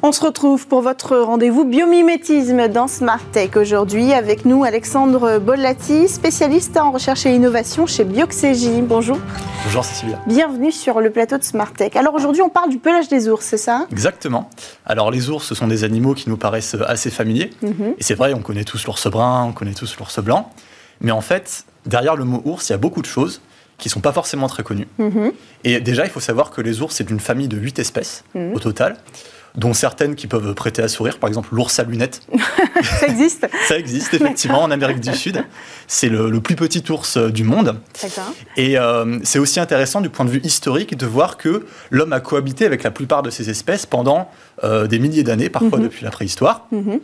On 0.00 0.12
se 0.12 0.24
retrouve 0.24 0.68
pour 0.68 0.80
votre 0.80 1.16
rendez-vous 1.16 1.64
biomimétisme 1.64 2.68
dans 2.68 2.86
Smart 2.86 3.20
Tech 3.32 3.56
aujourd'hui. 3.56 4.12
Avec 4.12 4.44
nous, 4.44 4.62
Alexandre 4.62 5.40
Bollati, 5.40 6.06
spécialiste 6.06 6.76
en 6.76 6.92
recherche 6.92 7.26
et 7.26 7.34
innovation 7.34 7.84
chez 7.84 8.04
Bioxégie. 8.04 8.80
Bonjour. 8.80 9.18
Bonjour 9.64 9.84
Cécilia. 9.84 10.20
Bienvenue 10.28 10.70
sur 10.70 11.00
le 11.00 11.10
plateau 11.10 11.36
de 11.36 11.42
Smart 11.42 11.72
Tech. 11.72 11.96
Alors 11.96 12.14
aujourd'hui, 12.14 12.42
on 12.42 12.48
parle 12.48 12.70
du 12.70 12.78
pelage 12.78 13.08
des 13.08 13.28
ours, 13.28 13.44
c'est 13.44 13.56
ça? 13.56 13.88
Exactement. 13.90 14.48
Alors 14.86 15.10
les 15.10 15.30
ours, 15.30 15.44
ce 15.44 15.56
sont 15.56 15.66
des 15.66 15.82
animaux 15.82 16.14
qui 16.14 16.30
nous 16.30 16.36
paraissent 16.36 16.76
assez 16.86 17.10
familiers. 17.10 17.50
Mhm. 17.62 17.94
Et 17.98 18.02
c'est 18.04 18.14
vrai, 18.14 18.32
on 18.34 18.40
connaît 18.40 18.62
tous 18.62 18.86
l'ours 18.86 19.08
brun, 19.08 19.46
on 19.46 19.52
connaît 19.52 19.74
tous 19.74 19.96
l'ours 19.98 20.20
blanc. 20.20 20.52
Mais 21.00 21.10
en 21.10 21.20
fait, 21.20 21.64
derrière 21.86 22.14
le 22.14 22.24
mot 22.24 22.40
ours, 22.44 22.68
il 22.68 22.72
y 22.72 22.74
a 22.74 22.78
beaucoup 22.78 23.02
de 23.02 23.06
choses 23.06 23.40
qui 23.78 23.88
sont 23.88 24.00
pas 24.00 24.12
forcément 24.12 24.46
très 24.46 24.62
connues. 24.62 24.88
Mhm. 24.98 25.32
Et 25.64 25.80
déjà, 25.80 26.04
il 26.04 26.10
faut 26.10 26.20
savoir 26.20 26.52
que 26.52 26.60
les 26.60 26.82
ours, 26.82 26.94
c'est 26.94 27.10
une 27.10 27.20
famille 27.20 27.48
de 27.48 27.56
8 27.56 27.80
espèces 27.80 28.22
mhm. 28.36 28.54
au 28.54 28.60
total 28.60 28.96
dont 29.54 29.74
certaines 29.74 30.14
qui 30.14 30.26
peuvent 30.26 30.54
prêter 30.54 30.82
à 30.82 30.88
sourire, 30.88 31.18
par 31.18 31.28
exemple 31.28 31.48
l'ours 31.52 31.78
à 31.78 31.84
lunettes. 31.84 32.20
ça 32.82 33.06
existe 33.06 33.46
Ça 33.66 33.78
existe, 33.78 34.14
effectivement, 34.14 34.62
en 34.62 34.70
Amérique 34.70 35.00
du 35.00 35.14
Sud. 35.14 35.44
C'est 35.86 36.08
le, 36.08 36.40
plus 36.40 36.56
petit 36.56 36.84
ours 36.90 37.16
euh, 37.16 37.30
du 37.30 37.44
monde. 37.44 37.80
Et 38.56 38.78
euh, 38.78 39.18
c'est 39.24 39.38
aussi 39.38 39.60
intéressant 39.60 40.00
du 40.00 40.10
point 40.10 40.24
de 40.24 40.30
vue 40.30 40.40
historique 40.44 40.96
de 40.96 41.06
voir 41.06 41.36
que 41.36 41.66
l'homme 41.90 42.12
a 42.12 42.20
cohabité 42.20 42.66
avec 42.66 42.82
la 42.82 42.90
plupart 42.90 43.22
de 43.22 43.30
ces 43.30 43.50
espèces 43.50 43.86
pendant 43.86 44.30
euh, 44.64 44.86
des 44.86 44.98
milliers 44.98 45.22
d'années, 45.22 45.48
parfois 45.48 45.78
mhm. 45.78 45.84
depuis 45.84 46.04
la 46.04 46.10
préhistoire. 46.10 46.66
Mhm. 46.72 47.00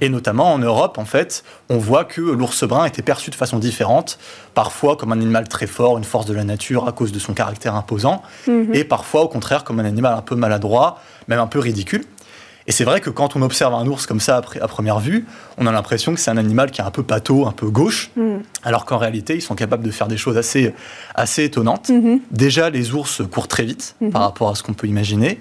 Et 0.00 0.08
notamment 0.08 0.52
en 0.52 0.58
Europe, 0.58 0.98
en 0.98 1.04
fait, 1.04 1.44
on 1.68 1.78
voit 1.78 2.04
que 2.04 2.20
l'ours 2.20 2.64
brun 2.64 2.84
était 2.84 3.02
perçu 3.02 3.30
de 3.30 3.34
façon 3.34 3.58
différente, 3.58 4.18
parfois 4.54 4.96
comme 4.96 5.12
un 5.12 5.16
animal 5.16 5.48
très 5.48 5.66
fort, 5.66 5.96
une 5.96 6.04
force 6.04 6.26
de 6.26 6.34
la 6.34 6.44
nature 6.44 6.86
à 6.86 6.92
cause 6.92 7.12
de 7.12 7.18
son 7.18 7.32
caractère 7.32 7.74
imposant, 7.74 8.22
mhm. 8.46 8.74
et 8.74 8.84
parfois 8.84 9.22
au 9.22 9.28
contraire 9.28 9.64
comme 9.64 9.80
un 9.80 9.84
animal 9.84 10.14
un 10.14 10.22
peu 10.22 10.34
maladroit, 10.34 10.98
même 11.28 11.38
un 11.38 11.46
peu 11.46 11.58
ridicule. 11.58 12.04
Et 12.66 12.72
c'est 12.72 12.84
vrai 12.84 13.00
que 13.00 13.10
quand 13.10 13.34
on 13.34 13.42
observe 13.42 13.74
un 13.74 13.86
ours 13.86 14.06
comme 14.06 14.20
ça 14.20 14.36
à 14.36 14.68
première 14.68 15.00
vue, 15.00 15.24
on 15.58 15.66
a 15.66 15.72
l'impression 15.72 16.14
que 16.14 16.20
c'est 16.20 16.30
un 16.30 16.36
animal 16.36 16.70
qui 16.70 16.80
est 16.80 16.84
un 16.84 16.90
peu 16.90 17.02
pâteau, 17.02 17.46
un 17.46 17.52
peu 17.52 17.68
gauche, 17.68 18.10
mhm. 18.16 18.42
alors 18.62 18.84
qu'en 18.84 18.98
réalité, 18.98 19.34
ils 19.34 19.42
sont 19.42 19.54
capables 19.54 19.82
de 19.82 19.90
faire 19.90 20.06
des 20.06 20.16
choses 20.16 20.36
assez, 20.36 20.72
assez 21.14 21.44
étonnantes. 21.44 21.88
Mhm. 21.88 22.20
Déjà, 22.30 22.70
les 22.70 22.92
ours 22.92 23.22
courent 23.32 23.48
très 23.48 23.64
vite 23.64 23.96
par 24.12 24.22
rapport 24.22 24.50
à 24.50 24.54
ce 24.54 24.62
qu'on 24.62 24.74
peut 24.74 24.86
imaginer. 24.86 25.40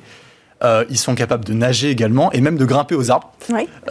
Euh, 0.62 0.84
ils 0.90 0.98
sont 0.98 1.16
capables 1.16 1.46
de 1.46 1.54
nager 1.54 1.90
également 1.90 2.32
et 2.34 2.42
même 2.42 2.58
de 2.58 2.66
grimper 2.66 2.96
aux 2.96 3.12
arbres. 3.12 3.32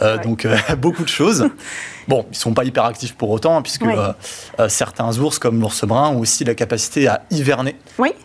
Euh, 0.01 0.17
donc 0.19 0.45
euh, 0.45 0.55
beaucoup 0.77 1.03
de 1.03 1.09
choses. 1.09 1.49
Bon, 2.07 2.25
ils 2.31 2.37
sont 2.37 2.55
pas 2.55 2.63
hyper 2.63 2.85
actifs 2.85 3.13
pour 3.13 3.29
autant, 3.29 3.55
hein, 3.55 3.61
puisque 3.61 3.85
certains 4.67 5.15
ours, 5.19 5.37
comme 5.37 5.61
l'ours 5.61 5.85
brun, 5.85 6.09
ont 6.09 6.17
aussi 6.17 6.43
la 6.43 6.55
capacité 6.55 7.07
à 7.07 7.21
hiverner. 7.29 7.75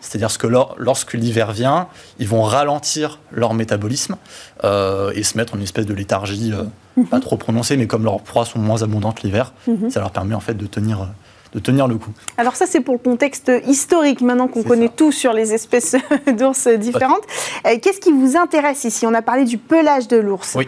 C'est-à-dire 0.00 0.38
que 0.38 0.46
lorsque 0.78 1.12
l'hiver 1.12 1.52
vient, 1.52 1.88
ils 2.18 2.26
vont 2.26 2.44
ralentir 2.44 3.18
leur 3.30 3.52
métabolisme 3.52 4.16
et 4.62 5.22
se 5.22 5.36
mettre 5.36 5.52
en 5.52 5.58
une 5.58 5.64
espèce 5.64 5.84
de 5.84 5.92
léthargie 5.92 6.54
mhm. 6.96 7.08
pas 7.08 7.20
trop 7.20 7.36
prononcée, 7.36 7.76
mais 7.76 7.86
comme 7.86 8.04
leurs 8.04 8.22
proies 8.22 8.46
sont 8.46 8.58
moins 8.58 8.82
abondantes 8.82 9.22
l'hiver, 9.22 9.52
mhm. 9.66 9.90
ça 9.90 10.00
leur 10.00 10.12
permet 10.12 10.34
en 10.34 10.40
fait 10.40 10.54
de 10.54 10.66
tenir 10.66 11.06
de 11.54 11.60
tenir 11.60 11.86
le 11.86 11.96
coup. 11.96 12.10
Alors 12.36 12.56
ça, 12.56 12.66
c'est 12.66 12.80
pour 12.80 12.94
le 12.94 13.00
contexte 13.00 13.50
historique, 13.66 14.20
maintenant 14.20 14.48
qu'on 14.48 14.62
connaît 14.62 14.88
tout 14.88 15.12
sur 15.12 15.32
les 15.32 15.54
espèces 15.54 15.96
d'ours 16.38 16.68
différentes. 16.68 17.22
Euh, 17.66 17.78
qu'est-ce 17.80 18.00
qui 18.00 18.12
vous 18.12 18.36
intéresse 18.36 18.84
ici? 18.84 19.06
On 19.06 19.14
a 19.14 19.22
parlé 19.22 19.44
du 19.44 19.58
pelage 19.58 20.08
de 20.08 20.16
l'ours. 20.16 20.54
Oui. 20.56 20.66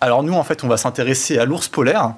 Alors 0.00 0.22
nous, 0.22 0.34
en 0.34 0.44
fait, 0.44 0.62
on 0.62 0.68
va 0.68 0.76
s'intéresser 0.76 1.38
à 1.38 1.44
l'ours 1.44 1.68
polaire, 1.68 2.14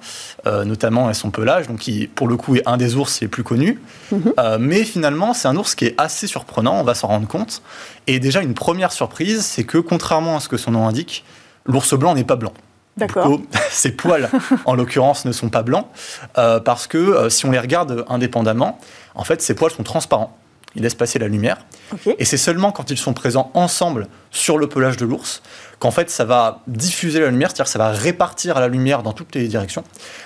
euh, 0.46 0.64
notamment 0.64 1.06
à 1.06 1.14
son 1.14 1.30
pelage, 1.30 1.68
donc 1.68 1.78
qui, 1.78 2.08
pour 2.08 2.26
le 2.26 2.36
coup, 2.36 2.56
est 2.56 2.66
un 2.66 2.76
des 2.76 2.96
ours 2.96 3.20
les 3.20 3.28
plus 3.28 3.44
connus. 3.44 3.78
Mhm. 4.10 4.32
Euh, 4.38 4.58
mais 4.60 4.84
finalement, 4.84 5.34
c'est 5.34 5.48
un 5.48 5.56
ours 5.56 5.74
qui 5.74 5.84
est 5.84 5.94
assez 5.98 6.26
surprenant, 6.26 6.80
on 6.80 6.84
va 6.84 6.94
s'en 6.94 7.08
rendre 7.08 7.28
compte. 7.28 7.62
Et 8.06 8.18
déjà, 8.18 8.42
une 8.42 8.54
première 8.54 8.92
surprise, 8.92 9.44
c'est 9.44 9.64
que, 9.64 9.78
contrairement 9.78 10.36
à 10.36 10.40
ce 10.40 10.48
que 10.48 10.56
son 10.56 10.72
nom 10.72 10.88
indique, 10.88 11.24
l'ours 11.66 11.94
blanc 11.94 12.14
n'est 12.14 12.24
pas 12.24 12.36
blanc. 12.36 12.52
D'accord. 12.98 13.40
Ces 13.70 13.92
poils, 13.92 14.28
en 14.64 14.74
l'occurrence, 14.74 15.24
ne 15.24 15.32
sont 15.32 15.48
pas 15.48 15.62
blancs, 15.62 15.86
euh, 16.36 16.60
parce 16.60 16.86
que 16.86 16.98
euh, 16.98 17.30
si 17.30 17.46
on 17.46 17.50
les 17.50 17.58
regarde 17.58 18.04
indépendamment, 18.08 18.78
en 19.14 19.24
fait, 19.24 19.42
ces 19.42 19.54
poils 19.54 19.70
sont 19.70 19.82
transparents. 19.82 20.36
Ils 20.74 20.82
laissent 20.82 20.94
passer 20.94 21.18
la 21.18 21.28
lumière. 21.28 21.56
Et 22.18 22.24
c'est 22.26 22.36
seulement 22.36 22.72
quand 22.72 22.90
ils 22.90 22.98
sont 22.98 23.14
présents 23.14 23.50
ensemble 23.54 24.06
sur 24.30 24.58
le 24.58 24.68
pelage 24.68 24.98
de 24.98 25.06
l'ours 25.06 25.42
qu'en 25.78 25.90
fait 25.90 26.10
ça 26.10 26.24
va 26.24 26.60
diffuser 26.66 27.20
la 27.20 27.30
lumière, 27.30 27.48
c'est-à-dire 27.48 27.64
que 27.64 27.70
ça 27.70 27.78
va 27.78 27.90
répartir 27.90 28.60
la 28.60 28.68
lumière 28.68 29.02
dans 29.02 29.12
toutes 29.12 29.34
les 29.34 29.48
directions, 29.48 29.82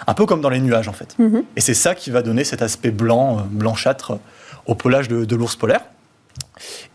un 0.07 0.14
peu 0.14 0.27
comme 0.27 0.41
dans 0.41 0.49
les 0.49 0.61
nuages 0.61 0.89
en 0.89 0.93
fait. 0.93 1.14
Mhm. 1.18 1.45
Et 1.57 1.61
c'est 1.61 1.75
ça 1.75 1.95
qui 1.95 2.11
va 2.11 2.23
donner 2.23 2.43
cet 2.43 2.61
aspect 2.61 2.91
blanc, 2.91 3.39
euh, 3.39 3.43
blanchâtre 3.49 4.18
au 4.66 4.75
pelage 4.75 5.09
de 5.09 5.37
l'ours 5.37 5.57
polaire. 5.57 5.83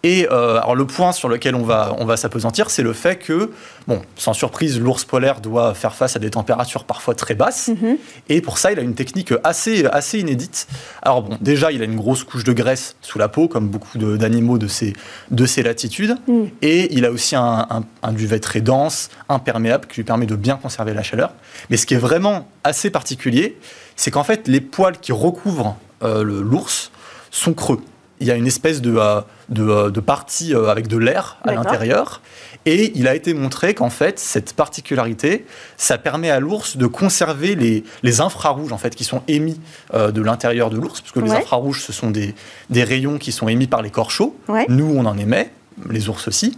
Et 0.03 0.27
euh, 0.31 0.57
alors 0.57 0.75
le 0.75 0.85
point 0.85 1.11
sur 1.11 1.29
lequel 1.29 1.55
on 1.55 1.63
va, 1.63 1.95
on 1.97 2.05
va 2.05 2.17
s'apesantir, 2.17 2.69
c'est 2.69 2.83
le 2.83 2.93
fait 2.93 3.17
que, 3.17 3.51
bon, 3.87 4.01
sans 4.15 4.33
surprise, 4.33 4.79
l'ours 4.79 5.03
polaire 5.03 5.41
doit 5.41 5.73
faire 5.73 5.95
face 5.95 6.15
à 6.15 6.19
des 6.19 6.29
températures 6.29 6.83
parfois 6.83 7.15
très 7.15 7.33
basses. 7.33 7.69
Mhm. 7.69 7.97
Et 8.29 8.41
pour 8.41 8.57
ça, 8.57 8.71
il 8.71 8.79
a 8.79 8.81
une 8.81 8.95
technique 8.95 9.33
assez, 9.43 9.85
assez 9.85 10.19
inédite. 10.19 10.67
Alors 11.01 11.23
bon, 11.23 11.37
déjà, 11.41 11.71
il 11.71 11.81
a 11.81 11.85
une 11.85 11.95
grosse 11.95 12.23
couche 12.23 12.43
de 12.43 12.53
graisse 12.53 12.95
sous 13.01 13.19
la 13.19 13.29
peau, 13.29 13.47
comme 13.47 13.67
beaucoup 13.67 13.97
d'animaux 13.97 14.57
de, 14.57 14.67
ces, 14.67 14.93
de 15.31 15.45
ces 15.45 15.63
latitudes. 15.63 16.15
Mhm. 16.27 16.49
Et 16.61 16.93
il 16.95 17.05
a 17.05 17.11
aussi 17.11 17.35
un, 17.35 17.67
un, 18.03 18.13
duvet 18.13 18.39
très 18.39 18.61
dense, 18.61 19.09
imperméable, 19.29 19.87
qui 19.87 19.97
lui 19.97 20.03
permet 20.03 20.25
de 20.25 20.35
bien 20.35 20.55
conserver 20.55 20.93
la 20.93 21.03
chaleur. 21.03 21.33
Mais 21.69 21.77
ce 21.77 21.85
qui 21.85 21.95
est 21.95 21.99
vraiment 21.99 22.47
assez 22.63 22.89
particulier, 22.89 23.57
c'est 23.95 24.11
qu'en 24.11 24.23
fait, 24.23 24.47
les 24.47 24.61
poils 24.61 24.99
qui 24.99 25.11
recouvrent 25.11 25.75
euh, 26.03 26.23
l'ours 26.23 26.91
sont 27.31 27.53
creux 27.53 27.81
il 28.19 28.27
y 28.27 28.31
a 28.31 28.35
une 28.35 28.47
espèce 28.47 28.81
de, 28.81 28.95
euh, 28.97 29.21
euh, 29.57 29.91
de, 29.91 29.99
partie 29.99 30.53
euh, 30.53 30.69
avec 30.69 30.87
de 30.87 30.97
l'air 30.97 31.37
à 31.43 31.53
l'intérieur. 31.53 32.21
Et 32.65 32.91
il 32.95 33.07
a 33.07 33.15
été 33.15 33.33
montré 33.33 33.73
qu'en 33.73 33.89
fait, 33.89 34.19
cette 34.19 34.53
particularité, 34.53 35.45
ça 35.77 35.97
permet 35.97 36.29
à 36.29 36.39
l'ours 36.39 36.75
de 36.77 36.85
conserver 36.87 37.55
les, 37.55 37.83
les, 38.03 38.21
infrarouges 38.21 38.73
en 38.73 38.77
fait, 38.77 38.93
qui 38.93 39.05
sont 39.05 39.21
émis 39.29 39.61
de 39.93 40.21
l'intérieur 40.21 40.69
de 40.69 40.77
l'ours, 40.77 40.99
parce 40.99 41.13
que 41.13 41.21
les 41.21 41.31
infrarouges, 41.31 41.81
ce 41.81 41.93
sont 41.93 42.11
des, 42.11 42.35
des, 42.69 42.83
rayons 42.83 43.19
qui 43.19 43.31
sont 43.31 43.47
émis 43.47 43.67
par 43.67 43.81
les 43.81 43.89
corps 43.89 44.11
chauds. 44.11 44.35
Nous, 44.67 44.93
on 44.97 45.05
en 45.05 45.17
émet, 45.17 45.49
les 45.89 46.09
ours 46.09 46.27
aussi. 46.27 46.57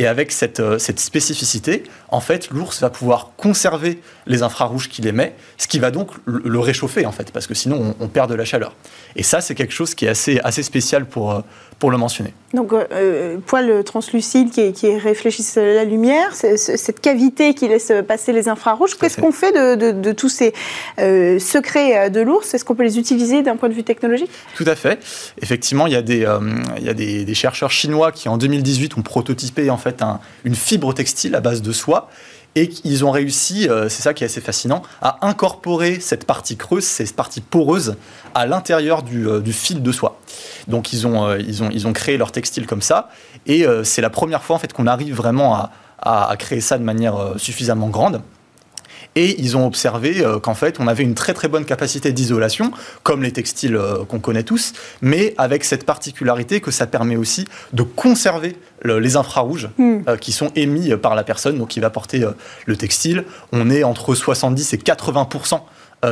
Et 0.00 0.06
avec 0.06 0.32
cette, 0.32 0.62
cette 0.78 0.98
spécificité, 0.98 1.82
en 2.08 2.20
fait, 2.20 2.48
l'ours 2.48 2.80
va 2.80 2.88
pouvoir 2.88 3.32
conserver 3.36 4.00
les 4.26 4.42
infrarouges 4.42 4.88
qu'il 4.88 5.06
émet, 5.06 5.34
ce 5.58 5.68
qui 5.68 5.78
va 5.78 5.90
donc 5.90 6.12
le, 6.24 6.58
réchauffer, 6.58 7.04
en 7.04 7.12
fait, 7.12 7.30
parce 7.32 7.46
que 7.46 7.52
sinon, 7.52 7.94
on, 8.00 8.04
on 8.04 8.08
perd 8.08 8.30
de 8.30 8.34
la 8.34 8.46
chaleur. 8.46 8.74
Et 9.14 9.22
ça, 9.22 9.42
c'est 9.42 9.54
quelque 9.54 9.74
chose 9.74 9.94
qui 9.94 10.06
est 10.06 10.08
assez, 10.08 10.40
assez 10.42 10.62
spécial 10.62 11.04
pour, 11.04 11.32
euh, 11.32 11.40
pour 11.80 11.90
le 11.90 11.96
mentionner. 11.96 12.32
Donc, 12.52 12.72
euh, 12.72 12.84
euh 12.92 13.36
poil 13.44 13.82
translucide 13.84 14.50
qui, 14.50 14.72
qui 14.72 14.96
réfléchissent 14.96 15.56
la 15.56 15.84
lumière, 15.84 16.34
cette 16.34 17.00
cavité 17.00 17.54
qui 17.54 17.66
laisse 17.66 17.90
passer 18.06 18.32
les 18.32 18.48
infrarouges. 18.48 18.96
Qu'est-ce 18.96 19.20
qu'on 19.20 19.32
fait 19.32 19.52
de, 19.52 19.90
de, 19.92 20.12
tous 20.12 20.28
ces 20.28 20.52
euh, 20.98 21.38
secrets 21.38 22.10
de 22.10 22.20
l'ours? 22.20 22.52
Est-ce 22.54 22.64
qu'on 22.64 22.74
peut 22.74 22.84
les 22.84 22.98
utiliser 22.98 23.42
d'un 23.42 23.56
point 23.56 23.68
de 23.68 23.74
vue 23.74 23.82
technologique? 23.82 24.30
Tout 24.56 24.66
à 24.66 24.76
fait. 24.76 25.00
Effectivement, 25.40 25.86
il 25.86 25.94
y 25.94 25.96
a, 25.96 26.02
des, 26.02 26.26
il 26.78 26.84
y 26.84 26.88
a 26.88 26.94
des, 26.94 27.24
des, 27.24 27.34
chercheurs 27.34 27.70
chinois 27.70 28.12
qui, 28.12 28.28
en 28.28 28.36
2018, 28.36 28.98
ont 28.98 29.02
prototypé 29.02 29.70
en 29.70 29.78
fait 29.78 30.02
un, 30.02 30.20
une 30.44 30.54
fibre 30.54 30.92
textile 30.92 31.34
à 31.34 31.40
base 31.40 31.62
de 31.62 31.72
soie 31.72 32.10
et 32.56 32.70
ils 32.84 33.04
ont 33.04 33.10
réussi, 33.10 33.68
euh, 33.68 33.88
c'est 33.88 34.02
ça 34.02 34.14
qui 34.14 34.24
est 34.24 34.26
assez 34.26 34.40
fascinant, 34.40 34.82
à 35.02 35.26
incorporer 35.26 36.00
cette 36.00 36.26
partie 36.26 36.56
creuse, 36.56 36.84
cette 36.84 37.14
partie 37.14 37.40
poreuse, 37.40 37.96
à 38.34 38.46
l'intérieur 38.46 39.02
du, 39.02 39.28
euh, 39.28 39.42
fil 39.44 39.82
de 39.82 39.92
soie. 39.92 40.18
Donc 40.68 40.92
ils 40.92 41.06
ont, 41.06 41.26
euh, 41.26 41.38
ils, 41.38 41.62
ont, 41.62 41.70
ils 41.70 41.86
ont 41.86 41.92
créé 41.92 42.16
leur 42.16 42.32
textile 42.32 42.66
comme 42.66 42.82
ça, 42.82 43.08
et 43.46 43.64
c'est 43.84 44.02
la 44.02 44.10
première 44.10 44.42
fois 44.42 44.56
en 44.56 44.58
fait 44.58 44.72
qu'on 44.72 44.86
arrive 44.86 45.14
vraiment 45.14 45.54
à, 45.54 45.70
à, 45.98 46.36
créer 46.36 46.60
ça 46.60 46.78
de 46.78 46.84
manière 46.84 47.34
suffisamment 47.36 47.88
grande. 47.88 48.20
Et 49.16 49.40
ils 49.40 49.56
ont 49.56 49.66
observé 49.66 50.24
euh, 50.24 50.38
qu'en 50.38 50.54
fait, 50.54 50.78
on 50.80 50.86
avait 50.86 51.02
une 51.02 51.14
très 51.14 51.34
très 51.34 51.48
bonne 51.48 51.64
capacité 51.64 52.12
d'isolation, 52.12 52.72
comme 53.02 53.22
les 53.22 53.32
textiles 53.32 53.76
euh, 53.76 54.04
qu'on 54.04 54.20
connaît 54.20 54.42
tous, 54.42 54.72
mais 55.02 55.34
avec 55.38 55.64
cette 55.64 55.84
particularité 55.84 56.60
que 56.60 56.70
ça 56.70 56.86
permet 56.86 57.16
aussi 57.16 57.46
de 57.72 57.82
conserver 57.82 58.56
les 58.84 59.16
infrarouges 59.16 59.68
hmm. 59.78 59.98
euh, 60.08 60.16
qui 60.16 60.32
sont 60.32 60.50
émis 60.54 60.94
par 60.96 61.14
la 61.14 61.24
personne, 61.24 61.58
donc 61.58 61.68
qui 61.68 61.80
va 61.80 61.90
porter 61.90 62.24
le 62.66 62.76
textile. 62.76 63.24
On 63.52 63.70
est 63.70 63.82
entre 63.82 64.14
70 64.14 64.74
et 64.74 64.76
80% 64.76 65.60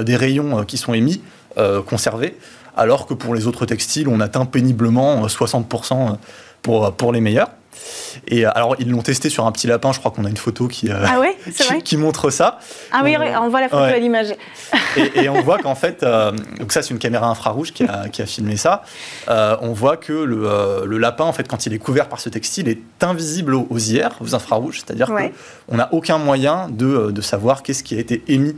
des 0.03 0.17
rayons 0.17 0.65
qui 0.65 0.77
sont 0.77 0.93
émis 0.93 1.23
conservés, 1.87 2.37
alors 2.77 3.07
que 3.07 3.15
pour 3.15 3.35
les 3.35 3.47
autres 3.47 3.65
textiles, 3.65 4.07
on 4.07 4.21
atteint 4.21 4.45
péniblement 4.45 5.27
60 5.27 5.67
pour, 6.63 6.93
pour 6.95 7.13
les 7.13 7.21
meilleurs. 7.21 7.49
Et 8.27 8.47
euh, 8.47 8.51
alors, 8.55 8.77
ils 8.79 8.91
l'ont 8.91 9.03
testé 9.03 9.29
sur 9.31 9.47
un 9.47 9.53
petit 9.53 9.67
lapin, 9.67 9.93
je 9.93 9.99
crois 9.99 10.11
qu'on 10.11 10.25
a 10.25 10.29
une 10.29 10.37
photo 10.37 10.69
qui, 10.69 10.91
euh, 10.91 11.05
ah 11.05 11.21
qui, 11.85 11.97
montre 11.97 12.31
ça. 12.31 12.59
Ah 12.93 13.01
oui, 13.05 13.17
on 13.17 13.49
voit 13.49 13.61
la 13.61 13.69
photo 13.69 13.83
à 13.83 13.99
l'image. 13.99 14.35
et, 14.97 15.29
on 15.29 15.41
voit 15.43 15.59
qu'en 15.59 15.75
fait, 15.75 16.03
euh, 16.03 16.33
donc 16.59 16.73
ça 16.73 16.83
c'est 16.83 16.91
une 16.91 16.99
caméra 16.99 17.29
infrarouge 17.29 17.73
qui 17.73 17.85
a, 17.85 18.09
qui 18.09 18.23
a 18.23 18.27
filmé 18.27 18.57
ça, 18.57 18.83
on 19.29 19.73
voit 19.73 19.97
que 19.97 20.13
le, 20.13 20.85
le, 20.85 20.99
lapin, 20.99 21.25
en 21.25 21.33
fait, 21.33 21.47
quand 21.49 21.67
il 21.67 21.73
est 21.73 21.79
couvert 21.79 22.09
par 22.09 22.21
ce 22.21 22.29
textile, 22.29 22.69
est 22.69 22.81
invisible 23.03 23.55
aux, 23.55 23.67
aux 23.71 23.79
IR, 23.79 24.11
aux 24.21 24.35
infrarouges, 24.35 24.83
c'est-à-dire 24.85 25.09
qu'on 25.09 25.77
n'a 25.77 25.89
aucun 25.93 26.19
moyen 26.19 26.69
de, 26.69 27.11
de 27.11 27.21
savoir 27.21 27.63
qu'est-ce 27.63 27.83
qui 27.83 27.97
a 27.97 27.99
été 27.99 28.23
émis 28.29 28.57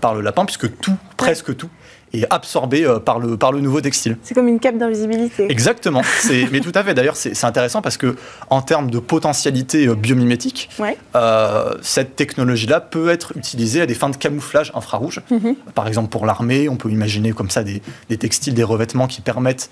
par 0.00 0.14
le 0.14 0.20
lapin, 0.20 0.44
puisque 0.44 0.78
tout, 0.78 0.96
presque 1.16 1.56
tout, 1.56 1.68
et 2.14 2.24
absorbé 2.30 2.84
euh, 2.84 2.98
par, 2.98 3.18
le, 3.18 3.36
par 3.36 3.52
le 3.52 3.60
nouveau 3.60 3.80
textile. 3.80 4.16
C'est 4.22 4.34
comme 4.34 4.48
une 4.48 4.60
cape 4.60 4.76
d'invisibilité. 4.76 5.50
Exactement. 5.50 6.02
mais 6.52 6.60
tout 6.60 6.72
à 6.74 6.84
fait. 6.84 6.94
D'ailleurs, 6.94 7.16
c'est 7.16 7.44
intéressant 7.44 7.82
parce 7.82 7.96
que 7.96 8.16
en 8.50 8.62
termes 8.62 8.90
de 8.90 8.98
potentialité 8.98 9.86
euh, 9.86 9.94
biomimétique, 9.94 10.68
euh, 11.14 11.74
cette 11.82 12.16
technologie-là 12.16 12.80
peut 12.80 13.08
être 13.08 13.36
utilisée 13.36 13.80
à 13.80 13.86
des 13.86 13.94
fins 13.94 14.10
de 14.10 14.16
camouflage 14.16 14.72
infrarouge. 14.74 15.20
Mhm. 15.30 15.56
Par 15.74 15.88
exemple, 15.88 16.10
pour 16.10 16.26
l'armée, 16.26 16.68
on 16.68 16.76
peut 16.76 16.90
imaginer 16.90 17.32
comme 17.32 17.50
ça 17.50 17.62
des, 17.62 17.82
des 18.08 18.18
textiles, 18.18 18.54
des 18.54 18.62
revêtements 18.62 19.06
qui 19.06 19.20
permettent 19.20 19.70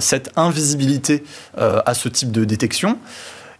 cette 0.00 0.30
invisibilité 0.36 1.24
à 1.56 1.94
ce 1.94 2.08
type 2.08 2.30
de 2.30 2.44
détection. 2.44 2.98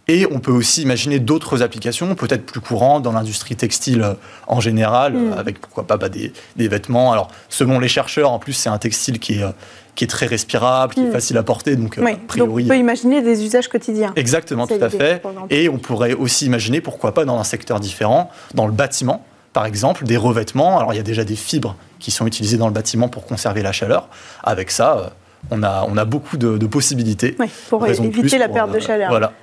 Et 0.09 0.25
on 0.31 0.39
peut 0.39 0.51
aussi 0.51 0.83
imaginer 0.83 1.19
d'autres 1.19 1.63
applications, 1.63 2.15
peut-être 2.15 2.45
plus 2.45 2.61
courantes 2.61 3.03
dans 3.03 3.11
l'industrie 3.11 3.57
textile 3.57 4.03
euh, 4.03 4.13
en 4.47 4.61
général, 4.61 5.13
mm. 5.13 5.33
euh, 5.33 5.37
avec 5.37 5.59
pourquoi 5.59 5.85
pas 5.85 5.97
bah, 5.97 6.07
des, 6.07 6.31
vêtements. 6.55 7.11
Alors, 7.11 7.29
selon 7.49 7.77
les 7.79 7.89
chercheurs, 7.89 8.31
en 8.31 8.39
plus, 8.39 8.53
c'est 8.53 8.69
un 8.69 8.77
textile 8.77 9.19
qui 9.19 9.39
est, 9.39 9.43
euh, 9.43 9.49
qui 9.95 10.05
est 10.05 10.07
très 10.07 10.25
respirable, 10.25 10.93
qui 10.93 11.01
est 11.01 11.09
mm. 11.09 11.11
facile 11.11 11.37
à 11.37 11.43
porter. 11.43 11.75
Donc, 11.75 11.97
a 11.97 12.01
priori. 12.25 12.63
on 12.63 12.67
peut 12.69 12.77
imaginer 12.77 13.21
des 13.21 13.43
usages 13.43 13.67
quotidiens. 13.67 14.13
Exactement, 14.15 14.65
tout 14.65 14.79
à 14.79 14.89
fait. 14.89 15.21
Et 15.49 15.67
on 15.67 15.77
pourrait 15.77 16.13
aussi 16.13 16.45
imaginer, 16.45 16.79
pourquoi 16.79 17.13
pas, 17.13 17.25
dans 17.25 17.37
un 17.37 17.43
secteur 17.43 17.81
différent, 17.81 18.31
dans 18.53 18.65
le 18.65 18.71
bâtiment, 18.71 19.25
par 19.51 19.65
exemple, 19.65 20.05
des 20.05 20.17
revêtements. 20.17 20.79
Alors, 20.79 20.93
il 20.93 20.97
y 20.97 21.01
a 21.01 21.03
déjà 21.03 21.25
des 21.25 21.35
fibres 21.35 21.75
qui 21.99 22.11
sont 22.11 22.25
utilisées 22.25 22.57
dans 22.57 22.67
le 22.67 22.73
bâtiment 22.73 23.09
pour 23.09 23.25
conserver 23.25 23.61
la 23.61 23.73
chaleur. 23.73 24.07
Avec 24.41 24.71
ça, 24.71 25.11
on 25.51 25.63
a, 25.63 25.85
on 25.85 25.97
a 25.97 26.05
beaucoup 26.05 26.37
de, 26.37 26.65
possibilités. 26.65 27.35
pour 27.67 27.85
éviter 27.85 28.37
la 28.37 28.47
perte 28.47 28.71
de 28.71 28.79
chaleur. 28.79 29.09
Voilà 29.09 29.33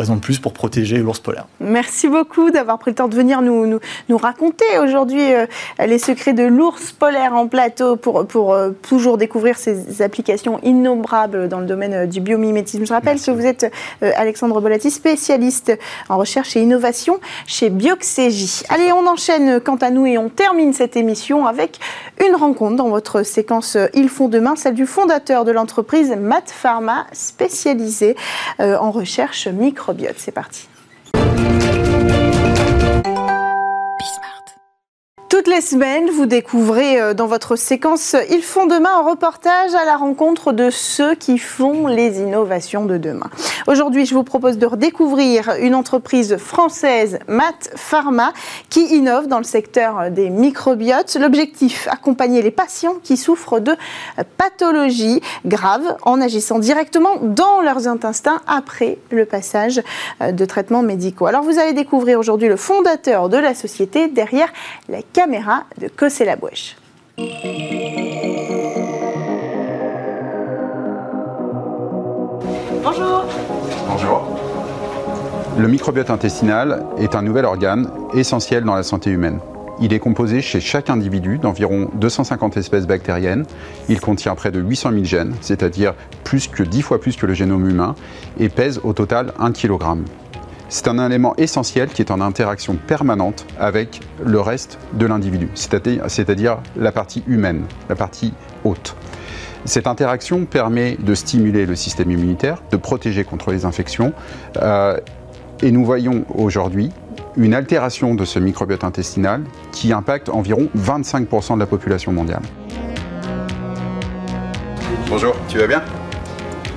raison 0.00 0.16
de 0.16 0.20
plus 0.20 0.38
pour 0.38 0.52
protéger 0.52 0.98
l'ours 0.98 1.20
polaire. 1.20 1.46
Merci 1.60 2.08
beaucoup 2.08 2.50
d'avoir 2.50 2.78
pris 2.78 2.90
le 2.90 2.94
temps 2.94 3.08
de 3.08 3.14
venir 3.14 3.42
nous, 3.42 3.66
nous, 3.66 3.80
nous 4.08 4.16
raconter 4.16 4.64
aujourd'hui 4.82 5.32
euh, 5.32 5.46
les 5.78 5.98
secrets 5.98 6.32
de 6.32 6.44
l'ours 6.44 6.92
polaire 6.92 7.34
en 7.34 7.46
plateau 7.46 7.96
pour, 7.96 8.26
pour 8.26 8.54
euh, 8.54 8.70
toujours 8.70 9.18
découvrir 9.18 9.56
ces 9.56 10.02
applications 10.02 10.58
innombrables 10.62 11.48
dans 11.48 11.60
le 11.60 11.66
domaine 11.66 11.92
euh, 11.92 12.06
du 12.06 12.20
biomimétisme. 12.20 12.84
Je 12.84 12.92
rappelle 12.92 13.20
que 13.20 13.30
vous 13.30 13.44
êtes 13.44 13.70
Alexandre 14.00 14.60
Bolati, 14.60 14.90
spécialiste 14.90 15.78
en 16.08 16.16
recherche 16.16 16.56
et 16.56 16.62
innovation 16.62 17.20
chez 17.46 17.68
Bioxégie. 17.68 18.62
Allez, 18.70 18.92
on 18.92 19.06
enchaîne 19.06 19.60
quant 19.60 19.76
à 19.76 19.90
nous 19.90 20.06
et 20.06 20.16
on 20.16 20.28
termine 20.28 20.72
cette 20.72 20.96
émission 20.96 21.46
avec 21.46 21.78
une 22.26 22.34
rencontre 22.34 22.76
dans 22.76 22.88
votre 22.88 23.22
séquence 23.22 23.76
Ils 23.94 24.08
font 24.08 24.28
demain, 24.28 24.56
celle 24.56 24.74
du 24.74 24.86
fondateur 24.86 25.44
de 25.44 25.52
l'entreprise 25.52 26.14
Mat 26.18 26.50
Pharma, 26.50 27.06
spécialisée 27.12 28.16
en 28.58 28.90
recherche 28.90 29.46
micro 29.48 29.89
c'est 30.16 30.32
parti. 30.32 30.68
Toutes 35.30 35.46
les 35.46 35.60
semaines, 35.60 36.10
vous 36.10 36.26
découvrez 36.26 37.00
euh, 37.00 37.14
dans 37.14 37.28
votre 37.28 37.54
séquence 37.54 38.16
Ils 38.30 38.42
font 38.42 38.66
demain 38.66 38.98
un 38.98 39.08
reportage 39.08 39.72
à 39.76 39.84
la 39.84 39.96
rencontre 39.96 40.50
de 40.50 40.70
ceux 40.70 41.14
qui 41.14 41.38
font 41.38 41.86
les 41.86 42.18
innovations 42.18 42.84
de 42.84 42.98
demain. 42.98 43.30
Aujourd'hui, 43.68 44.06
je 44.06 44.14
vous 44.14 44.24
propose 44.24 44.58
de 44.58 44.66
redécouvrir 44.66 45.54
une 45.60 45.76
entreprise 45.76 46.36
française, 46.36 47.20
Mat 47.28 47.70
Pharma, 47.76 48.32
qui 48.70 48.80
innove 48.86 49.28
dans 49.28 49.38
le 49.38 49.44
secteur 49.44 50.10
des 50.10 50.30
microbiotes. 50.30 51.16
L'objectif, 51.20 51.86
accompagner 51.88 52.42
les 52.42 52.50
patients 52.50 52.96
qui 53.00 53.16
souffrent 53.16 53.60
de 53.60 53.76
pathologies 54.36 55.20
graves 55.46 55.96
en 56.02 56.20
agissant 56.20 56.58
directement 56.58 57.18
dans 57.22 57.60
leurs 57.60 57.86
intestins 57.86 58.40
après 58.48 58.98
le 59.12 59.26
passage 59.26 59.80
euh, 60.22 60.32
de 60.32 60.44
traitements 60.44 60.82
médicaux. 60.82 61.26
Alors, 61.26 61.44
vous 61.44 61.60
allez 61.60 61.72
découvrir 61.72 62.18
aujourd'hui 62.18 62.48
le 62.48 62.56
fondateur 62.56 63.28
de 63.28 63.36
la 63.36 63.54
société 63.54 64.08
derrière 64.08 64.48
la 64.88 65.02
caméra 65.20 65.64
de 65.78 65.88
Cossé 65.88 66.24
la 66.24 66.34
Bouèche. 66.34 66.78
Bonjour. 72.82 73.26
Bonjour. 73.86 74.38
Le 75.58 75.68
microbiote 75.68 76.08
intestinal 76.08 76.86
est 76.96 77.14
un 77.14 77.20
nouvel 77.20 77.44
organe 77.44 77.90
essentiel 78.14 78.64
dans 78.64 78.74
la 78.74 78.82
santé 78.82 79.10
humaine. 79.10 79.40
Il 79.82 79.92
est 79.92 79.98
composé 79.98 80.40
chez 80.40 80.58
chaque 80.58 80.88
individu 80.88 81.36
d'environ 81.36 81.90
250 81.96 82.56
espèces 82.56 82.86
bactériennes. 82.86 83.44
Il 83.90 84.00
contient 84.00 84.34
près 84.34 84.50
de 84.50 84.60
800 84.60 84.92
000 84.92 85.04
gènes, 85.04 85.34
c'est-à-dire 85.42 85.92
plus 86.24 86.48
que 86.48 86.62
10 86.62 86.80
fois 86.80 86.98
plus 86.98 87.16
que 87.16 87.26
le 87.26 87.34
génome 87.34 87.68
humain, 87.68 87.94
et 88.38 88.48
pèse 88.48 88.80
au 88.84 88.94
total 88.94 89.34
1 89.38 89.52
kg. 89.52 89.98
C'est 90.72 90.86
un 90.86 91.04
élément 91.04 91.34
essentiel 91.36 91.88
qui 91.88 92.00
est 92.00 92.12
en 92.12 92.20
interaction 92.20 92.76
permanente 92.76 93.44
avec 93.58 94.02
le 94.24 94.40
reste 94.40 94.78
de 94.92 95.04
l'individu, 95.04 95.48
c'est-à-dire 95.54 96.58
la 96.76 96.92
partie 96.92 97.24
humaine, 97.26 97.64
la 97.88 97.96
partie 97.96 98.32
haute. 98.62 98.94
Cette 99.64 99.88
interaction 99.88 100.46
permet 100.46 100.96
de 101.00 101.12
stimuler 101.16 101.66
le 101.66 101.74
système 101.74 102.12
immunitaire, 102.12 102.62
de 102.70 102.76
protéger 102.76 103.24
contre 103.24 103.50
les 103.50 103.64
infections. 103.64 104.12
Euh, 104.58 104.96
et 105.60 105.72
nous 105.72 105.84
voyons 105.84 106.24
aujourd'hui 106.32 106.90
une 107.36 107.52
altération 107.52 108.14
de 108.14 108.24
ce 108.24 108.38
microbiote 108.38 108.84
intestinal 108.84 109.42
qui 109.72 109.92
impacte 109.92 110.28
environ 110.28 110.68
25% 110.78 111.54
de 111.54 111.58
la 111.58 111.66
population 111.66 112.12
mondiale. 112.12 112.42
Bonjour, 115.08 115.34
tu 115.48 115.58
vas 115.58 115.66
bien? 115.66 115.82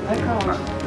D'accord. 0.10 0.83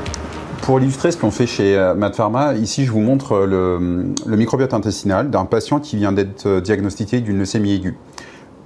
Pour 0.66 0.80
illustrer 0.80 1.12
ce 1.12 1.16
qu'on 1.16 1.30
fait 1.30 1.46
chez 1.46 1.78
euh, 1.78 1.94
MadPharma, 1.94 2.54
ici 2.54 2.86
je 2.86 2.90
vous 2.90 2.98
montre 2.98 3.46
le, 3.46 4.12
le 4.26 4.36
microbiote 4.36 4.74
intestinal 4.74 5.30
d'un 5.30 5.44
patient 5.44 5.78
qui 5.78 5.94
vient 5.94 6.10
d'être 6.10 6.58
diagnostiqué 6.58 7.20
d'une 7.20 7.38
leucémie 7.38 7.74
aiguë. 7.74 7.96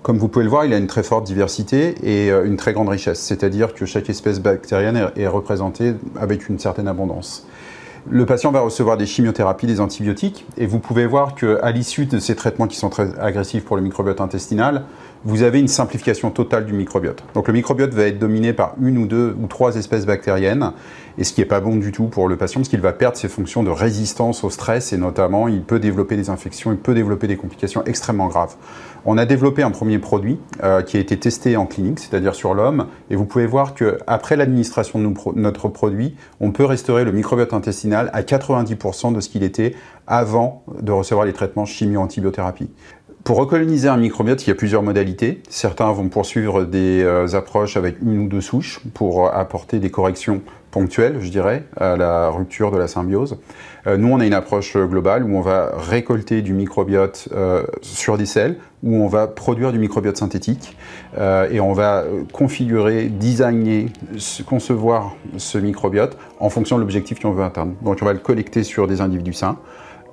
Comme 0.03 0.17
vous 0.17 0.29
pouvez 0.29 0.47
le 0.47 0.51
voir, 0.51 0.65
il 0.65 0.73
a 0.73 0.79
une 0.79 0.87
très 0.87 1.03
forte 1.03 1.27
diversité 1.27 1.97
et 2.03 2.33
euh, 2.33 2.47
une 2.47 2.57
très 2.57 2.73
grande 2.73 2.89
richesse, 2.89 3.21
c'est-à-dire 3.21 3.75
que 3.75 3.85
chaque 3.85 4.09
espèce 4.09 4.41
bactérienne 4.41 5.11
est 5.15 5.27
représentée 5.27 5.93
avec 6.19 6.49
une 6.49 6.59
certaine 6.59 6.89
abondance. 6.89 7.47
Le 8.09 8.25
patient 8.25 8.51
va 8.51 8.61
recevoir 8.61 8.97
des 8.97 9.05
chimiothérapies, 9.05 9.67
des 9.67 9.79
antibiotiques, 9.79 10.47
et 10.57 10.65
vous 10.65 10.79
pouvez 10.79 11.05
voir 11.05 11.35
qu'à 11.35 11.71
l'issue 11.71 12.07
de 12.07 12.19
ces 12.19 12.35
traitements 12.35 12.67
qui 12.67 12.79
sont 12.79 12.89
très 12.89 13.11
agressifs 13.21 13.67
pour 13.67 13.77
le 13.77 13.83
microbiote 13.83 14.23
intestinal, 14.23 14.85
vous 15.25 15.43
avez 15.43 15.61
une 15.61 15.69
simplification 15.69 16.31
totale 16.31 16.65
du 16.65 16.73
microbiote. 16.73 17.23
Donc 17.35 17.49
le 17.49 17.53
microbiote 17.53 17.93
va 17.93 18.05
être 18.05 18.19
dominé 18.19 18.53
par 18.53 18.75
une 18.81 18.97
ou 18.99 19.07
deux 19.07 19.37
ou 19.41 19.47
trois 19.47 19.77
espèces 19.77 20.07
bactériennes, 20.07 20.73
et 21.19 21.25
ce 21.25 21.33
qui 21.33 21.41
n'est 21.41 21.47
pas 21.47 21.61
bon 21.61 21.77
du 21.77 21.93
tout 21.93 22.05
pour 22.05 22.29
le 22.29 22.37
patient, 22.37 22.61
parce 22.61 22.69
qu'il 22.69 22.81
va 22.81 22.93
perdre 22.93 23.17
ses 23.17 23.29
fonctions 23.29 23.63
de 23.63 23.71
résistance 23.71 24.45
au 24.45 24.51
stress, 24.51 24.93
et 24.93 24.97
notamment 24.97 25.49
il 25.49 25.63
peut 25.63 25.79
développer 25.79 26.17
des 26.17 26.31
infections, 26.31 26.73
il 26.73 26.79
peut 26.79 26.95
développer 26.95 27.27
des 27.27 27.37
complications 27.37 27.85
extrêmement 27.85 28.29
graves. 28.29 28.57
On 29.05 29.19
a 29.19 29.25
développé 29.27 29.63
un 29.63 29.71
premier 29.71 29.99
produit 29.99 30.39
euh, 30.63 30.83
qui 30.83 30.97
a 30.97 31.01
été 31.01 31.19
testé 31.19 31.57
en 31.57 31.67
clinique, 31.67 31.99
c'est-à-dire 31.99 32.35
sur 32.35 32.55
l'homme, 32.55 32.87
et 33.11 33.17
vous 33.17 33.25
pouvez 33.25 33.47
voir 33.47 33.75
qu'après 33.75 34.37
l'administration 34.37 34.99
de 34.99 35.15
notre 35.37 35.69
produit, 35.69 36.17
on 36.41 36.53
peut 36.53 36.65
restaurer 36.65 37.05
le 37.05 37.13
microbiote 37.13 37.53
intestinal 37.53 38.11
à 38.13 38.23
90% 38.23 39.15
de 39.15 39.21
ce 39.21 39.29
qu'il 39.29 39.43
était 39.43 39.75
avant 40.07 40.65
de 40.81 40.93
recevoir 40.93 41.25
les 41.25 41.33
traitements 41.33 41.65
chimio-antibiothérapie. 41.65 42.69
Pour 43.23 43.37
recoloniser 43.37 43.89
un 43.89 43.99
microbiote, 43.99 44.47
il 44.47 44.49
y 44.49 44.51
a 44.51 44.55
plusieurs 44.55 44.83
modalités. 44.83 45.43
Certains 45.51 45.93
vont 45.93 46.09
poursuivre 46.09 46.65
des 46.65 47.03
euh, 47.03 47.35
approches 47.35 47.77
avec 47.77 47.97
une 48.01 48.19
ou 48.19 48.29
deux 48.29 48.41
souches 48.41 48.81
pour 48.95 49.35
apporter 49.35 49.79
des 49.79 49.91
corrections 49.91 50.41
ponctuelles, 50.71 51.19
je 51.21 51.29
dirais, 51.29 51.65
à 51.77 51.97
la 51.97 52.31
rupture 52.31 52.71
de 52.71 52.79
la 52.79 52.89
symbiose. 52.89 53.37
Euh, 53.87 53.99
nous, 53.99 54.09
on 54.09 54.21
a 54.21 54.27
une 54.27 54.33
approche 54.33 54.75
globale 54.75 55.25
où 55.25 55.37
on 55.37 55.43
va 55.43 55.71
récolter 55.77 56.41
du 56.41 56.55
microbiote 56.55 57.29
euh, 57.33 57.65
sur 57.83 58.17
des 58.17 58.25
selles, 58.25 58.57
où 58.83 58.97
on 58.97 59.07
va 59.07 59.27
produire 59.27 59.71
du 59.71 59.79
microbiote 59.79 60.17
synthétique 60.17 60.77
et 61.51 61.61
on 61.61 61.75
va 61.75 62.05
configurer, 62.33 63.09
designer, 63.09 63.89
concevoir 64.47 65.15
ce 65.37 65.59
microbiote 65.59 66.17
en 66.39 66.49
fonction 66.49 66.77
de 66.77 66.81
l'objectif 66.81 67.21
qu'on 67.21 67.33
veut 67.33 67.45
atteindre. 67.45 67.73
Donc, 67.83 67.99
on 68.01 68.07
va 68.07 68.15
le 68.15 68.21
collecter 68.21 68.63
sur 68.63 68.87
des 68.87 69.03
individus 69.03 69.35
sains 69.35 69.59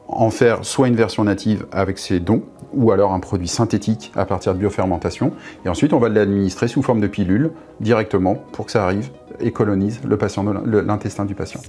en 0.07 0.29
faire 0.29 0.63
soit 0.63 0.87
une 0.87 0.95
version 0.95 1.23
native 1.23 1.65
avec 1.71 1.97
ses 1.97 2.19
dons, 2.19 2.43
ou 2.73 2.91
alors 2.91 3.13
un 3.13 3.19
produit 3.19 3.47
synthétique 3.47 4.11
à 4.15 4.25
partir 4.25 4.53
de 4.53 4.59
biofermentation. 4.59 5.33
Et 5.65 5.69
ensuite, 5.69 5.93
on 5.93 5.99
va 5.99 6.09
l'administrer 6.09 6.67
sous 6.67 6.81
forme 6.81 7.01
de 7.01 7.07
pilule 7.07 7.51
directement 7.79 8.35
pour 8.51 8.65
que 8.65 8.71
ça 8.71 8.83
arrive 8.83 9.09
et 9.39 9.51
colonise 9.51 10.01
l'intestin 10.05 11.25
du 11.25 11.35
patient. 11.35 11.61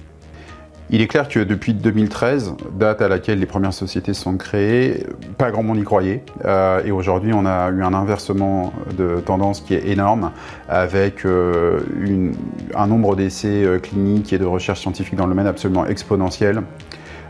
Il 0.91 1.01
est 1.01 1.07
clair 1.07 1.27
que 1.27 1.39
depuis 1.39 1.75
2013, 1.75 2.55
date 2.73 3.03
à 3.03 3.07
laquelle 3.07 3.37
les 3.37 3.45
premières 3.45 3.73
sociétés 3.73 4.15
sont 4.15 4.37
créées, 4.37 5.05
pas 5.37 5.51
grand 5.51 5.61
monde 5.61 5.77
y 5.77 5.83
croyait. 5.83 6.23
Euh, 6.45 6.81
et 6.83 6.89
aujourd'hui, 6.89 7.31
on 7.31 7.45
a 7.45 7.69
eu 7.69 7.83
un 7.83 7.93
inversement 7.93 8.73
de 8.97 9.19
tendance 9.19 9.61
qui 9.61 9.75
est 9.75 9.87
énorme, 9.87 10.31
avec 10.67 11.25
euh, 11.25 11.79
un 12.73 12.87
nombre 12.87 13.15
d'essais 13.15 13.63
euh, 13.63 13.77
cliniques 13.77 14.33
et 14.33 14.39
de 14.39 14.45
recherches 14.45 14.81
scientifiques 14.81 15.15
dans 15.15 15.25
le 15.25 15.31
domaine 15.33 15.45
absolument 15.45 15.85
exponentiel. 15.85 16.63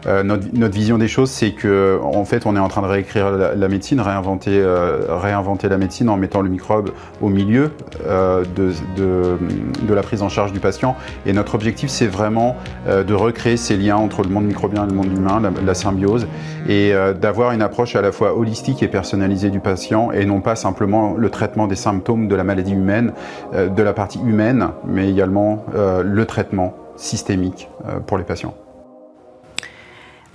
Euh, 0.08 0.24
notre, 0.24 0.74
vision 0.74 0.98
des 0.98 1.08
choses, 1.08 1.30
c'est 1.30 1.52
que 1.52 2.00
en 2.04 2.26
fait, 2.26 2.46
on 2.46 2.56
est 2.56 2.60
en 2.60 2.68
train 2.68 2.82
de 2.82 2.88
réécrire 2.88 3.32
la, 3.32 3.68
médecine, 3.68 4.00
réinventer, 4.00 4.52
euh, 4.54 5.00
réinventer 5.10 5.68
la 5.68 5.78
médecine 5.78 6.10
en 6.10 6.18
mettant 6.18 6.42
le 6.42 6.50
microbe 6.50 6.92
au 7.22 7.30
milieu 7.30 7.72
euh, 8.06 8.44
de, 8.56 9.94
la 9.94 10.02
prise 10.02 10.22
en 10.22 10.30
charge 10.30 10.54
du 10.54 10.60
patient. 10.60 10.96
Et 11.26 11.34
notre 11.34 11.56
objectif, 11.56 11.90
c'est 11.90 12.08
vraiment 12.08 12.56
de 12.88 13.14
recréer 13.14 13.58
ces 13.58 13.76
liens 13.76 13.98
entre 13.98 14.24
le 14.24 14.30
monde 14.30 14.46
microbien 14.46 14.86
et 14.86 14.90
le 14.90 14.96
monde 14.96 15.12
humain, 15.16 15.42
la, 15.66 15.74
symbiose, 15.74 16.28
et 16.68 16.94
d'avoir 17.20 17.52
une 17.52 17.62
approche 17.62 17.96
à 17.96 18.02
la 18.02 18.12
fois 18.12 18.38
holistique 18.38 18.84
et 18.84 18.88
personnalisée 18.88 19.50
du 19.50 19.60
patient, 19.60 20.12
et 20.12 20.26
non 20.26 20.42
pas 20.42 20.56
simplement 20.56 21.16
le 21.18 21.30
traitement 21.30 21.68
des 21.68 21.76
symptômes 21.76 22.28
de 22.28 22.36
la 22.36 22.44
maladie 22.44 22.74
humaine, 22.74 23.14
de 23.54 23.84
la 23.84 23.94
partie 23.94 24.20
humaine, 24.20 24.70
mais 24.86 25.10
également 25.10 25.66
le 25.76 26.26
traitement 26.26 26.76
systémique 26.96 27.70
pour 28.06 28.18
les 28.18 28.24
patients. 28.24 28.54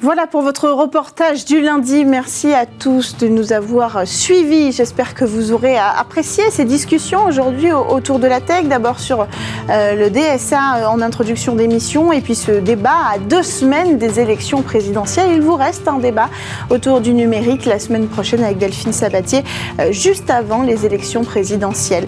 Voilà 0.04 0.26
pour 0.26 0.42
votre 0.42 0.68
reportage 0.68 1.46
du 1.46 1.62
lundi. 1.62 2.04
Merci 2.04 2.52
à 2.52 2.66
tous 2.66 3.16
de 3.16 3.26
nous 3.26 3.54
avoir 3.54 4.06
suivis. 4.06 4.70
J'espère 4.70 5.14
que 5.14 5.24
vous 5.24 5.50
aurez 5.50 5.78
apprécié 5.78 6.44
ces 6.50 6.66
discussions 6.66 7.24
aujourd'hui 7.24 7.72
autour 7.72 8.18
de 8.18 8.26
la 8.26 8.42
tech. 8.42 8.66
D'abord 8.66 9.00
sur 9.00 9.26
euh, 9.70 9.94
le 9.94 10.10
DSA 10.10 10.58
euh, 10.58 10.86
en 10.88 11.00
introduction 11.00 11.54
d'émission 11.54 12.12
et 12.12 12.20
puis 12.20 12.34
ce 12.34 12.52
débat 12.52 13.14
à 13.14 13.18
deux 13.18 13.42
semaines 13.42 13.96
des 13.96 14.20
élections 14.20 14.60
présidentielles. 14.60 15.30
Il 15.32 15.40
vous 15.40 15.56
reste 15.56 15.88
un 15.88 16.00
débat 16.00 16.28
autour 16.68 17.00
du 17.00 17.14
numérique 17.14 17.64
la 17.64 17.78
semaine 17.78 18.06
prochaine 18.06 18.44
avec 18.44 18.58
Delphine 18.58 18.92
Sabatier, 18.92 19.42
euh, 19.80 19.90
juste 19.90 20.28
avant 20.28 20.60
les 20.60 20.84
élections 20.84 21.24
présidentielles. 21.24 22.06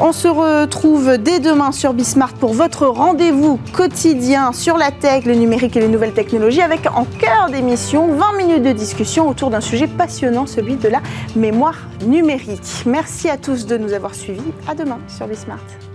On 0.00 0.12
se 0.12 0.28
retrouve 0.28 1.16
dès 1.16 1.40
demain 1.40 1.72
sur 1.72 1.94
Bismart 1.94 2.34
pour 2.34 2.52
votre 2.52 2.86
rendez-vous 2.86 3.58
quotidien 3.72 4.52
sur 4.52 4.76
la 4.76 4.90
tech, 4.90 5.24
le 5.24 5.34
numérique 5.34 5.78
et 5.78 5.80
les 5.80 5.88
nouvelles 5.88 6.12
technologies 6.12 6.60
avec 6.60 6.86
en 6.94 7.06
cœur 7.18 7.37
d'émission, 7.46 8.08
20 8.08 8.36
minutes 8.36 8.62
de 8.62 8.72
discussion 8.72 9.28
autour 9.28 9.50
d'un 9.50 9.60
sujet 9.60 9.86
passionnant, 9.86 10.46
celui 10.46 10.76
de 10.76 10.88
la 10.88 11.00
mémoire 11.36 11.78
numérique. 12.04 12.84
Merci 12.84 13.30
à 13.30 13.36
tous 13.38 13.66
de 13.66 13.78
nous 13.78 13.92
avoir 13.92 14.14
suivis. 14.14 14.52
À 14.66 14.74
demain 14.74 14.98
sur 15.08 15.26
Bismart. 15.26 15.87